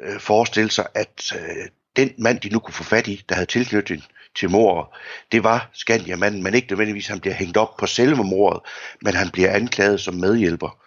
øh, 0.00 0.20
forestille 0.20 0.70
sig, 0.70 0.86
at 0.94 1.32
øh, 1.34 1.68
den 1.96 2.12
mand, 2.18 2.40
de 2.40 2.48
nu 2.48 2.58
kunne 2.58 2.74
få 2.74 2.84
fat 2.84 3.08
i, 3.08 3.24
der 3.28 3.34
havde 3.34 3.46
tilknytning 3.46 4.02
til 4.36 4.50
mordet, 4.50 4.86
det 5.32 5.44
var 5.44 5.70
Skandiamanden, 5.72 6.42
men 6.42 6.54
ikke 6.54 6.68
nødvendigvis, 6.70 7.06
han 7.06 7.20
bliver 7.20 7.34
hængt 7.34 7.56
op 7.56 7.76
på 7.76 7.86
selve 7.86 8.24
mordet, 8.24 8.60
men 9.02 9.14
han 9.14 9.30
bliver 9.30 9.50
anklaget 9.50 10.00
som 10.00 10.14
medhjælper. 10.14 10.78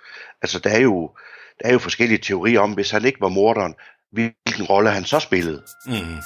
Altså, 0.41 0.59
der 0.59 0.69
er 0.69 0.79
jo, 0.79 1.11
der 1.59 1.67
er 1.67 1.73
jo 1.73 1.79
forskellige 1.79 2.17
teorier 2.17 2.59
om, 2.59 2.73
hvis 2.73 2.91
han 2.91 3.05
ikke 3.05 3.21
var 3.21 3.29
morderen, 3.29 3.75
hvilken 4.11 4.65
rolle 4.65 4.89
han 4.89 5.05
så 5.05 5.19
spillede. 5.19 5.63
Mm. 5.85 6.17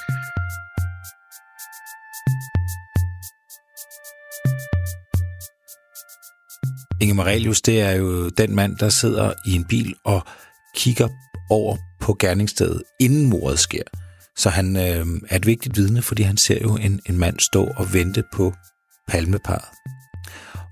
Inge 7.01 7.13
Marelius, 7.13 7.61
det 7.61 7.81
er 7.81 7.91
jo 7.91 8.29
den 8.29 8.55
mand, 8.55 8.77
der 8.77 8.89
sidder 8.89 9.33
i 9.45 9.55
en 9.55 9.65
bil 9.65 9.95
og 10.05 10.23
kigger 10.75 11.09
over 11.49 11.77
på 12.01 12.15
gerningsstedet, 12.19 12.83
inden 12.99 13.25
mordet 13.29 13.59
sker. 13.59 13.83
Så 14.37 14.49
han 14.49 14.75
øh, 14.75 15.05
er 15.29 15.35
et 15.35 15.45
vigtigt 15.45 15.77
vidne, 15.77 16.01
fordi 16.01 16.23
han 16.23 16.37
ser 16.37 16.61
jo 16.61 16.75
en, 16.75 17.01
en 17.05 17.17
mand 17.17 17.39
stå 17.39 17.69
og 17.77 17.93
vente 17.93 18.23
på 18.33 18.53
palmeparet. 19.07 19.65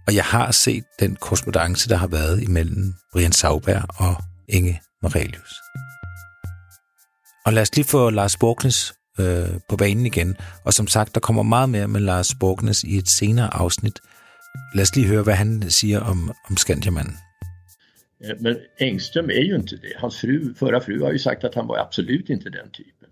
Og 0.07 0.15
jeg 0.15 0.23
har 0.23 0.51
set 0.51 0.83
den 0.99 1.15
korrespondence, 1.15 1.89
der 1.89 1.95
har 1.95 2.07
været 2.07 2.43
imellem 2.43 2.93
Brian 3.13 3.31
Sauberg 3.31 3.85
og 3.87 4.15
Inge 4.49 4.81
Marelius. 5.03 5.53
Og 7.45 7.53
lad 7.53 7.61
os 7.61 7.75
lige 7.75 7.85
få 7.85 8.09
Lars 8.09 8.37
Borknes 8.37 8.93
øh, 9.19 9.49
på 9.69 9.77
banen 9.77 10.05
igen. 10.05 10.37
Og 10.65 10.73
som 10.73 10.87
sagt, 10.87 11.15
der 11.15 11.19
kommer 11.19 11.43
meget 11.43 11.69
mere 11.69 11.87
med 11.87 12.01
Lars 12.01 12.35
Borknes 12.39 12.83
i 12.83 12.97
et 12.97 13.09
senere 13.09 13.53
afsnit. 13.53 13.99
Lad 14.75 14.83
os 14.83 14.95
lige 14.95 15.07
høre, 15.07 15.23
hvad 15.23 15.33
han 15.33 15.69
siger 15.69 15.99
om, 15.99 16.31
om 16.49 16.57
Skandiamanden. 16.57 17.15
Men 18.39 18.57
Engström 18.77 19.29
är 19.29 19.43
ju 19.43 19.55
inte 19.55 19.75
det. 19.75 19.93
Hans 19.97 20.17
fru, 20.17 20.53
förra 20.53 20.79
fru 20.79 21.01
har 21.03 21.11
ju 21.11 21.19
sagt 21.19 21.43
att 21.43 21.55
han 21.55 21.67
var 21.67 21.77
absolut 21.77 22.29
inte 22.29 22.49
den 22.49 22.71
typen. 22.71 23.09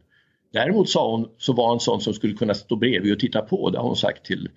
Däremot 0.53 0.89
sa 0.89 1.11
hon, 1.11 1.29
så 1.37 1.53
var 1.53 1.69
han 1.69 1.79
sån 1.79 2.01
som 2.01 2.13
skulle 2.13 2.33
kunna 2.33 2.53
stå 2.53 2.75
bredvid 2.75 3.13
och 3.13 3.19
titta 3.19 3.41
på, 3.41 3.69
det 3.69 3.77
har 3.77 3.87
hon 3.87 3.95
sagt 3.95 4.25
till, 4.25 4.49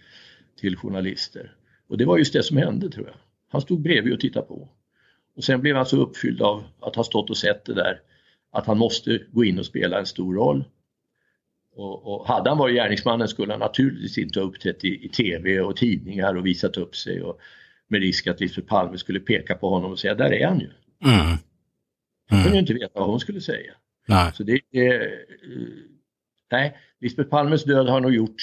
till 0.61 0.77
journalister. 0.77 1.55
Och 1.89 1.99
det 1.99 2.05
var 2.05 2.19
just 2.19 2.33
det 2.33 2.43
som 2.43 2.57
hände 2.57 2.91
tror 2.91 3.07
jag. 3.07 3.17
Han 3.49 3.61
stod 3.61 3.81
bredvid 3.81 4.13
och 4.13 4.21
tittade 4.21 4.47
på. 4.47 4.69
Och 5.37 5.45
sen 5.45 5.61
blev 5.61 5.77
han 5.77 5.87
så 5.87 5.97
uppfylld 5.97 6.43
av 6.43 6.65
att 6.81 6.97
ha 6.97 7.05
stått 7.05 7.31
och 7.31 7.37
sett 7.37 7.65
det 7.65 7.75
där 7.75 8.01
att 8.53 8.67
han 8.67 8.79
måste 8.79 9.19
gå 9.33 9.45
in 9.45 9.59
och 9.59 9.67
spela 9.67 9.99
en 9.99 10.07
stor 10.07 10.35
roll. 10.35 10.65
Och, 11.81 12.15
och 12.15 12.27
hade 12.29 12.51
han 12.51 12.59
varit 12.59 12.75
gärningsmannen 12.75 13.29
skulle 13.29 13.53
han 13.53 13.61
naturligtvis 13.61 14.19
inte 14.19 14.41
ha 14.41 14.47
uppträtt 14.47 14.85
i, 14.85 15.05
i 15.05 15.09
tv 15.09 15.61
och 15.61 15.77
tidningar 15.77 16.35
och 16.35 16.47
visat 16.47 16.77
upp 16.77 16.97
sig 16.97 17.23
och 17.23 17.41
med 17.89 18.01
risk 18.01 18.27
att 18.27 18.41
Lisbeth 18.41 18.69
Palme 18.69 18.99
skulle 18.99 19.21
peka 19.21 19.55
på 19.55 19.71
honom 19.71 19.93
och 19.93 19.99
säga 19.99 20.15
där 20.15 20.33
är 20.33 20.47
han 20.47 20.61
ju. 20.61 20.71
Mm. 21.05 21.37
Hon 22.31 22.43
kunde 22.43 22.57
ju 22.57 22.61
inte 22.61 22.75
veta 22.75 23.01
vad 23.01 23.09
hon 23.09 23.21
skulle 23.21 23.41
säga. 23.41 23.73
Nej. 24.09 24.33
Så 24.35 24.43
det, 24.43 24.61
det, 24.71 24.87
eh, 24.87 25.11
nej, 26.51 26.77
Lisbeth 27.01 27.31
Palmes 27.31 27.65
död 27.65 27.89
har 27.89 28.01
nog 28.01 28.15
gjort 28.15 28.43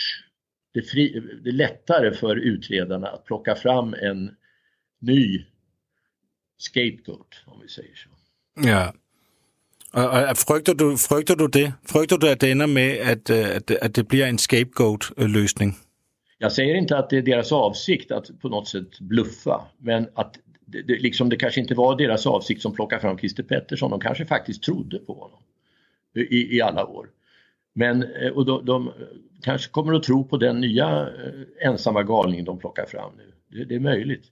det, 0.73 0.81
fri, 0.81 1.23
det 1.43 1.51
lättare 1.51 2.13
för 2.13 2.35
utredarna 2.35 3.07
att 3.07 3.25
plocka 3.25 3.55
fram 3.55 3.93
en 3.93 4.35
ny 4.99 5.45
scapegoat, 6.57 7.35
om 7.45 7.61
vi 7.61 7.67
säger 7.67 7.95
så. 7.95 8.09
Ja. 8.67 8.93
Og, 9.99 10.09
og 10.09 10.37
frygter, 10.47 10.73
du, 10.73 10.87
frygter 11.09 11.35
du 11.35 11.45
det? 11.45 11.73
Frygter 11.91 12.17
du, 12.17 12.27
at 12.27 12.41
det 12.41 12.51
ender 12.51 12.65
med, 12.65 12.89
at, 13.11 13.29
øh, 13.29 13.55
at, 13.55 13.71
at 13.71 13.95
det 13.95 14.07
bliver 14.07 14.25
en 14.25 14.37
scapegoat-løsning? 14.37 15.69
Øh, 15.69 15.83
Jag 16.39 16.51
säger 16.51 16.75
inte 16.75 16.97
att 16.97 17.09
det 17.09 17.17
är 17.17 17.21
deras 17.21 17.51
avsikt 17.51 18.11
att 18.11 18.39
på 18.41 18.49
något 18.49 18.67
sätt 18.67 18.99
bluffa, 18.99 19.61
men 19.77 20.07
att 20.13 20.39
det, 20.65 20.81
det, 20.81 21.01
liksom 21.01 21.29
det 21.29 21.37
kanske 21.37 21.61
inte 21.61 21.75
var 21.75 21.95
deras 21.95 22.25
avsikt 22.25 22.61
som 22.61 22.73
plockade 22.73 23.01
fram 23.01 23.17
Christer 23.17 23.43
Pettersson. 23.43 23.91
De 23.91 23.99
kanske 23.99 24.25
faktiskt 24.25 24.63
trodde 24.63 24.99
på 24.99 25.13
honom 25.13 25.39
i, 26.15 26.57
i 26.57 26.61
alla 26.61 26.85
år. 26.85 27.09
Men 27.73 28.03
eh, 28.03 28.31
och 28.31 28.45
de, 28.45 28.65
de 28.65 28.87
eh, 28.87 28.93
kanske 29.43 29.71
kommer 29.71 29.93
att 29.93 30.03
tro 30.03 30.23
på 30.23 30.37
den 30.37 30.61
nya 30.61 31.01
eh, 31.01 31.67
ensamma 31.67 32.03
galning 32.03 32.43
de 32.43 32.59
plockar 32.59 32.85
fram 32.85 33.11
nu. 33.17 33.31
Det, 33.57 33.65
det, 33.65 33.75
är 33.75 33.79
möjligt. 33.79 34.25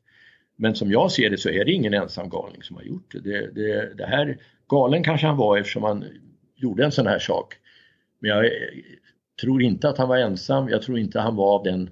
Men 0.55 0.75
som 0.75 0.91
jag 0.91 1.11
ser 1.11 1.29
det 1.29 1.37
så 1.37 1.49
är 1.49 1.65
det 1.65 1.71
ingen 1.71 1.93
ensam 1.93 2.29
galning 2.29 2.63
som 2.63 2.75
har 2.75 2.83
gjort 2.83 3.11
det. 3.11 3.19
Det, 3.19 3.51
det, 3.51 3.93
det 3.93 4.05
här, 4.05 4.37
galen 4.69 5.03
kanske 5.03 5.27
han 5.27 5.37
var 5.37 5.57
eftersom 5.57 5.83
han 5.83 6.05
gjorde 6.55 6.85
en 6.85 6.91
sån 6.91 7.07
här 7.07 7.19
sak. 7.19 7.53
Men 8.19 8.29
jag 8.29 8.51
tror 9.41 9.61
inte 9.61 9.89
att 9.89 9.97
han 9.97 10.07
var 10.07 10.17
ensam. 10.17 10.69
Jag 10.69 10.81
tror 10.81 10.99
inte 10.99 11.19
han 11.19 11.35
var 11.35 11.55
av 11.55 11.63
den 11.63 11.89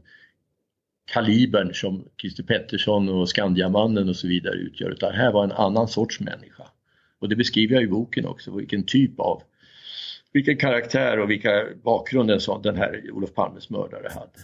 kalibern 1.06 1.74
som 1.74 2.08
Christer 2.22 2.44
Pettersson 2.44 3.10
och 3.10 3.30
Skandiamannen 3.30 4.10
och 4.10 4.16
så 4.16 4.28
vidare 4.28 4.56
utgör. 4.56 4.90
Utan 4.90 5.14
här 5.14 5.32
var 5.32 5.44
en 5.44 5.52
annan 5.52 5.88
sorts 5.88 6.20
människa. 6.20 6.64
Och 7.20 7.30
det 7.30 7.36
beskriver 7.36 7.76
jag 7.76 7.84
i 7.84 7.88
boken 7.88 8.26
också, 8.26 8.56
vilken 8.56 8.86
typ 8.86 9.20
av, 9.20 9.44
vilken 10.32 10.58
karaktär 10.58 11.20
och 11.20 11.30
vilka 11.30 11.66
bakgrunden 11.84 12.40
den 12.64 12.78
här 12.78 13.12
Olof 13.12 13.34
Palmes 13.34 13.70
mördare 13.70 14.10
hade. 14.10 14.40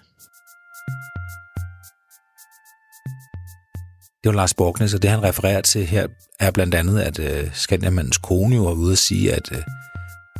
Det 4.24 4.30
var 4.30 4.36
Lars 4.36 4.54
Borgnes, 4.54 4.94
og 4.94 5.02
det 5.02 5.10
han 5.10 5.24
refererer 5.24 5.62
til 5.62 5.86
her 5.86 6.08
er 6.40 6.52
blandt 6.52 6.76
andet, 6.76 7.02
at 7.02 7.20
øh, 7.20 7.54
Skandiamandens 7.54 8.18
kone 8.18 8.56
jo 8.56 8.64
var 8.64 8.72
ude 8.72 8.92
at 8.92 8.98
sige, 8.98 9.34
at, 9.34 9.52
øh, 9.52 9.64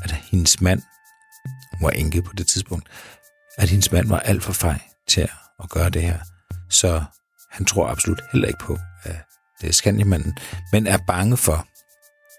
at 0.04 0.12
hendes 0.12 0.62
mand, 0.62 0.82
hun 1.74 1.86
var 1.86 1.92
enke 1.92 2.22
på 2.22 2.34
det 2.34 2.48
tidspunkt, 2.48 2.90
at 3.58 3.70
hendes 3.70 3.92
mand 3.92 4.08
var 4.08 4.20
alt 4.20 4.44
for 4.44 4.54
fej 4.54 4.80
til 5.08 5.30
at, 5.64 5.70
gøre 5.70 5.90
det 5.90 6.02
her. 6.02 6.20
Så 6.70 7.04
han 7.52 7.66
tror 7.66 7.88
absolut 7.88 8.22
heller 8.32 8.48
ikke 8.48 8.60
på, 8.60 8.78
at 9.04 9.16
det 9.62 9.70
er 9.70 9.74
Skandiamanden, 9.74 10.38
men 10.72 10.88
er 10.88 10.98
bange 11.08 11.38
for, 11.38 11.68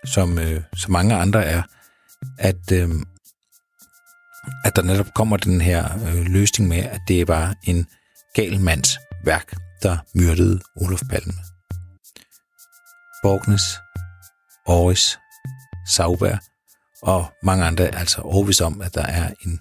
som, 0.07 0.38
øh, 0.38 0.62
som 0.76 0.93
mange 0.93 1.14
andre 1.14 1.45
er, 1.45 1.62
at, 2.38 2.72
øh, 2.72 2.91
at 4.64 4.76
der 4.76 4.82
netop 4.82 5.14
kommer 5.14 5.36
den 5.36 5.61
her 5.61 5.84
øh, 6.07 6.26
løsning 6.26 6.68
med, 6.68 6.78
at 6.78 7.01
det 7.09 7.28
var 7.28 7.55
en 7.64 7.86
gal 8.34 8.61
mands 8.61 8.99
værk, 9.24 9.55
der 9.83 9.97
myrdede 10.14 10.61
Olof 10.76 11.01
Palme. 11.11 11.33
Borgnes, 13.22 13.78
Aarhus, 14.66 15.18
Sauber 15.89 16.37
og 17.03 17.33
mange 17.43 17.64
andre 17.64 17.85
er 17.85 17.99
altså 17.99 18.20
overbevist 18.20 18.62
om, 18.62 18.81
at 18.81 18.95
der 18.95 19.07
er 19.07 19.31
en 19.47 19.61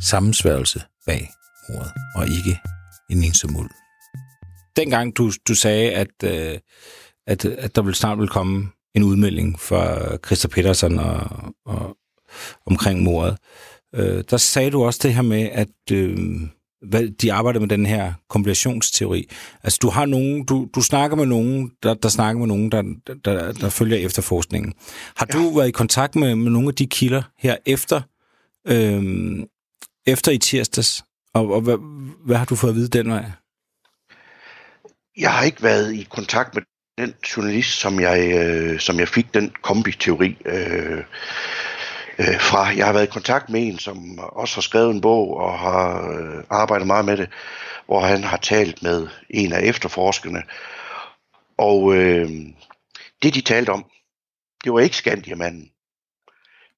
sammensværgelse 0.00 0.82
bag 1.06 1.30
mordet, 1.68 1.92
og 2.14 2.24
ikke 2.26 2.60
en 3.10 3.24
ensom 3.24 3.52
muld. 3.52 3.70
Dengang 4.76 5.16
du, 5.16 5.32
du 5.48 5.54
sagde, 5.54 5.92
at, 5.92 6.22
øh, 6.24 6.58
at, 7.26 7.44
at 7.44 7.76
der 7.76 7.82
vil 7.82 7.94
snart 7.94 8.18
vil 8.18 8.28
komme 8.28 8.68
en 8.94 9.02
udmelding 9.02 9.60
fra 9.60 10.16
Christa 10.16 10.48
Petersen 10.48 10.98
og, 10.98 11.20
og 11.66 11.96
omkring 12.66 13.02
mordet, 13.02 13.38
øh, 13.94 14.24
der 14.30 14.36
sagde 14.36 14.70
du 14.70 14.84
også 14.84 15.00
det 15.02 15.14
her 15.14 15.22
med, 15.22 15.48
at 15.52 15.92
øh, 15.92 16.40
hvad, 16.88 17.08
de 17.08 17.32
arbejder 17.32 17.60
med 17.60 17.68
den 17.68 17.86
her 17.86 18.12
kombinationsteori. 18.28 19.28
Altså, 19.62 19.78
du 19.82 19.90
har 19.90 20.06
nogen, 20.06 20.44
du, 20.44 20.68
du 20.74 20.82
snakker 20.82 21.16
med 21.16 21.26
nogen, 21.26 21.70
der, 21.82 21.94
der 21.94 22.08
snakker 22.08 22.38
med 22.38 22.46
nogen, 22.46 22.72
der, 22.72 22.82
der, 23.24 23.52
der 23.52 23.68
følger 23.68 23.98
efterforskningen. 23.98 24.74
Har 25.16 25.26
ja. 25.32 25.38
du 25.38 25.56
været 25.56 25.68
i 25.68 25.70
kontakt 25.70 26.16
med, 26.16 26.34
med 26.34 26.50
nogle 26.50 26.68
af 26.68 26.74
de 26.74 26.86
kilder 26.86 27.22
her 27.38 27.56
efter, 27.66 28.00
øh, 28.68 29.02
efter 30.06 30.32
i 30.32 30.38
tirsdags? 30.38 31.04
Og, 31.34 31.52
og 31.52 31.60
hvad, 31.60 31.76
hvad 32.26 32.36
har 32.36 32.44
du 32.44 32.56
fået 32.56 32.70
at 32.70 32.76
vide 32.76 32.88
den 32.88 33.10
vej? 33.10 33.30
Jeg 35.18 35.32
har 35.32 35.44
ikke 35.44 35.62
været 35.62 35.94
i 35.94 36.06
kontakt 36.10 36.54
med 36.54 36.62
den 36.98 37.14
journalist, 37.36 37.80
som 37.80 38.00
jeg, 38.00 38.32
øh, 38.34 38.80
som 38.80 38.98
jeg 38.98 39.08
fik 39.08 39.34
den 39.34 39.52
kombi-teori 39.62 40.36
øh, 40.46 41.04
øh, 42.20 42.40
fra. 42.40 42.76
Jeg 42.76 42.86
har 42.86 42.92
været 42.92 43.06
i 43.06 43.10
kontakt 43.10 43.48
med 43.48 43.62
en, 43.62 43.78
som 43.78 44.18
også 44.18 44.56
har 44.56 44.62
skrevet 44.62 44.90
en 44.90 45.00
bog 45.00 45.36
og 45.36 45.58
har 45.58 46.10
øh, 46.10 46.44
arbejdet 46.50 46.86
meget 46.86 47.04
med 47.04 47.16
det, 47.16 47.30
hvor 47.86 48.00
han 48.00 48.24
har 48.24 48.36
talt 48.36 48.82
med 48.82 49.08
en 49.30 49.52
af 49.52 49.60
efterforskerne. 49.60 50.42
Og 51.58 51.94
øh, 51.94 52.30
det, 53.22 53.34
de 53.34 53.40
talte 53.40 53.70
om, 53.70 53.84
det 54.64 54.72
var 54.72 54.80
ikke 54.80 54.96
Skandiamanden. 54.96 55.70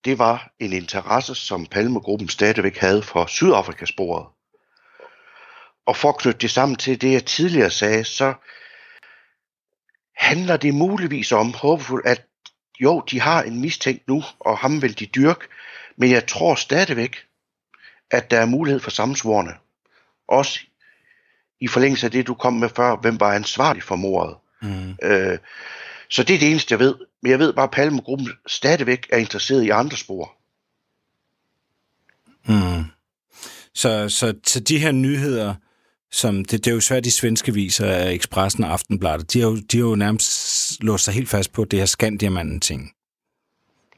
Det 0.05 0.19
var 0.19 0.53
en 0.61 0.73
interesse, 0.73 1.35
som 1.35 1.67
Palmegruppen 1.67 2.29
stadigvæk 2.29 2.79
havde 2.79 3.03
for 3.03 3.27
Sydafrikasporet. 3.27 4.27
Og 5.87 5.97
for 5.97 6.09
at 6.09 6.19
knytte 6.19 6.39
det 6.39 6.51
sammen 6.51 6.77
til 6.77 7.01
det, 7.01 7.13
jeg 7.13 7.25
tidligere 7.25 7.71
sagde, 7.71 8.05
så 8.05 8.35
handler 10.17 10.57
det 10.57 10.75
muligvis 10.75 11.33
om, 11.33 11.55
håbefuldt, 11.55 12.07
at 12.07 12.27
jo, 12.83 13.01
de 13.11 13.21
har 13.21 13.43
en 13.43 13.61
mistænkt 13.61 14.09
nu, 14.09 14.23
og 14.41 14.59
ham 14.59 14.83
vil 14.83 14.99
de 14.99 15.07
dyrke, 15.07 15.47
men 15.97 16.11
jeg 16.11 16.27
tror 16.27 16.55
stadigvæk, 16.55 17.17
at 18.11 18.31
der 18.31 18.41
er 18.41 18.47
mulighed 18.47 18.81
for 18.81 18.91
sammensvorene. 18.91 19.53
Også 20.29 20.61
i 21.61 21.69
forlængelse 21.69 22.07
af 22.07 22.11
det, 22.11 22.27
du 22.27 22.35
kom 22.35 22.53
med 22.53 22.69
før, 22.77 22.97
hvem 22.97 23.21
var 23.21 23.33
ansvarlig 23.33 23.83
for 23.83 23.97
mordet. 23.97 24.37
Mm. 24.63 24.95
Øh, 25.03 25.39
så 26.09 26.23
det 26.23 26.35
er 26.35 26.39
det 26.39 26.51
eneste, 26.51 26.73
jeg 26.73 26.79
ved. 26.79 26.95
Men 27.23 27.31
jeg 27.31 27.39
ved 27.39 27.53
bare, 27.53 27.65
at 27.65 27.71
Palmegruppen 27.71 28.29
stadigvæk 28.47 29.07
er 29.13 29.17
interesseret 29.17 29.65
i 29.65 29.71
andre 29.71 29.97
spor. 29.97 30.33
Mm. 32.47 32.85
Så, 33.75 34.09
så, 34.09 34.35
så 34.47 34.61
de 34.61 34.79
her 34.79 34.93
nyheder, 34.93 35.55
som 36.11 36.45
det, 36.45 36.65
det 36.65 36.71
er 36.71 36.75
jo 36.75 36.81
svært 36.81 37.05
de 37.05 37.11
svenske 37.11 37.55
viser 37.55 37.87
af 37.87 38.13
Expressen 38.13 38.65
og 38.65 38.73
Aftenbladet, 38.73 39.33
de 39.33 39.41
har, 39.41 39.49
jo, 39.49 39.57
de 39.57 39.77
har 39.77 39.85
jo 39.85 39.95
nærmest 39.95 40.52
låst 40.81 41.05
sig 41.05 41.15
helt 41.15 41.29
fast 41.29 41.53
på 41.53 41.65
det 41.65 41.79
her 41.79 41.87
Skandiamanden 41.87 42.61
ting. 42.61 42.93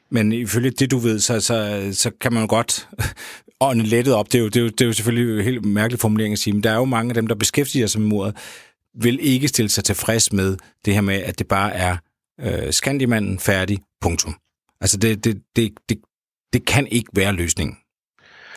Men 0.09 0.31
ifølge 0.31 0.69
det, 0.69 0.91
du 0.91 0.97
ved, 0.97 1.19
så, 1.19 1.39
så, 1.39 1.89
så 1.93 2.11
kan 2.21 2.33
man 2.33 2.41
jo 2.43 2.47
godt 2.49 2.89
ånde 3.59 3.85
lettet 3.85 4.13
op. 4.13 4.31
Det 4.31 4.35
er, 4.35 4.39
jo, 4.39 4.47
det, 4.47 4.55
er 4.55 4.61
jo, 4.61 4.69
det 4.69 4.81
er 4.81 4.85
jo 4.85 4.93
selvfølgelig 4.93 5.39
en 5.39 5.43
helt 5.43 5.65
mærkelig 5.65 5.99
formulering 5.99 6.33
at 6.33 6.39
sige, 6.39 6.53
men 6.53 6.63
der 6.63 6.71
er 6.71 6.75
jo 6.75 6.85
mange 6.85 7.09
af 7.09 7.13
dem, 7.13 7.27
der 7.27 7.35
beskæftiger 7.35 7.87
sig 7.87 8.01
med 8.01 8.09
mordet, 8.09 8.35
vil 8.93 9.19
ikke 9.21 9.47
stille 9.47 9.69
sig 9.69 9.83
tilfreds 9.83 10.33
med 10.33 10.57
det 10.85 10.93
her 10.93 11.01
med, 11.01 11.15
at 11.15 11.39
det 11.39 11.47
bare 11.47 11.73
er 11.73 11.97
øh, 12.41 12.73
Skandimanden 12.73 13.39
færdig, 13.39 13.79
punktum. 14.01 14.35
Altså, 14.81 14.97
det, 14.97 15.23
det, 15.23 15.41
det, 15.55 15.73
det, 15.89 15.97
det 16.53 16.65
kan 16.65 16.87
ikke 16.87 17.09
være 17.13 17.33
løsningen. 17.33 17.77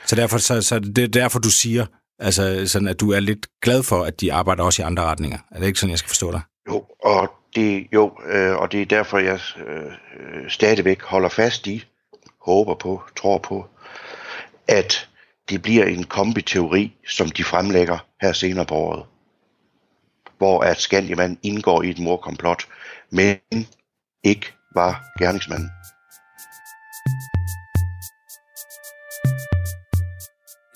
Så 0.06 0.16
derfor 0.16 0.38
så, 0.38 0.62
så 0.62 0.78
det 0.78 0.98
er 0.98 1.08
derfor, 1.08 1.38
du 1.38 1.50
siger, 1.50 1.86
altså 2.18 2.66
sådan, 2.66 2.88
at 2.88 3.00
du 3.00 3.12
er 3.12 3.20
lidt 3.20 3.46
glad 3.62 3.82
for, 3.82 4.04
at 4.04 4.20
de 4.20 4.32
arbejder 4.32 4.62
også 4.64 4.82
i 4.82 4.84
andre 4.84 5.02
retninger. 5.02 5.38
Er 5.50 5.58
det 5.58 5.66
ikke 5.66 5.80
sådan, 5.80 5.90
jeg 5.90 5.98
skal 5.98 6.08
forstå 6.08 6.32
dig? 6.32 6.40
Jo, 6.68 6.84
og 7.04 7.30
det, 7.54 7.86
jo, 7.92 8.18
øh, 8.26 8.56
og 8.56 8.72
det 8.72 8.82
er 8.82 8.86
derfor, 8.86 9.18
jeg 9.18 9.40
øh, 9.66 9.92
stadigvæk 10.50 11.02
holder 11.02 11.28
fast 11.28 11.66
i, 11.66 11.84
håber 12.46 12.74
på, 12.74 13.02
tror 13.16 13.38
på, 13.38 13.66
at 14.68 15.08
det 15.48 15.62
bliver 15.62 15.84
en 15.84 16.04
kombiteori, 16.04 16.96
som 17.08 17.30
de 17.30 17.44
fremlægger 17.44 17.98
her 18.22 18.32
senere 18.32 18.66
på 18.66 18.74
året. 18.74 19.04
Hvor 20.38 20.60
at 20.60 20.80
Scandiman 20.80 21.38
indgår 21.42 21.82
i 21.82 21.90
et 21.90 21.98
morkomplot, 21.98 22.68
men 23.10 23.38
ikke 24.24 24.52
var 24.74 25.04
gerningsmanden. 25.18 25.70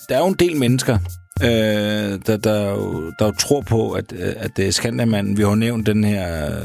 Der 0.09 0.15
er 0.15 0.19
jo 0.19 0.27
en 0.27 0.33
del 0.33 0.55
mennesker, 0.57 0.97
øh, 1.41 2.19
der, 2.25 2.37
der, 2.37 2.69
jo, 2.69 3.11
der 3.19 3.25
jo 3.25 3.31
tror 3.31 3.61
på, 3.61 3.91
at, 3.91 4.13
at 4.13 4.51
det 4.57 4.67
er 4.67 4.71
Skandermanden. 4.71 5.37
Vi 5.37 5.41
har 5.41 5.49
jo 5.49 5.55
nævnt 5.55 5.87
den 5.87 6.03
her, 6.03 6.55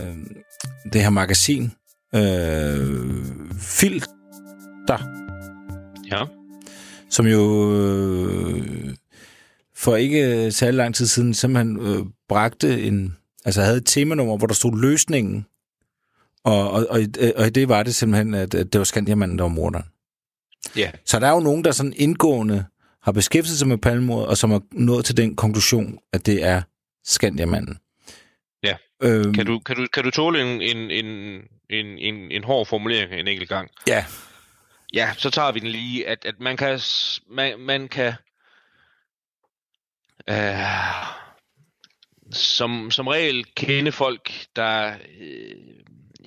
det 0.93 1.03
her 1.03 1.11
magasin, 1.11 1.73
øh, 2.15 3.25
Filter. 3.61 4.99
Ja. 6.11 6.25
Som 7.11 7.27
jo 7.27 7.75
øh, 7.75 8.95
for 9.77 9.97
ikke 9.97 10.53
særlig 10.53 10.77
lang 10.77 10.95
tid 10.95 11.07
siden 11.07 11.35
simpelthen 11.35 11.81
øh, 11.81 12.07
bragte 12.29 12.83
en, 12.83 13.17
altså 13.45 13.63
havde 13.63 13.77
et 13.77 13.87
temanummer, 13.87 14.37
hvor 14.37 14.47
der 14.47 14.55
stod 14.55 14.81
løsningen. 14.81 15.47
Og, 16.45 16.71
og, 16.71 16.87
og, 16.91 17.01
og 17.37 17.47
i 17.47 17.51
det 17.51 17.69
var 17.69 17.83
det 17.83 17.95
simpelthen, 17.95 18.35
at, 18.35 18.55
at 18.55 18.73
det 18.73 18.79
var 18.79 18.85
Skandiamanden, 18.85 19.39
der 19.39 19.45
var 19.45 19.49
morderen. 19.49 19.85
Ja. 20.77 20.91
Så 21.05 21.19
der 21.19 21.27
er 21.27 21.33
jo 21.33 21.41
nogen, 21.41 21.65
der 21.65 21.73
sådan 21.73 21.93
indgående 21.97 22.65
har 23.09 23.13
beskæftiget 23.13 23.59
sig 23.59 23.69
med 23.69 23.79
palmemordet, 23.79 24.27
og 24.29 24.37
som 24.37 24.51
har 24.51 24.63
nået 24.73 25.05
til 25.05 25.17
den 25.17 25.37
konklusion, 25.37 25.99
at 26.13 26.27
det 26.27 26.45
er 26.45 26.63
Skandiamanden. 27.05 27.79
Ja. 28.63 28.77
Øhm, 29.03 29.35
Kan 29.35 29.47
du, 29.47 29.59
kan 29.59 29.77
du, 29.77 29.87
kan 29.93 30.05
du 30.05 30.11
tåle 30.11 30.43
en, 30.43 30.63
en, 30.63 30.91
en, 30.91 31.07
en, 31.71 31.87
en, 31.99 32.31
en 32.31 32.45
hård 32.45 32.67
formulering 32.67 33.13
en 33.13 33.29
enkelt 33.29 33.49
gang? 33.49 33.71
Ja. 33.87 34.05
Ja, 34.95 35.13
så 35.17 35.31
tager 35.31 35.53
vi 35.53 35.61
den 35.61 35.69
lige, 35.69 36.09
at, 36.09 36.25
at 36.25 36.35
man 36.41 36.57
kan, 36.57 36.81
man, 37.31 37.61
man 37.61 37.89
kan 37.89 38.13
øh, 40.31 40.59
som, 42.33 42.91
som 42.91 43.07
regel 43.07 43.45
kende 43.57 43.93
folk, 43.93 44.33
der 44.57 44.95
øh, 45.21 45.55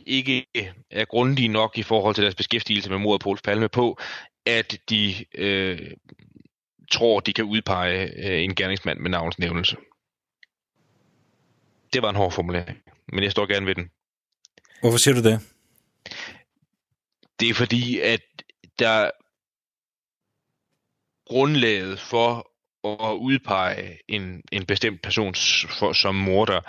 ikke 0.05 0.45
er 0.91 1.05
grundige 1.05 1.47
nok 1.47 1.77
i 1.77 1.83
forhold 1.83 2.15
til 2.15 2.23
deres 2.23 2.35
beskæftigelse 2.35 2.89
med 2.89 2.97
mordet 2.97 3.21
på 3.21 3.29
Olof 3.29 3.41
Palme 3.41 3.69
på, 3.69 3.99
at 4.45 4.77
de 4.89 5.15
øh, 5.35 5.91
tror, 6.91 7.19
de 7.19 7.33
kan 7.33 7.45
udpege 7.45 8.03
øh, 8.03 8.43
en 8.43 8.55
gerningsmand 8.55 8.99
med 8.99 9.09
navnsnævnelse. 9.09 9.77
Det 11.93 12.01
var 12.01 12.09
en 12.09 12.15
hård 12.15 12.31
formulering, 12.31 12.77
men 13.13 13.23
jeg 13.23 13.31
står 13.31 13.45
gerne 13.45 13.65
ved 13.65 13.75
den. 13.75 13.91
Hvorfor 14.81 14.97
siger 14.97 15.15
du 15.15 15.23
det? 15.23 15.39
Det 17.39 17.49
er 17.49 17.53
fordi, 17.53 17.99
at 17.99 18.21
der 18.79 19.11
grundlaget 21.25 21.99
for 21.99 22.51
at 22.83 23.15
udpege 23.15 23.99
en, 24.07 24.41
en 24.51 24.65
bestemt 24.65 25.01
person 25.01 25.35
for, 25.79 25.93
som 25.93 26.15
morder 26.15 26.61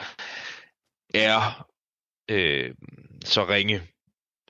er 1.14 1.68
øh, 2.28 2.74
så 3.24 3.48
ringe. 3.48 3.82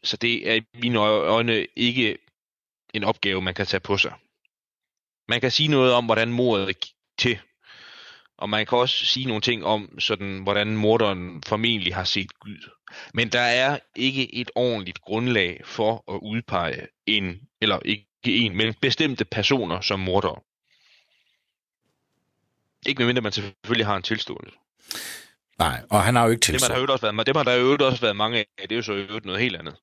Så 0.03 0.17
det 0.17 0.51
er 0.51 0.55
i 0.55 0.63
mine 0.75 0.99
øjne 0.99 1.67
ikke 1.77 2.19
en 2.95 3.05
opgave, 3.05 3.43
man 3.43 3.55
kan 3.55 3.67
tage 3.67 3.81
på 3.81 3.97
sig. 3.97 4.13
Man 5.29 5.41
kan 5.41 5.51
sige 5.51 5.69
noget 5.69 5.93
om, 5.93 6.05
hvordan 6.05 6.33
mordet 6.33 6.81
gik 6.81 6.93
til. 7.19 7.39
Og 8.39 8.51
man 8.51 8.67
kan 8.67 8.79
også 8.79 9.07
sige 9.07 9.27
nogle 9.27 9.41
ting 9.41 9.65
om, 9.65 9.99
sådan, 9.99 10.43
hvordan 10.43 10.77
morderen 10.77 11.43
formentlig 11.47 11.95
har 11.95 12.05
set 12.05 12.39
Gud. 12.41 12.71
Men 13.15 13.29
der 13.29 13.41
er 13.41 13.79
ikke 13.97 14.35
et 14.35 14.51
ordentligt 14.55 15.01
grundlag 15.01 15.61
for 15.65 16.15
at 16.15 16.19
udpege 16.23 16.87
en, 17.07 17.41
eller 17.61 17.79
ikke 17.85 18.07
en, 18.25 18.57
men 18.57 18.75
bestemte 18.75 19.25
personer 19.25 19.81
som 19.81 20.01
mordere. 20.01 20.41
Ikke 22.87 22.99
medmindre 22.99 23.23
man 23.23 23.33
selvfølgelig 23.33 23.87
har 23.87 23.97
en 23.97 24.03
tilståelse. 24.03 24.57
Nej, 25.59 25.83
og 25.91 26.03
han 26.03 26.17
har 26.17 26.25
jo 26.25 26.31
ikke 26.31 26.41
Det 26.53 26.63
har 26.63 26.93
også 26.93 27.13
været, 27.13 27.27
det 27.27 27.37
har 27.37 27.43
der 27.43 27.55
jo 27.55 27.77
også 27.81 28.01
været 28.01 28.17
mange 28.17 28.39
af. 28.39 28.47
Det 28.63 28.73
er 28.73 28.77
jo 28.77 28.83
så 28.83 28.93
øvrigt 28.93 29.25
noget 29.25 29.41
helt 29.41 29.57
andet. 29.57 29.77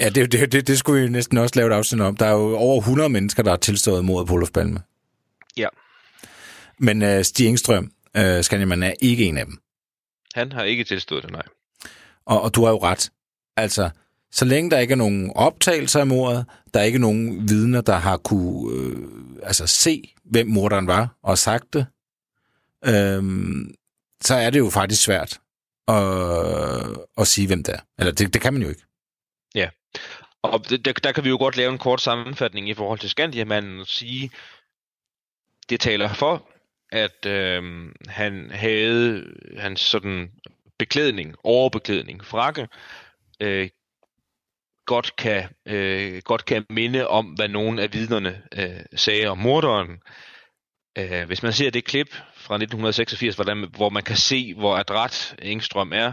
Ja, 0.00 0.08
det, 0.08 0.32
det, 0.32 0.52
det, 0.52 0.66
det 0.66 0.78
skulle 0.78 1.02
vi 1.02 1.08
næsten 1.08 1.38
også 1.38 1.52
lave 1.56 1.70
et 1.70 1.76
afsnit 1.76 2.00
om. 2.00 2.16
Der 2.16 2.26
er 2.26 2.32
jo 2.32 2.56
over 2.56 2.80
100 2.80 3.08
mennesker, 3.08 3.42
der 3.42 3.50
har 3.50 3.56
tilstået 3.56 4.04
mordet 4.04 4.28
på 4.28 4.34
Olof 4.34 4.50
Palme. 4.50 4.80
Ja. 5.56 5.68
Men 6.78 7.02
uh, 7.02 7.22
Stig 7.22 7.46
Engstrøm, 7.46 7.92
uh, 8.18 8.40
Skandiamanden, 8.40 8.90
er 8.90 8.94
ikke 9.00 9.24
en 9.24 9.38
af 9.38 9.46
dem. 9.46 9.58
Han 10.34 10.52
har 10.52 10.62
ikke 10.62 10.84
tilstået 10.84 11.22
det, 11.22 11.32
nej. 11.32 11.42
Og, 12.26 12.42
og 12.42 12.54
du 12.54 12.64
har 12.64 12.70
jo 12.70 12.78
ret. 12.78 13.10
Altså, 13.56 13.90
så 14.32 14.44
længe 14.44 14.70
der 14.70 14.78
ikke 14.78 14.92
er 14.92 14.96
nogen 14.96 15.32
optagelser 15.34 16.00
af 16.00 16.06
mordet, 16.06 16.46
der 16.74 16.80
er 16.80 16.84
ikke 16.84 16.98
nogen 16.98 17.48
vidner, 17.48 17.80
der 17.80 17.96
har 17.96 18.16
kunne 18.16 18.76
øh, 18.76 18.96
altså, 19.42 19.66
se, 19.66 20.14
hvem 20.24 20.46
morderen 20.46 20.86
var 20.86 21.16
og 21.22 21.38
sagt 21.38 21.74
det, 21.74 21.86
øhm, 22.84 23.74
så 24.20 24.34
er 24.34 24.50
det 24.50 24.58
jo 24.58 24.70
faktisk 24.70 25.02
svært 25.02 25.40
at, 25.88 25.96
at 27.18 27.26
sige, 27.26 27.46
hvem 27.46 27.62
det 27.62 27.74
er. 27.74 27.80
Eller 27.98 28.12
det, 28.12 28.34
det 28.34 28.40
kan 28.42 28.52
man 28.52 28.62
jo 28.62 28.68
ikke. 28.68 28.82
Og 30.42 30.68
det- 30.68 30.84
der, 30.84 30.92
der 30.92 31.12
kan 31.12 31.24
vi 31.24 31.28
jo 31.28 31.36
godt 31.36 31.56
lave 31.56 31.72
en 31.72 31.78
kort 31.78 32.00
sammenfatning 32.00 32.68
i 32.68 32.74
forhold 32.74 32.98
til 32.98 33.10
Skandiamanden 33.10 33.80
og 33.80 33.86
sige, 33.86 34.30
det 35.68 35.80
taler 35.80 36.12
for, 36.12 36.50
at 36.92 37.26
øh, 37.26 37.88
han 38.08 38.50
havde 38.50 39.26
hans 39.58 39.80
sådan 39.80 40.30
beklædning, 40.78 41.34
overbeklædning, 41.44 42.24
frakke, 42.24 42.68
øh, 43.40 43.68
godt 44.86 45.16
kan, 45.16 45.48
øh, 45.66 46.22
godt 46.24 46.44
kan 46.44 46.66
minde 46.70 47.08
om, 47.08 47.26
hvad 47.26 47.48
nogle 47.48 47.82
af 47.82 47.92
vidnerne 47.92 48.42
øh, 48.58 48.80
sagde 48.96 49.26
om 49.26 49.38
morderen. 49.38 50.00
Øh, 50.98 51.26
hvis 51.26 51.42
man 51.42 51.52
ser 51.52 51.70
det 51.70 51.84
klip 51.84 52.14
fra 52.34 52.54
1986, 52.54 53.34
hvordan, 53.34 53.68
hvor 53.76 53.88
man 53.88 54.02
kan 54.02 54.16
se, 54.16 54.54
hvor 54.54 54.76
adræt 54.76 55.34
Engstrøm 55.42 55.92
er, 55.92 56.12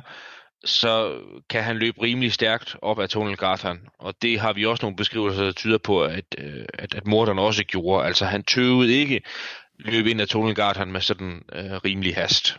så 0.68 1.22
kan 1.50 1.64
han 1.64 1.78
løbe 1.78 2.02
rimelig 2.02 2.34
stærkt 2.34 2.76
op 2.82 3.00
ad 3.00 3.08
Tunnelgatan, 3.08 3.80
og 4.00 4.22
det 4.22 4.40
har 4.40 4.54
vi 4.54 4.66
også 4.66 4.86
nogle 4.86 4.98
beskrivelser, 4.98 5.44
der 5.44 5.52
tyder 5.52 5.78
på, 5.78 6.04
at, 6.04 6.26
øh, 6.38 6.66
at, 6.74 6.96
at 6.96 7.08
morderen 7.08 7.40
også 7.40 7.64
gjorde. 7.64 8.08
Altså 8.08 8.26
han 8.26 8.44
tøvede 8.44 8.94
ikke 8.94 9.22
løb 9.80 10.06
ind 10.06 10.22
ad 10.22 10.28
Tunnelgatan 10.28 10.92
med 10.92 11.02
sådan 11.02 11.44
øh, 11.54 11.72
rimelig 11.72 12.16
hast. 12.16 12.58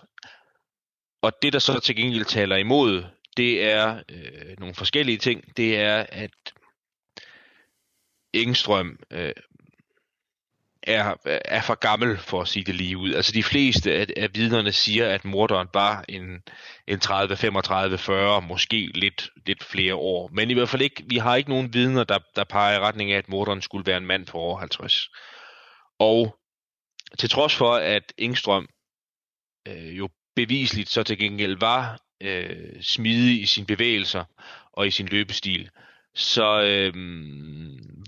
Og 1.22 1.32
det, 1.42 1.52
der 1.52 1.58
så 1.58 1.80
til 1.80 1.96
gengæld 1.96 2.24
taler 2.24 2.56
imod, 2.56 3.04
det 3.36 3.64
er 3.64 4.02
øh, 4.08 4.58
nogle 4.58 4.74
forskellige 4.74 5.18
ting. 5.18 5.56
Det 5.56 5.78
er, 5.78 6.06
at 6.08 6.30
Engstrøm 8.32 8.98
øh, 9.10 9.32
er, 10.88 11.14
er 11.24 11.62
for 11.62 11.74
gammel, 11.74 12.18
for 12.18 12.40
at 12.40 12.48
sige 12.48 12.64
det 12.64 12.74
lige 12.74 12.98
ud. 12.98 13.14
Altså 13.14 13.32
de 13.32 13.42
fleste 13.42 13.92
af, 13.92 14.06
af 14.16 14.28
vidnerne 14.34 14.72
siger, 14.72 15.08
at 15.08 15.24
morderen 15.24 15.68
var 15.74 16.04
en, 16.08 16.42
en 16.86 17.00
30, 17.00 17.36
35, 17.36 17.98
40, 17.98 18.42
måske 18.42 18.90
lidt, 18.94 19.30
lidt 19.46 19.64
flere 19.64 19.94
år. 19.94 20.30
Men 20.32 20.50
i 20.50 20.54
hvert 20.54 20.68
fald 20.68 20.82
ikke, 20.82 21.04
vi 21.06 21.16
har 21.16 21.36
ikke 21.36 21.50
nogen 21.50 21.74
vidner, 21.74 22.04
der, 22.04 22.18
der 22.36 22.44
peger 22.44 22.78
i 22.78 22.80
retning 22.80 23.12
af, 23.12 23.18
at 23.18 23.28
morderen 23.28 23.62
skulle 23.62 23.86
være 23.86 23.96
en 23.96 24.06
mand 24.06 24.26
på 24.26 24.38
over 24.38 24.58
50. 24.58 25.08
Og 25.98 26.38
til 27.18 27.30
trods 27.30 27.54
for, 27.54 27.74
at 27.74 28.12
Engstrøm 28.18 28.68
øh, 29.68 29.98
jo 29.98 30.08
bevisligt 30.36 30.88
så 30.88 31.02
til 31.02 31.18
gengæld 31.18 31.56
var 31.60 32.00
øh, 32.22 32.82
smidig 32.82 33.42
i 33.42 33.46
sine 33.46 33.66
bevægelser 33.66 34.24
og 34.72 34.86
i 34.86 34.90
sin 34.90 35.06
løbestil, 35.06 35.70
så 36.14 36.62
øh, 36.62 36.92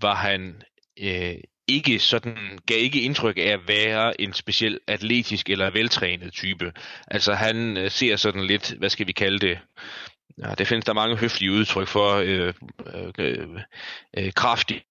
var 0.03 0.15
han 0.15 0.63
øh, 1.01 1.37
ikke 1.71 1.99
sådan, 1.99 2.37
gav 2.67 2.79
ikke 2.79 3.03
indtryk 3.03 3.37
af 3.37 3.51
at 3.53 3.69
være 3.69 4.21
en 4.21 4.33
speciel 4.33 4.79
atletisk 4.87 5.51
eller 5.51 5.71
veltrænet 5.71 6.33
type. 6.33 6.73
Altså 7.09 7.35
han 7.35 7.77
øh, 7.77 7.91
ser 7.91 8.17
sådan 8.17 8.45
lidt, 8.45 8.75
hvad 8.79 8.91
skal 8.91 9.07
vi 9.07 9.13
kalde 9.13 9.39
det, 9.39 9.59
ja, 10.39 10.55
det 10.59 10.67
findes 10.67 10.85
der 10.85 10.93
mange 10.93 11.17
høflige 11.17 11.53
udtryk 11.53 11.89
for, 11.89 12.15
øh, 12.15 12.55
øh, 13.19 13.49
øh, 14.19 14.33
kraftig, 14.33 14.83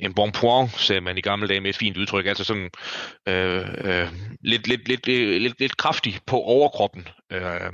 en 0.00 0.14
bon 0.14 0.32
point, 0.32 0.70
sagde 0.80 1.00
man 1.00 1.18
i 1.18 1.20
gamle 1.20 1.48
dage 1.48 1.60
med 1.60 1.70
et 1.70 1.76
fint 1.76 1.96
udtryk, 1.96 2.26
altså 2.26 2.44
sådan 2.44 2.70
øh, 3.28 3.66
øh, 3.84 4.08
lidt, 4.40 4.68
lidt, 4.68 4.88
lidt, 4.88 5.06
lidt, 5.06 5.60
lidt 5.60 5.76
kraftig 5.76 6.18
på 6.26 6.36
overkroppen, 6.36 7.08
øh, 7.32 7.72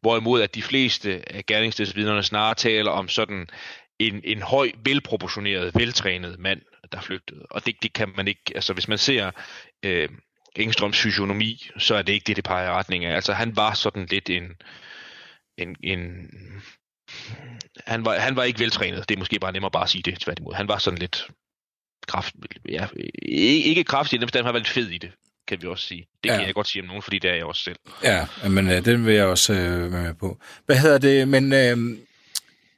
hvorimod 0.00 0.42
at 0.42 0.54
de 0.54 0.62
fleste 0.62 1.34
af 1.34 1.46
gerningsstedsvidnerne 1.46 2.22
snarere 2.22 2.54
taler 2.54 2.90
om 2.90 3.08
sådan 3.08 3.46
en, 4.00 4.20
en 4.24 4.42
høj, 4.42 4.70
velproportioneret, 4.84 5.74
veltrænet 5.74 6.38
mand, 6.38 6.60
der 6.92 7.00
flygtede. 7.00 7.46
Og 7.50 7.66
det, 7.66 7.74
det 7.82 7.92
kan 7.92 8.08
man 8.16 8.28
ikke, 8.28 8.42
altså 8.54 8.72
hvis 8.72 8.88
man 8.88 8.98
ser 8.98 9.30
øh, 9.84 10.08
Engstrøms 10.56 10.98
fysionomi, 11.00 11.66
så 11.78 11.94
er 11.94 12.02
det 12.02 12.12
ikke 12.12 12.24
det, 12.26 12.36
det 12.36 12.44
peger 12.44 12.68
i 12.68 12.72
retning 12.72 13.04
af. 13.04 13.14
Altså 13.14 13.32
han 13.32 13.56
var 13.56 13.74
sådan 13.74 14.06
lidt 14.10 14.30
en, 14.30 14.42
en, 15.58 15.76
en 15.82 16.30
han, 17.86 18.04
var, 18.04 18.18
han 18.18 18.36
var 18.36 18.42
ikke 18.44 18.60
veltrænet, 18.60 19.08
det 19.08 19.14
er 19.14 19.18
måske 19.18 19.38
bare 19.40 19.52
nemmere 19.52 19.70
bare 19.70 19.82
at 19.82 19.90
sige 19.90 20.02
det, 20.02 20.20
tværtimod. 20.20 20.54
Han 20.54 20.68
var 20.68 20.78
sådan 20.78 20.98
lidt 20.98 21.28
kraft, 22.08 22.34
ja, 22.68 22.86
ikke 23.22 23.84
kraftig, 23.84 24.20
den 24.20 24.28
forstand, 24.28 24.44
han 24.44 24.52
var 24.54 24.58
lidt 24.58 24.68
fed 24.68 24.88
i 24.88 24.98
det, 24.98 25.12
kan 25.48 25.62
vi 25.62 25.66
også 25.66 25.86
sige. 25.86 26.06
Det 26.24 26.30
Ja. 26.30 26.36
kan 26.36 26.46
jeg 26.46 26.54
godt 26.54 26.68
sige 26.68 26.82
om 26.82 26.86
nogen, 26.88 27.02
fordi 27.02 27.18
det 27.18 27.30
er 27.30 27.34
jeg 27.34 27.44
også 27.44 27.62
selv. 27.62 27.76
Ja, 28.04 28.26
men 28.48 28.70
øh, 28.70 28.84
den 28.84 29.06
vil 29.06 29.14
jeg 29.14 29.26
også 29.26 29.52
øh, 29.52 29.92
være 29.92 30.02
med 30.02 30.14
på. 30.14 30.38
Hvad 30.66 30.76
hedder 30.76 30.98
det? 30.98 31.28
Men 31.28 31.52
øh, 31.52 31.98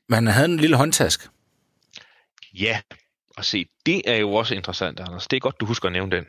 man 0.08 0.26
havde 0.26 0.44
en 0.44 0.56
lille 0.56 0.76
håndtaske. 0.76 1.28
Ja, 2.54 2.80
og 3.36 3.44
se, 3.44 3.66
det 3.86 4.02
er 4.10 4.16
jo 4.16 4.34
også 4.34 4.54
interessant, 4.54 5.00
Anders. 5.00 5.28
Det 5.28 5.36
er 5.36 5.40
godt, 5.40 5.60
du 5.60 5.66
husker 5.66 5.86
at 5.86 5.92
nævne 5.92 6.16
den. 6.16 6.26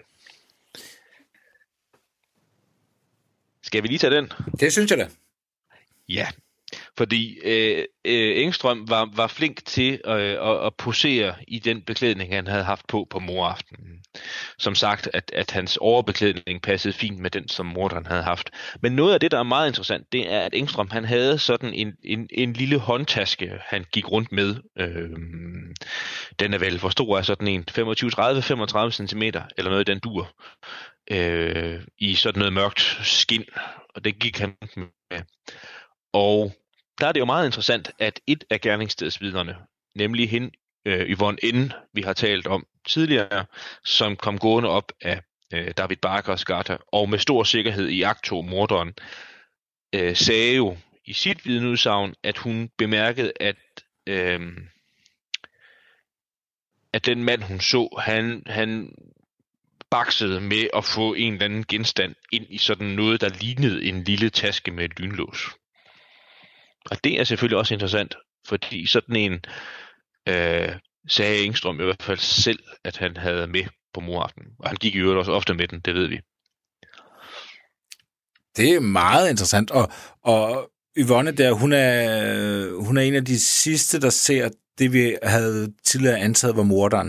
Skal 3.62 3.84
vi 3.84 3.88
lige 3.88 4.00
tage 4.00 4.16
den? 4.16 4.32
Det 4.60 4.72
synes 4.72 4.92
jeg 4.92 5.00
da. 5.00 5.10
Ja, 6.10 6.28
fordi 6.98 7.40
øh, 7.44 7.86
øh, 8.06 8.42
Engstrøm 8.42 8.90
var, 8.90 9.10
var 9.16 9.28
flink 9.28 9.66
til 9.66 10.02
øh, 10.06 10.50
at, 10.50 10.66
at 10.66 10.76
posere 10.78 11.36
i 11.48 11.60
den 11.60 11.82
beklædning, 11.82 12.36
han 12.36 12.48
havde 12.48 12.64
haft 12.64 12.88
på 12.88 13.08
på 13.10 13.20
moraftenen. 13.20 14.04
Som 14.60 14.76
sagt, 14.76 15.10
at, 15.14 15.32
at 15.34 15.52
hans 15.52 15.78
overbeklædning 15.78 16.62
passede 16.62 16.94
fint 16.94 17.20
med 17.20 17.30
den, 17.30 17.48
som 17.48 17.66
morderen 17.66 18.06
havde 18.06 18.24
haft. 18.24 18.50
Men 18.82 18.92
noget 18.92 19.14
af 19.14 19.20
det, 19.20 19.32
der 19.32 19.40
er 19.40 19.44
meget 19.44 19.68
interessant, 19.68 20.12
det 20.12 20.34
er, 20.34 20.40
at 20.40 20.54
Engstrøm 20.54 20.90
han 20.92 21.06
havde 21.06 21.40
sådan 21.40 21.74
en, 21.74 21.94
en, 22.04 22.28
en 22.32 22.54
lille 22.54 22.78
håndtaske, 22.78 23.52
han 23.66 23.86
gik 23.92 24.12
rundt 24.12 24.32
med. 24.32 24.56
Øh, 24.80 25.10
den 26.40 26.54
er 26.54 26.58
vel, 26.58 26.80
hvor 26.80 26.90
stor 26.90 27.18
er 27.18 27.22
sådan 27.22 27.48
en? 27.48 27.66
25-30-35 27.72 29.08
cm, 29.08 29.22
eller 29.58 29.70
noget 29.70 29.90
i 29.90 29.92
den 29.92 30.00
dur. 30.00 30.36
Øh, 31.12 31.82
I 31.98 32.16
sådan 32.16 32.40
noget 32.40 32.54
mørkt 32.54 33.00
skin, 33.04 33.46
og 33.96 34.04
det 34.04 34.20
gik 34.20 34.38
han 34.38 34.56
med. 34.76 35.22
Og 36.14 36.54
der 37.00 37.08
er 37.08 37.12
det 37.12 37.20
jo 37.20 37.26
meget 37.26 37.46
interessant, 37.46 37.92
at 38.00 38.20
et 38.28 38.44
af 38.50 38.62
gerningsstedsvidnerne, 38.62 39.56
nemlig 39.96 40.30
hende, 40.30 40.52
øh, 40.86 41.00
Yvonne 41.00 41.40
N., 41.54 41.72
vi 41.94 42.02
har 42.02 42.14
talt 42.14 42.48
om 42.48 42.66
tidligere, 42.88 43.46
som 43.86 44.16
kom 44.16 44.38
gående 44.38 44.70
op 44.70 44.92
af 45.02 45.22
øh, 45.54 45.72
David 45.78 45.98
Barkers 45.98 46.46
gata, 46.46 46.78
og 46.88 47.10
med 47.10 47.20
stor 47.20 47.44
sikkerhed 47.44 47.90
i 47.90 48.04
tog 48.24 48.46
morderen, 48.46 48.94
øh, 49.96 50.16
sagde 50.16 50.56
jo 50.56 50.78
i 51.06 51.14
sit 51.14 51.46
vidneudsagn, 51.46 52.14
at 52.24 52.38
hun 52.38 52.70
bemærkede, 52.78 53.32
at, 53.40 53.56
øh, 54.08 54.58
at 56.94 57.06
den 57.06 57.24
mand, 57.24 57.44
hun 57.44 57.60
så, 57.60 58.00
han, 58.00 58.44
han 58.46 58.96
baksede 59.90 60.42
med 60.42 60.68
at 60.74 60.86
få 60.86 61.14
en 61.14 61.34
eller 61.34 61.46
anden 61.46 61.66
genstand 61.68 62.16
ind 62.32 62.46
i 62.50 62.58
sådan 62.58 62.88
noget, 62.88 63.22
der 63.22 63.30
lignede 63.30 63.84
en 63.84 64.04
lille 64.04 64.30
taske 64.30 64.72
med 64.72 64.86
et 64.86 65.00
lynlås. 65.00 65.50
Og 66.92 67.04
det 67.04 67.20
er 67.20 67.24
selvfølgelig 67.24 67.58
også 67.58 67.74
interessant, 67.74 68.16
fordi 68.48 68.86
sådan 68.88 69.16
en 69.16 69.34
øh, 70.30 70.76
sagde 71.08 71.44
Engstrøm 71.44 71.80
i 71.80 71.84
hvert 71.84 72.04
fald 72.04 72.18
selv, 72.18 72.60
at 72.84 72.98
han 72.98 73.18
havde 73.18 73.48
med 73.48 73.64
på 73.94 74.00
moraften. 74.00 74.44
Og 74.60 74.70
han 74.70 74.78
gik 74.78 74.96
i 74.96 74.98
øvrigt 74.98 75.20
også 75.20 75.32
ofte 75.32 75.54
med 75.54 75.68
den, 75.68 75.80
det 75.80 75.96
ved 75.96 76.08
vi. 76.08 76.20
Det 78.58 78.76
er 78.76 78.80
meget 78.80 79.30
interessant. 79.30 79.72
Og, 79.72 79.92
og 80.24 80.72
Yvonne 80.98 81.32
der, 81.32 81.52
hun 81.52 81.74
er, 81.74 82.86
hun 82.86 82.98
er 82.98 83.02
en 83.02 83.16
af 83.16 83.26
de 83.26 83.40
sidste, 83.40 84.02
der 84.02 84.10
ser 84.10 84.50
det, 84.78 84.94
vi 84.94 85.18
havde 85.24 85.74
tidligere 85.84 86.20
antaget 86.20 86.58
var 86.58 86.64
morderen. 86.64 87.08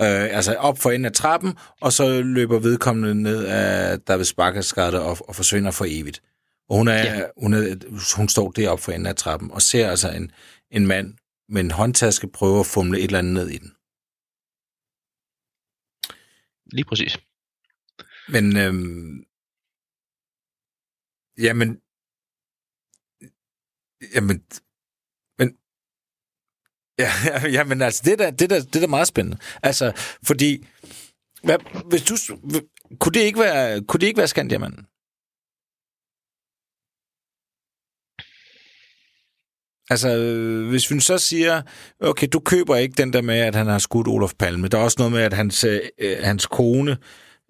Øh, 0.00 0.36
altså 0.36 0.54
op 0.54 0.78
for 0.78 0.90
enden 0.90 1.04
af 1.04 1.12
trappen, 1.12 1.58
og 1.80 1.92
så 1.92 2.22
løber 2.22 2.58
vedkommende 2.58 3.14
ned 3.14 3.44
af 3.46 4.00
David 4.00 4.24
Sparkers 4.24 4.72
og, 4.72 5.16
og 5.28 5.36
forsvinder 5.36 5.70
for 5.70 5.86
evigt. 5.88 6.22
Og 6.68 6.76
hun, 6.76 6.88
er, 6.88 6.94
ja. 6.94 7.26
Hun, 7.36 7.54
er, 7.54 7.60
hun 8.16 8.28
står 8.28 8.50
deroppe 8.50 8.84
for 8.84 8.92
enden 8.92 9.06
af 9.06 9.16
trappen 9.16 9.50
og 9.50 9.62
ser 9.62 9.90
altså 9.90 10.10
en, 10.10 10.32
en 10.70 10.86
mand 10.86 11.14
med 11.48 11.60
en 11.60 11.70
håndtaske 11.70 12.28
prøve 12.28 12.60
at 12.60 12.66
fumle 12.66 12.98
et 12.98 13.04
eller 13.04 13.18
andet 13.18 13.34
ned 13.34 13.48
i 13.48 13.58
den. 13.58 13.70
Lige 16.76 16.84
præcis. 16.84 17.14
Men, 18.34 18.44
øhm, 18.64 19.24
jamen, 21.46 21.68
jamen, 24.14 24.36
men, 25.38 25.48
ja, 27.02 27.10
ja, 27.56 27.64
men 27.64 27.82
altså, 27.82 28.02
det 28.04 28.12
er 28.12 28.16
da, 28.16 28.30
det 28.30 28.42
er 28.42 28.48
da, 28.48 28.58
det 28.60 28.76
er 28.76 28.80
da 28.80 28.86
meget 28.86 29.08
spændende. 29.08 29.38
Altså, 29.62 29.92
fordi, 30.26 30.66
hvad, 31.42 31.58
hvis 31.90 32.02
du, 32.02 32.14
kunne 33.00 33.12
det 33.12 33.20
ikke 33.20 33.38
være, 33.38 33.84
kunne 33.84 34.00
det 34.00 34.06
ikke 34.06 34.18
være 34.18 34.28
Skandiamanden? 34.28 34.86
Altså, 39.90 40.18
hvis 40.70 40.90
vi 40.90 41.00
så 41.00 41.18
siger, 41.18 41.62
okay, 42.00 42.28
du 42.32 42.40
køber 42.40 42.76
ikke 42.76 42.94
den 42.94 43.12
der 43.12 43.22
med, 43.22 43.38
at 43.38 43.54
han 43.54 43.66
har 43.66 43.78
skudt 43.78 44.08
Olof 44.08 44.32
Palme. 44.38 44.68
Der 44.68 44.78
er 44.78 44.82
også 44.82 44.96
noget 44.98 45.12
med, 45.12 45.22
at 45.22 45.32
hans, 45.32 45.64
øh, 45.64 45.80
hans 46.22 46.46
kone 46.46 46.96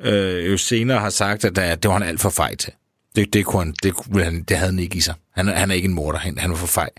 øh, 0.01 0.51
jo 0.53 0.57
senere 0.57 0.99
har 0.99 1.11
sagt, 1.11 1.45
at 1.45 1.59
øh, 1.59 1.65
det 1.65 1.85
var 1.85 1.93
han 1.93 2.03
alt 2.03 2.21
for 2.21 2.31
fej 2.31 2.55
til. 2.55 2.73
Det, 3.17 3.33
det, 3.33 3.45
kunne 3.47 3.65
han, 3.65 3.75
det, 3.83 3.95
kunne 3.95 4.25
han, 4.25 4.43
det 4.43 4.57
havde 4.57 4.71
han 4.73 4.79
ikke 4.79 4.97
i 4.97 5.01
sig. 5.01 5.15
Han, 5.35 5.49
han 5.49 5.71
er 5.71 5.75
ikke 5.75 5.89
en 5.89 5.95
morder, 5.95 6.19
han, 6.19 6.39
han 6.39 6.51
var 6.51 6.57
for 6.57 6.67
fej. 6.67 6.91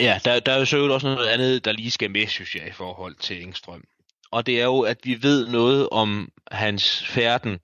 Ja, 0.00 0.20
der, 0.24 0.40
der 0.40 0.52
er 0.52 0.58
jo 0.58 0.64
så 0.64 0.88
også 0.88 1.06
noget 1.06 1.28
andet, 1.28 1.64
der 1.64 1.72
lige 1.72 1.90
skal 1.90 2.10
med, 2.10 2.26
synes 2.26 2.54
jeg, 2.54 2.68
i 2.68 2.72
forhold 2.72 3.14
til 3.20 3.42
Engstrøm. 3.42 3.84
Og 4.30 4.46
det 4.46 4.60
er 4.60 4.64
jo, 4.64 4.80
at 4.80 4.96
vi 5.04 5.18
ved 5.22 5.48
noget 5.48 5.88
om 5.88 6.28
hans 6.50 7.04
færden 7.06 7.58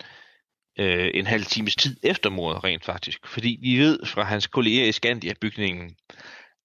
øh, 0.79 1.11
en 1.15 1.27
halv 1.27 1.45
times 1.45 1.77
tid 1.77 1.97
efter 2.03 2.31
mordet 2.31 2.65
rent 2.65 2.85
faktisk. 2.85 3.19
Fordi 3.27 3.59
vi 3.63 3.79
ved 3.79 3.99
fra 4.07 4.23
hans 4.23 4.47
kolleger 4.47 4.85
i 4.85 4.93
Skandia-bygningen, 4.93 5.91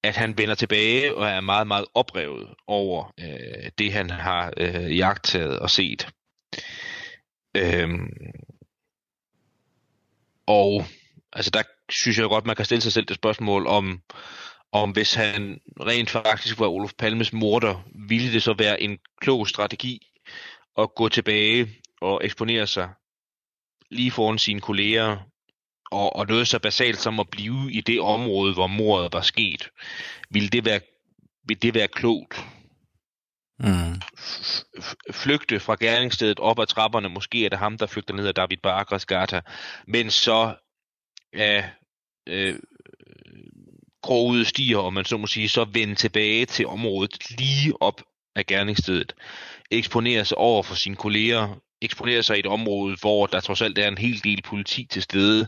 at 0.04 0.16
han 0.16 0.38
vender 0.38 0.56
tilbage 0.56 1.16
og 1.16 1.28
er 1.28 1.42
meget, 1.42 1.68
meget 1.68 1.86
oprevet 1.94 2.48
over 2.68 3.14
øh, 3.20 3.72
det, 3.78 3.94
han 3.94 4.10
har 4.10 4.54
øh, 4.58 4.98
jagtet 4.98 5.60
og 5.60 5.70
set. 5.70 6.08
Øhm, 7.58 8.10
og 10.48 10.86
altså 11.34 11.52
der 11.52 11.64
synes 11.90 12.18
jeg 12.18 12.28
godt, 12.28 12.46
man 12.46 12.56
kan 12.56 12.66
stille 12.66 12.82
sig 12.82 12.92
selv 12.92 13.06
det 13.06 13.16
spørgsmål 13.16 13.68
om, 13.68 14.02
om 14.72 14.92
hvis 14.92 15.14
han 15.14 15.60
rent 15.80 16.10
faktisk 16.10 16.60
var 16.60 16.68
Olof 16.68 16.94
Palmes 16.98 17.34
morder, 17.34 17.84
ville 18.08 18.34
det 18.34 18.44
så 18.44 18.56
være 18.58 18.82
en 18.82 18.98
klog 19.22 19.48
strategi 19.48 20.08
at 20.78 20.96
gå 20.96 21.10
tilbage 21.10 21.70
og 22.02 22.22
eksponere 22.24 22.68
sig 22.68 22.90
lige 23.90 24.12
foran 24.12 24.38
sine 24.38 24.62
kolleger, 24.62 25.31
og, 25.92 26.16
og 26.16 26.28
noget 26.28 26.48
så 26.48 26.60
basalt 26.60 27.00
som 27.00 27.20
at 27.20 27.30
blive 27.30 27.72
i 27.72 27.82
det 27.82 28.02
område, 28.02 28.54
hvor 28.54 28.68
mordet 28.68 29.14
var 29.14 29.22
sket. 29.22 29.70
Ville 30.30 30.50
det 30.50 30.66
være, 30.66 30.80
ville 31.48 31.60
det 31.60 31.74
være 31.74 31.88
klogt? 31.88 32.46
Mm. 33.60 34.02
Flygte 35.12 35.60
fra 35.60 35.76
gerningsstedet 35.80 36.40
op 36.40 36.60
ad 36.60 36.66
trapperne, 36.66 37.10
måske 37.10 37.46
er 37.46 37.50
det 37.50 37.60
ham, 37.60 37.78
der 37.78 37.86
flygter 37.86 38.14
ned 38.14 38.28
ad 38.28 38.34
David 38.34 38.58
Barkers 38.58 39.06
gata, 39.06 39.42
men 39.88 40.12
så 40.12 40.56
af 41.34 41.70
øh, 42.28 42.56
groede 44.02 44.46
stiger, 44.46 44.78
om 44.78 44.94
man 44.94 45.06
så 45.06 45.18
må 45.18 45.28
sige, 45.28 45.50
så 45.50 45.64
vende 45.64 45.96
tilbage 45.96 46.46
til 46.46 46.68
området 46.68 47.30
lige 47.40 47.82
op 47.82 48.02
af 48.36 48.46
gerningsstedet. 48.46 49.16
Eksponere 49.72 50.26
sig 50.26 50.38
over 50.38 50.64
for 50.64 50.76
sine 50.76 50.96
kolleger, 50.96 51.62
eksponere 51.82 52.24
sig 52.24 52.38
i 52.38 52.40
et 52.40 52.46
område, 52.46 52.98
hvor 53.02 53.26
der 53.28 53.40
trods 53.40 53.62
alt 53.62 53.78
er 53.78 53.88
en 53.88 53.98
hel 53.98 54.24
del 54.24 54.42
politi 54.42 54.88
til 54.92 55.02
stede. 55.02 55.48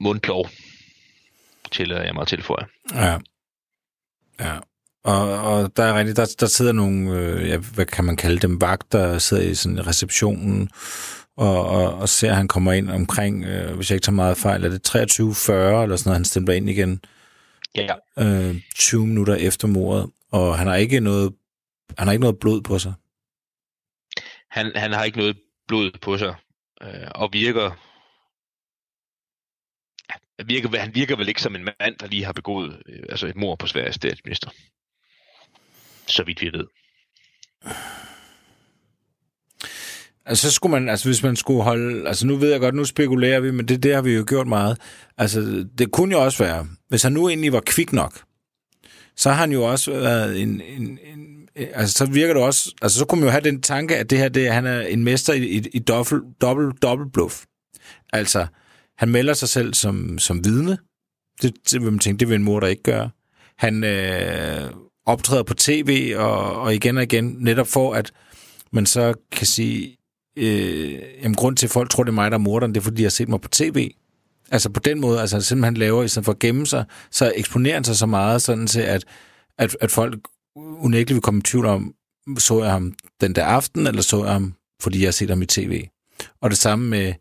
Mundlov, 0.00 0.48
tillader 1.72 2.02
jeg 2.02 2.14
mig 2.14 2.22
at 2.22 2.28
tilføje. 2.28 2.66
Ja. 2.94 3.18
Ja. 4.40 4.58
Og, 5.04 5.42
og 5.42 5.76
der 5.76 5.84
er 5.84 5.98
rigtigt, 5.98 6.16
der, 6.16 6.34
der 6.40 6.46
sidder 6.46 6.72
nogle, 6.72 7.10
øh, 7.10 7.48
ja, 7.48 7.56
hvad 7.56 7.86
kan 7.86 8.04
man 8.04 8.16
kalde 8.16 8.38
dem, 8.38 8.60
vagter, 8.60 8.98
der 8.98 9.18
sidder 9.18 9.42
i 9.42 9.54
sådan 9.54 9.86
receptionen, 9.86 10.70
og, 11.36 11.66
og, 11.66 11.94
og 11.94 12.08
ser, 12.08 12.30
at 12.30 12.36
han 12.36 12.48
kommer 12.48 12.72
ind 12.72 12.90
omkring, 12.90 13.44
øh, 13.44 13.76
hvis 13.76 13.90
jeg 13.90 13.96
ikke 13.96 14.04
tager 14.04 14.14
meget 14.14 14.36
fejl, 14.36 14.64
er 14.64 14.68
det 14.68 14.88
23.40 14.88 15.52
eller 15.52 15.96
sådan 15.96 16.08
noget, 16.08 16.16
han 16.16 16.24
stempler 16.24 16.54
ind 16.54 16.70
igen, 16.70 17.00
Ja, 17.74 17.94
øh, 18.18 18.60
20 18.74 19.06
minutter 19.06 19.34
efter 19.34 19.68
mordet, 19.68 20.10
og 20.32 20.58
han 20.58 20.66
har 20.66 20.74
ikke 20.74 21.00
noget, 21.00 21.32
han 21.98 22.06
har 22.06 22.12
ikke 22.12 22.20
noget 22.20 22.38
blod 22.38 22.62
på 22.62 22.78
sig 22.78 22.92
han, 24.54 24.72
han 24.76 24.92
har 24.92 25.04
ikke 25.04 25.18
noget 25.18 25.36
blod 25.68 25.90
på 26.02 26.18
sig, 26.18 26.34
øh, 26.82 27.08
og 27.14 27.28
virker, 27.32 27.70
ja, 30.10 30.44
virker, 30.44 30.78
han 30.78 30.94
virker 30.94 31.16
vel 31.16 31.28
ikke 31.28 31.42
som 31.42 31.56
en 31.56 31.64
mand, 31.64 31.98
der 32.00 32.06
lige 32.06 32.24
har 32.24 32.32
begået 32.32 32.82
øh, 32.88 33.02
altså 33.08 33.26
et 33.26 33.36
mord 33.36 33.58
på 33.58 33.66
Sveriges 33.66 33.94
statsminister. 33.94 34.50
Så 36.06 36.24
vidt 36.24 36.42
vi 36.42 36.52
ved. 36.52 36.66
Altså, 40.26 40.50
så 40.50 40.54
skulle 40.54 40.70
man, 40.70 40.88
altså 40.88 41.08
hvis 41.08 41.22
man 41.22 41.36
skulle 41.36 41.62
holde, 41.62 42.08
altså 42.08 42.26
nu 42.26 42.36
ved 42.36 42.50
jeg 42.50 42.60
godt, 42.60 42.74
nu 42.74 42.84
spekulerer 42.84 43.40
vi, 43.40 43.50
men 43.50 43.68
det, 43.68 43.82
det 43.82 43.94
har 43.94 44.02
vi 44.02 44.14
jo 44.14 44.24
gjort 44.28 44.46
meget. 44.46 44.80
Altså, 45.16 45.68
det 45.78 45.92
kunne 45.92 46.16
jo 46.16 46.24
også 46.24 46.44
være, 46.44 46.66
hvis 46.88 47.02
han 47.02 47.12
nu 47.12 47.28
egentlig 47.28 47.52
var 47.52 47.62
kvik 47.66 47.92
nok, 47.92 48.22
så 49.16 49.30
har 49.30 49.36
han 49.36 49.52
jo 49.52 49.62
også 49.62 49.90
været 49.90 50.42
en, 50.42 50.60
en, 50.60 50.98
en 51.02 51.33
Øh, 51.58 51.68
altså 51.74 51.94
så 51.94 52.06
virker 52.06 52.34
det 52.34 52.42
også, 52.42 52.74
altså 52.82 52.98
så 52.98 53.04
kunne 53.04 53.20
man 53.20 53.26
jo 53.26 53.30
have 53.30 53.44
den 53.44 53.62
tanke, 53.62 53.96
at 53.96 54.10
det 54.10 54.18
her, 54.18 54.28
det, 54.28 54.52
han 54.52 54.66
er 54.66 54.80
en 54.80 55.04
mester 55.04 55.32
i, 55.32 55.44
i, 55.44 55.68
i 55.72 55.78
dobbelt, 55.78 56.22
dobbelt, 56.40 56.82
dobbelt 56.82 57.12
bluff. 57.12 57.44
Altså, 58.12 58.46
han 58.98 59.08
melder 59.08 59.34
sig 59.34 59.48
selv 59.48 59.74
som, 59.74 60.18
som 60.18 60.44
vidne. 60.44 60.78
Det, 61.42 61.54
det 61.70 61.82
vil 61.82 61.92
man 61.92 61.98
tænke, 61.98 62.20
det 62.20 62.28
vil 62.28 62.34
en 62.34 62.44
mor, 62.44 62.60
der 62.60 62.66
ikke 62.66 62.82
gøre. 62.82 63.10
Han 63.58 63.84
øh, 63.84 64.70
optræder 65.06 65.42
på 65.42 65.54
tv 65.54 66.14
og, 66.16 66.60
og 66.60 66.74
igen 66.74 66.96
og 66.96 67.02
igen, 67.02 67.36
netop 67.38 67.66
for 67.66 67.94
at 67.94 68.12
man 68.72 68.86
så 68.86 69.14
kan 69.32 69.46
sige, 69.46 69.96
øh, 70.36 70.92
jamen, 71.22 71.34
grund 71.34 71.56
til, 71.56 71.66
at 71.66 71.70
folk 71.70 71.90
tror, 71.90 72.04
det 72.04 72.10
er 72.10 72.14
mig, 72.14 72.30
der 72.30 72.36
er 72.36 72.40
morderen, 72.40 72.74
det 72.74 72.80
er, 72.80 72.84
fordi 72.84 73.02
jeg 73.02 73.06
har 73.06 73.10
set 73.10 73.28
mig 73.28 73.40
på 73.40 73.48
tv. 73.48 73.90
Altså 74.50 74.70
på 74.70 74.80
den 74.80 75.00
måde, 75.00 75.20
altså 75.20 75.40
simpelthen 75.40 75.76
laver, 75.76 76.02
i 76.02 76.08
stedet 76.08 76.24
for 76.24 76.32
at 76.32 76.38
gemme 76.38 76.66
sig, 76.66 76.84
så 77.10 77.32
eksponerer 77.36 77.74
han 77.74 77.84
sig 77.84 77.96
så 77.96 78.06
meget, 78.06 78.42
sådan 78.42 78.66
til, 78.66 78.80
at, 78.80 79.04
at, 79.58 79.76
at 79.80 79.90
folk 79.90 80.18
unægteligt 80.56 81.14
vil 81.14 81.22
komme 81.22 81.38
i 81.38 81.42
tvivl 81.42 81.66
om, 81.66 81.94
så 82.38 82.62
jeg 82.62 82.72
ham 82.72 82.94
den 83.20 83.34
der 83.34 83.44
aften, 83.44 83.86
eller 83.86 84.02
så 84.02 84.24
jeg 84.24 84.32
ham, 84.32 84.54
fordi 84.82 85.00
jeg 85.00 85.06
har 85.06 85.12
set 85.12 85.30
ham 85.30 85.42
i 85.42 85.46
tv. 85.46 85.86
Og 86.40 86.50
det 86.50 86.58
samme 86.58 86.88
med 86.88 87.14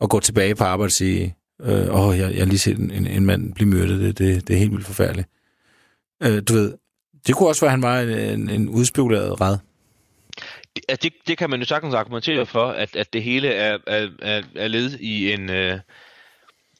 at 0.00 0.10
gå 0.10 0.20
tilbage 0.20 0.54
på 0.54 0.64
arbejde 0.64 0.88
og 0.88 0.92
sige, 0.92 1.36
øh, 1.60 1.94
åh, 1.94 2.18
jeg, 2.18 2.30
jeg 2.30 2.38
har 2.38 2.46
lige 2.46 2.58
set 2.58 2.78
en, 2.78 2.90
en, 2.90 3.06
en 3.06 3.26
mand 3.26 3.54
blive 3.54 3.68
myrdet, 3.68 4.00
det, 4.00 4.18
det, 4.18 4.48
det 4.48 4.54
er 4.54 4.58
helt 4.58 4.72
vildt 4.72 4.86
forfærdeligt. 4.86 5.28
Øh, 6.22 6.42
du 6.48 6.52
ved, 6.52 6.74
det 7.26 7.34
kunne 7.34 7.48
også 7.48 7.60
være, 7.60 7.68
at 7.68 7.72
han 7.72 7.82
var 7.82 8.00
en, 8.00 8.10
en, 8.10 8.50
en 8.50 8.68
udspekuleret 8.68 9.40
red. 9.40 9.56
Det, 10.76 11.02
det, 11.02 11.12
det 11.26 11.38
kan 11.38 11.50
man 11.50 11.60
jo 11.60 11.66
sagtens 11.66 11.94
argumentere 11.94 12.46
for, 12.46 12.66
at, 12.66 12.96
at 12.96 13.12
det 13.12 13.22
hele 13.22 13.48
er, 13.48 13.78
er, 13.86 14.08
er, 14.22 14.42
er 14.54 14.68
led 14.68 14.98
i 14.98 15.32
en, 15.32 15.50
øh, 15.50 15.80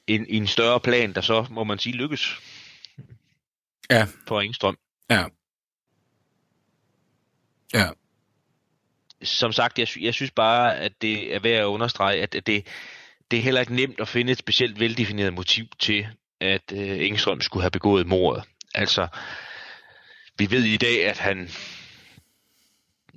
en, 0.07 0.25
en 0.29 0.47
større 0.47 0.79
plan, 0.79 1.13
der 1.13 1.21
så, 1.21 1.45
må 1.49 1.63
man 1.63 1.79
sige, 1.79 1.93
lykkes. 1.93 2.35
Ja. 3.89 4.07
For 4.27 4.41
Engstrøm. 4.41 4.77
Ja. 5.09 5.25
Ja. 7.73 7.89
Som 9.23 9.51
sagt, 9.51 9.79
jeg, 9.79 9.87
jeg 9.99 10.13
synes 10.13 10.31
bare, 10.31 10.77
at 10.77 11.01
det 11.01 11.35
er 11.35 11.39
værd 11.39 11.61
at 11.61 11.65
understrege, 11.65 12.21
at 12.21 12.33
det, 12.33 12.67
det 13.31 13.39
er 13.39 13.43
heller 13.43 13.61
ikke 13.61 13.75
nemt 13.75 13.99
at 13.99 14.07
finde 14.07 14.31
et 14.31 14.37
specielt 14.37 14.79
veldefineret 14.79 15.33
motiv 15.33 15.65
til, 15.79 16.07
at 16.39 16.71
øh, 16.73 17.05
Engstrøm 17.07 17.41
skulle 17.41 17.63
have 17.63 17.71
begået 17.71 18.07
mordet. 18.07 18.43
Altså, 18.75 19.07
vi 20.37 20.51
ved 20.51 20.63
i 20.63 20.77
dag, 20.77 21.07
at 21.07 21.17
han, 21.17 21.47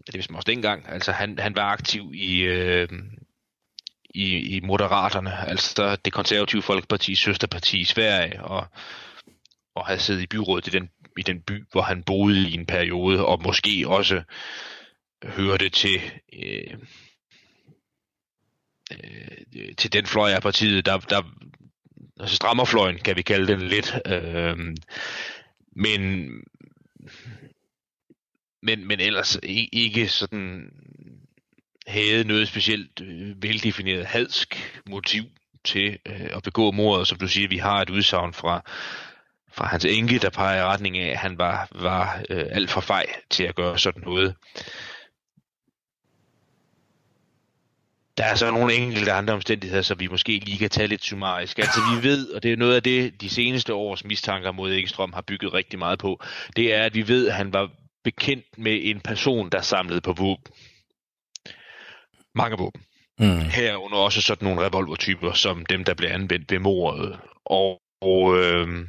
det 0.06 0.14
vidste 0.14 0.32
man 0.32 0.36
også 0.36 0.46
dengang, 0.46 0.88
altså 0.88 1.12
han, 1.12 1.38
han 1.38 1.56
var 1.56 1.64
aktiv 1.64 2.10
i, 2.14 2.40
øh, 2.40 2.88
i, 4.14 4.56
i 4.56 4.60
Moderaterne, 4.60 5.48
altså 5.48 5.96
det 5.96 6.12
konservative 6.12 6.62
folkeparti, 6.62 7.14
søsterparti 7.14 7.80
i 7.80 7.84
Sverige, 7.84 8.42
og, 8.42 8.66
og 9.74 9.86
havde 9.86 10.00
siddet 10.00 10.22
i 10.22 10.26
byrådet 10.26 10.66
i 10.66 10.70
den, 10.70 10.90
i 11.18 11.22
den 11.22 11.42
by, 11.42 11.64
hvor 11.72 11.82
han 11.82 12.02
boede 12.02 12.48
i 12.50 12.54
en 12.54 12.66
periode, 12.66 13.26
og 13.26 13.42
måske 13.42 13.84
også 13.86 14.22
hørte 15.24 15.68
til, 15.68 16.00
øh, 16.32 16.74
øh, 18.92 19.74
til 19.76 19.92
den 19.92 20.06
fløj 20.06 20.30
af 20.30 20.42
partiet, 20.42 20.86
der, 20.86 20.98
der 20.98 21.22
altså 22.20 22.36
strammerfløjen, 22.36 22.98
kan 22.98 23.16
vi 23.16 23.22
kalde 23.22 23.52
den 23.52 23.62
lidt. 23.62 23.94
Øh, 24.06 24.58
men, 25.76 26.30
men, 28.62 28.86
men 28.86 29.00
ellers 29.00 29.38
ikke 29.72 30.08
sådan 30.08 30.72
havde 31.86 32.24
noget 32.24 32.48
specielt 32.48 33.00
øh, 33.00 33.42
veldefineret 33.42 34.06
hadsk 34.06 34.80
motiv 34.86 35.22
til 35.64 35.98
øh, 36.06 36.28
at 36.36 36.42
begå 36.42 36.70
mordet. 36.70 37.08
Som 37.08 37.18
du 37.18 37.28
siger, 37.28 37.48
vi 37.48 37.58
har 37.58 37.82
et 37.82 37.90
udsagn 37.90 38.34
fra, 38.34 38.62
fra 39.60 39.66
hans 39.66 39.84
enke, 39.84 40.18
der 40.18 40.30
peger 40.30 40.62
i 40.62 40.64
retning 40.64 40.98
af, 40.98 41.10
at 41.10 41.18
han 41.18 41.38
var, 41.38 41.68
var 41.72 42.22
øh, 42.30 42.46
alt 42.50 42.70
for 42.70 42.80
fej 42.80 43.06
til 43.30 43.44
at 43.44 43.54
gøre 43.54 43.78
sådan 43.78 44.02
noget. 44.02 44.34
Der 48.16 48.24
er 48.24 48.34
så 48.34 48.50
nogle 48.50 48.74
enkelte 48.74 49.12
andre 49.12 49.34
omstændigheder, 49.34 49.82
som 49.82 50.00
vi 50.00 50.08
måske 50.08 50.38
lige 50.38 50.58
kan 50.58 50.70
tage 50.70 50.88
lidt 50.88 51.04
summarisk. 51.04 51.58
Altså 51.58 51.80
vi 51.94 52.08
ved, 52.08 52.28
og 52.28 52.42
det 52.42 52.52
er 52.52 52.56
noget 52.56 52.76
af 52.76 52.82
det, 52.82 53.20
de 53.20 53.28
seneste 53.28 53.74
års 53.74 54.04
mistanker 54.04 54.52
mod 54.52 54.72
Ekstrøm 54.72 55.12
har 55.12 55.24
bygget 55.26 55.54
rigtig 55.54 55.78
meget 55.78 55.98
på, 55.98 56.20
det 56.56 56.74
er, 56.74 56.82
at 56.82 56.94
vi 56.94 57.08
ved, 57.08 57.28
at 57.28 57.34
han 57.34 57.52
var 57.52 57.70
bekendt 58.04 58.58
med 58.58 58.80
en 58.82 59.00
person, 59.00 59.50
der 59.50 59.60
samlede 59.60 60.00
på 60.00 60.12
våben. 60.12 60.52
Mange 62.34 62.56
våben. 62.58 62.82
Mm. 63.18 63.40
Herunder 63.40 63.98
også 63.98 64.22
sådan 64.22 64.48
nogle 64.48 64.66
revolvertyper, 64.66 65.32
som 65.32 65.66
dem, 65.66 65.84
der 65.84 65.94
blev 65.94 66.10
anvendt 66.10 66.52
ved 66.52 66.58
mordet. 66.58 67.18
Og, 67.44 67.80
og 68.00 68.38
øh, 68.38 68.86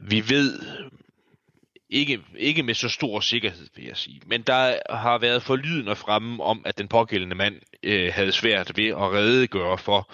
vi 0.00 0.28
ved 0.28 0.60
ikke, 1.90 2.20
ikke 2.36 2.62
med 2.62 2.74
så 2.74 2.88
stor 2.88 3.20
sikkerhed, 3.20 3.66
vil 3.76 3.84
jeg 3.84 3.96
sige. 3.96 4.20
Men 4.26 4.42
der 4.42 4.78
har 4.90 5.18
været 5.18 5.42
forlydende 5.42 5.96
fremme 5.96 6.42
om, 6.42 6.62
at 6.64 6.78
den 6.78 6.88
pågældende 6.88 7.36
mand 7.36 7.54
øh, 7.82 8.12
havde 8.14 8.32
svært 8.32 8.72
ved 8.76 8.88
at 8.88 9.12
redegøre 9.12 9.78
for, 9.78 10.12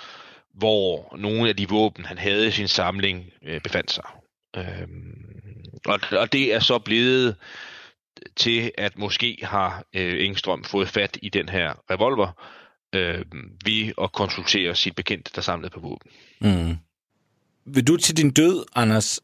hvor 0.55 1.17
nogle 1.19 1.49
af 1.49 1.57
de 1.57 1.69
våben, 1.69 2.05
han 2.05 2.19
havde 2.19 2.47
i 2.47 2.51
sin 2.51 2.69
samling, 2.69 3.25
øh, 3.43 3.61
befandt 3.61 3.93
sig. 3.93 4.05
Øhm, 4.57 5.35
og, 5.87 6.01
og 6.13 6.33
det 6.33 6.55
er 6.55 6.61
så 6.61 6.79
blevet 6.79 7.37
til, 8.37 8.71
at 8.79 8.99
måske 8.99 9.39
har 9.43 9.85
øh, 9.95 10.27
Engstrøm 10.27 10.65
fået 10.65 10.89
fat 10.89 11.19
i 11.23 11.29
den 11.29 11.49
her 11.49 11.75
revolver 11.91 12.45
øh, 12.95 13.25
ved 13.65 13.93
at 14.03 14.13
konsultere 14.13 14.75
sit 14.75 14.97
bekendte, 14.97 15.31
der 15.35 15.41
samlede 15.41 15.71
på 15.71 15.81
våben. 15.81 16.11
Mm. 16.41 16.77
Vil 17.67 17.87
du 17.87 17.97
til 17.97 18.17
din 18.17 18.31
død, 18.31 18.65
Anders, 18.75 19.21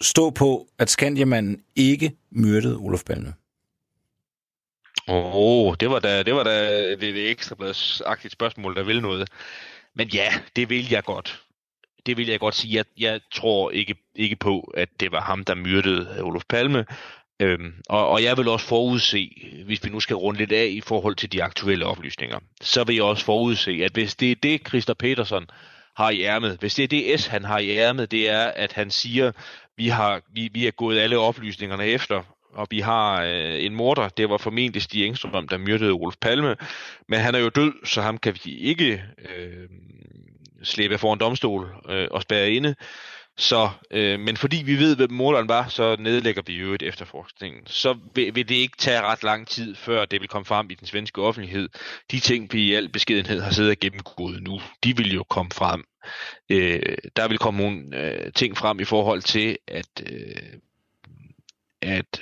stå 0.00 0.30
på, 0.30 0.68
at 0.78 0.90
Skandiamanden 0.90 1.62
ikke 1.76 2.12
myrdede 2.30 2.76
Olof 2.76 3.04
Palme? 3.04 3.34
Åh, 5.08 5.36
oh, 5.36 5.74
det 5.80 5.90
var 5.90 5.98
da, 5.98 6.22
det 6.22 6.34
var 6.34 6.42
da 6.42 6.90
det, 6.90 7.00
det 7.00 7.30
ekstrabladsagtigt 7.30 8.32
spørgsmål, 8.32 8.76
der 8.76 8.82
vil 8.82 9.02
noget. 9.02 9.28
Men 9.94 10.08
ja, 10.08 10.32
det 10.56 10.70
vil 10.70 10.90
jeg 10.90 11.04
godt. 11.04 11.42
Det 12.06 12.16
vil 12.16 12.28
jeg 12.28 12.40
godt 12.40 12.54
sige. 12.54 12.76
Jeg, 12.76 12.84
jeg 12.98 13.20
tror 13.32 13.70
ikke, 13.70 13.94
ikke 14.14 14.36
på, 14.36 14.60
at 14.60 14.88
det 15.00 15.12
var 15.12 15.20
ham, 15.20 15.44
der 15.44 15.54
myrdede 15.54 16.22
Olof 16.22 16.42
Palme. 16.48 16.84
Øhm, 17.40 17.74
og, 17.88 18.08
og 18.08 18.22
jeg 18.22 18.36
vil 18.36 18.48
også 18.48 18.66
forudse, 18.66 19.30
hvis 19.64 19.84
vi 19.84 19.90
nu 19.90 20.00
skal 20.00 20.16
runde 20.16 20.38
lidt 20.38 20.52
af 20.52 20.66
i 20.66 20.80
forhold 20.80 21.14
til 21.14 21.32
de 21.32 21.42
aktuelle 21.42 21.86
oplysninger, 21.86 22.38
så 22.60 22.84
vil 22.84 22.94
jeg 22.94 23.04
også 23.04 23.24
forudse, 23.24 23.70
at 23.84 23.92
hvis 23.92 24.14
det 24.14 24.30
er 24.30 24.34
det, 24.42 24.68
Christer 24.68 24.94
Petersen 24.94 25.46
har 25.96 26.10
i 26.10 26.22
ærmet, 26.22 26.56
hvis 26.60 26.74
det 26.74 26.82
er 26.82 26.88
det 26.88 27.20
S, 27.20 27.26
han 27.26 27.44
har 27.44 27.58
i 27.58 27.70
ærmet, 27.76 28.10
det 28.10 28.30
er, 28.30 28.44
at 28.44 28.72
han 28.72 28.90
siger, 28.90 29.32
vi 29.76 29.88
har 29.88 30.20
vi, 30.28 30.48
vi 30.52 30.66
er 30.66 30.70
gået 30.70 30.98
alle 30.98 31.18
oplysningerne 31.18 31.86
efter, 31.86 32.22
og 32.52 32.66
vi 32.70 32.80
har 32.80 33.22
øh, 33.22 33.64
en 33.64 33.74
morder, 33.74 34.08
det 34.08 34.30
var 34.30 34.36
formentlig 34.36 34.82
Stig 34.82 35.06
Engstrøm, 35.06 35.48
der 35.48 35.58
myrdede 35.58 35.90
Olof 35.90 36.14
Palme, 36.20 36.56
men 37.08 37.20
han 37.20 37.34
er 37.34 37.38
jo 37.38 37.48
død, 37.48 37.72
så 37.84 38.02
ham 38.02 38.18
kan 38.18 38.38
vi 38.44 38.50
ikke 38.50 39.02
øh, 39.18 39.68
slæbe 40.62 40.98
for 40.98 41.12
en 41.12 41.20
domstol 41.20 41.74
øh, 41.88 42.08
og 42.10 42.22
spærre 42.22 42.50
inde. 42.50 42.74
Så, 43.38 43.70
øh, 43.90 44.20
men 44.20 44.36
fordi 44.36 44.56
vi 44.56 44.78
ved, 44.78 44.96
hvem 44.96 45.12
morderen 45.12 45.48
var, 45.48 45.68
så 45.68 45.96
nedlægger 45.98 46.42
vi 46.46 46.52
jo 46.52 46.74
et 46.74 46.82
efterforskningen. 46.82 47.62
Så 47.66 47.98
vil, 48.14 48.34
vil 48.34 48.48
det 48.48 48.54
ikke 48.54 48.76
tage 48.76 49.00
ret 49.00 49.22
lang 49.22 49.48
tid, 49.48 49.74
før 49.74 50.04
det 50.04 50.20
vil 50.20 50.28
komme 50.28 50.44
frem 50.44 50.70
i 50.70 50.74
den 50.74 50.86
svenske 50.86 51.22
offentlighed. 51.22 51.68
De 52.10 52.20
ting, 52.20 52.52
vi 52.52 52.62
i 52.62 52.74
al 52.74 52.88
beskedenhed 52.88 53.40
har 53.40 53.50
siddet 53.50 53.70
og 53.70 53.76
gennemgået 53.80 54.42
nu, 54.42 54.60
de 54.84 54.96
vil 54.96 55.14
jo 55.14 55.22
komme 55.22 55.50
frem. 55.54 55.84
Øh, 56.50 56.96
der 57.16 57.28
vil 57.28 57.38
komme 57.38 57.60
nogle 57.60 57.96
øh, 57.96 58.32
ting 58.32 58.56
frem 58.56 58.80
i 58.80 58.84
forhold 58.84 59.22
til, 59.22 59.58
at, 59.68 60.02
øh, 60.10 60.58
at 61.82 62.20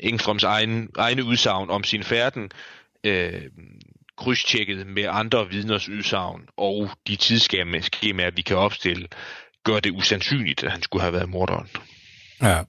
Engstrøms 0.00 0.44
egen, 0.44 0.90
egne 0.98 1.24
udsagn 1.24 1.70
om 1.70 1.84
sin 1.84 2.02
færden 2.02 2.50
øh, 3.04 3.42
krydstjekket 4.16 4.86
med 4.86 5.06
andre 5.10 5.50
vidners 5.50 5.88
udsagn 5.88 6.48
og 6.56 6.90
de 7.06 7.16
tidsskemaer, 7.16 8.30
vi 8.30 8.42
kan 8.42 8.56
opstille, 8.56 9.08
gør 9.64 9.80
det 9.80 9.90
usandsynligt, 9.90 10.64
at 10.64 10.70
han 10.70 10.82
skulle 10.82 11.02
have 11.02 11.12
været 11.12 11.28
morderen. 11.28 11.68
Ja. 12.42 12.62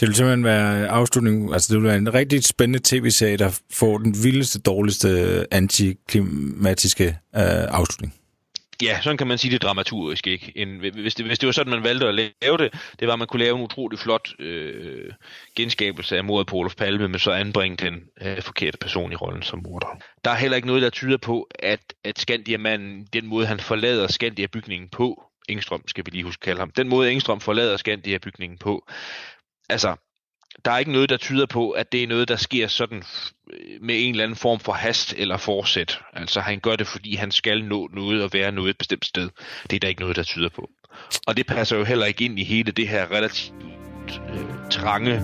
Det 0.00 0.08
vil 0.08 0.14
simpelthen 0.14 0.44
være 0.44 0.88
afslutning, 0.88 1.52
altså 1.52 1.74
det 1.74 1.82
vil 1.82 1.88
være 1.88 1.96
en 1.96 2.14
rigtig 2.14 2.44
spændende 2.44 2.80
tv-serie, 2.84 3.36
der 3.36 3.60
får 3.72 3.98
den 3.98 4.14
vildeste, 4.24 4.60
dårligste 4.60 5.46
antiklimatiske 5.50 7.04
øh, 7.36 7.64
afslutning. 7.68 8.14
Ja, 8.82 9.00
sådan 9.02 9.16
kan 9.16 9.26
man 9.26 9.38
sige 9.38 9.52
det 9.52 9.62
dramaturgisk, 9.62 10.26
ikke? 10.26 10.52
En, 10.56 10.78
hvis, 10.78 11.14
det, 11.14 11.26
hvis 11.26 11.38
det 11.38 11.46
var 11.46 11.52
sådan, 11.52 11.70
man 11.70 11.84
valgte 11.84 12.06
at 12.06 12.14
lave 12.14 12.58
det, 12.58 12.72
det 13.00 13.08
var, 13.08 13.12
at 13.12 13.18
man 13.18 13.28
kunne 13.28 13.44
lave 13.44 13.56
en 13.56 13.62
utrolig 13.62 13.98
flot 13.98 14.28
øh, 14.38 15.12
genskabelse 15.56 16.16
af 16.16 16.24
mordet 16.24 16.46
på 16.46 16.56
Olof 16.56 16.74
Palme, 16.74 17.08
men 17.08 17.18
så 17.18 17.30
anbringe 17.30 17.76
den 17.76 17.94
øh, 18.22 18.42
forkerte 18.42 18.78
person 18.78 19.12
i 19.12 19.14
rollen 19.14 19.42
som 19.42 19.62
morder. 19.64 19.98
Der 20.24 20.30
er 20.30 20.36
heller 20.36 20.56
ikke 20.56 20.68
noget, 20.68 20.82
der 20.82 20.90
tyder 20.90 21.16
på, 21.16 21.48
at, 21.58 21.80
at 22.04 22.18
Skandia-manden, 22.18 23.06
den 23.12 23.26
måde 23.26 23.46
han 23.46 23.60
forlader 23.60 24.06
Skandia-bygningen 24.06 24.88
på, 24.88 25.22
Engstrøm 25.50 25.88
skal 25.88 26.06
vi 26.06 26.10
lige 26.10 26.24
huske 26.24 26.40
kalde 26.40 26.58
ham, 26.58 26.70
den 26.70 26.88
måde 26.88 27.12
Engstrøm 27.12 27.40
forlader 27.40 27.76
Skandia-bygningen 27.76 28.58
på, 28.58 28.88
altså 29.68 29.96
der 30.64 30.70
er 30.70 30.78
ikke 30.78 30.92
noget, 30.92 31.10
der 31.10 31.16
tyder 31.16 31.46
på, 31.46 31.70
at 31.70 31.92
det 31.92 32.02
er 32.02 32.06
noget, 32.06 32.28
der 32.28 32.36
sker 32.36 32.68
sådan 32.68 33.02
øh, 33.52 33.82
med 33.82 34.04
en 34.04 34.10
eller 34.10 34.24
anden 34.24 34.36
form 34.36 34.60
for 34.60 34.72
hast 34.72 35.14
eller 35.16 35.36
forsæt. 35.36 36.00
Altså 36.12 36.40
han 36.40 36.60
gør 36.60 36.76
det, 36.76 36.86
fordi 36.86 37.14
han 37.14 37.30
skal 37.30 37.64
nå 37.64 37.88
noget 37.92 38.22
og 38.22 38.30
være 38.32 38.52
noget 38.52 38.70
et 38.70 38.78
bestemt 38.78 39.04
sted. 39.04 39.30
Det 39.70 39.76
er 39.76 39.80
der 39.80 39.88
ikke 39.88 40.00
noget, 40.00 40.16
der 40.16 40.22
tyder 40.22 40.48
på. 40.48 40.70
Og 41.26 41.36
det 41.36 41.46
passer 41.46 41.76
jo 41.76 41.84
heller 41.84 42.06
ikke 42.06 42.24
ind 42.24 42.38
i 42.38 42.44
hele 42.44 42.72
det 42.72 42.88
her 42.88 43.10
relativt 43.10 43.54
øh, 44.08 44.70
trange 44.70 45.14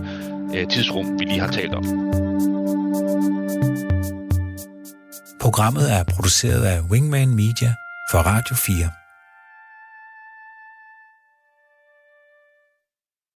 øh, 0.57 0.69
tidsrum, 0.69 1.19
vi 1.19 1.25
lige 1.25 1.41
har 1.41 1.53
talt 1.53 1.75
om. 1.75 1.85
Programmet 5.41 5.93
er 5.93 6.05
produceret 6.05 6.65
af 6.65 6.81
Wingman 6.91 7.29
Media 7.29 7.75
for 8.11 8.19
Radio 8.19 8.57
4. 8.57 9.06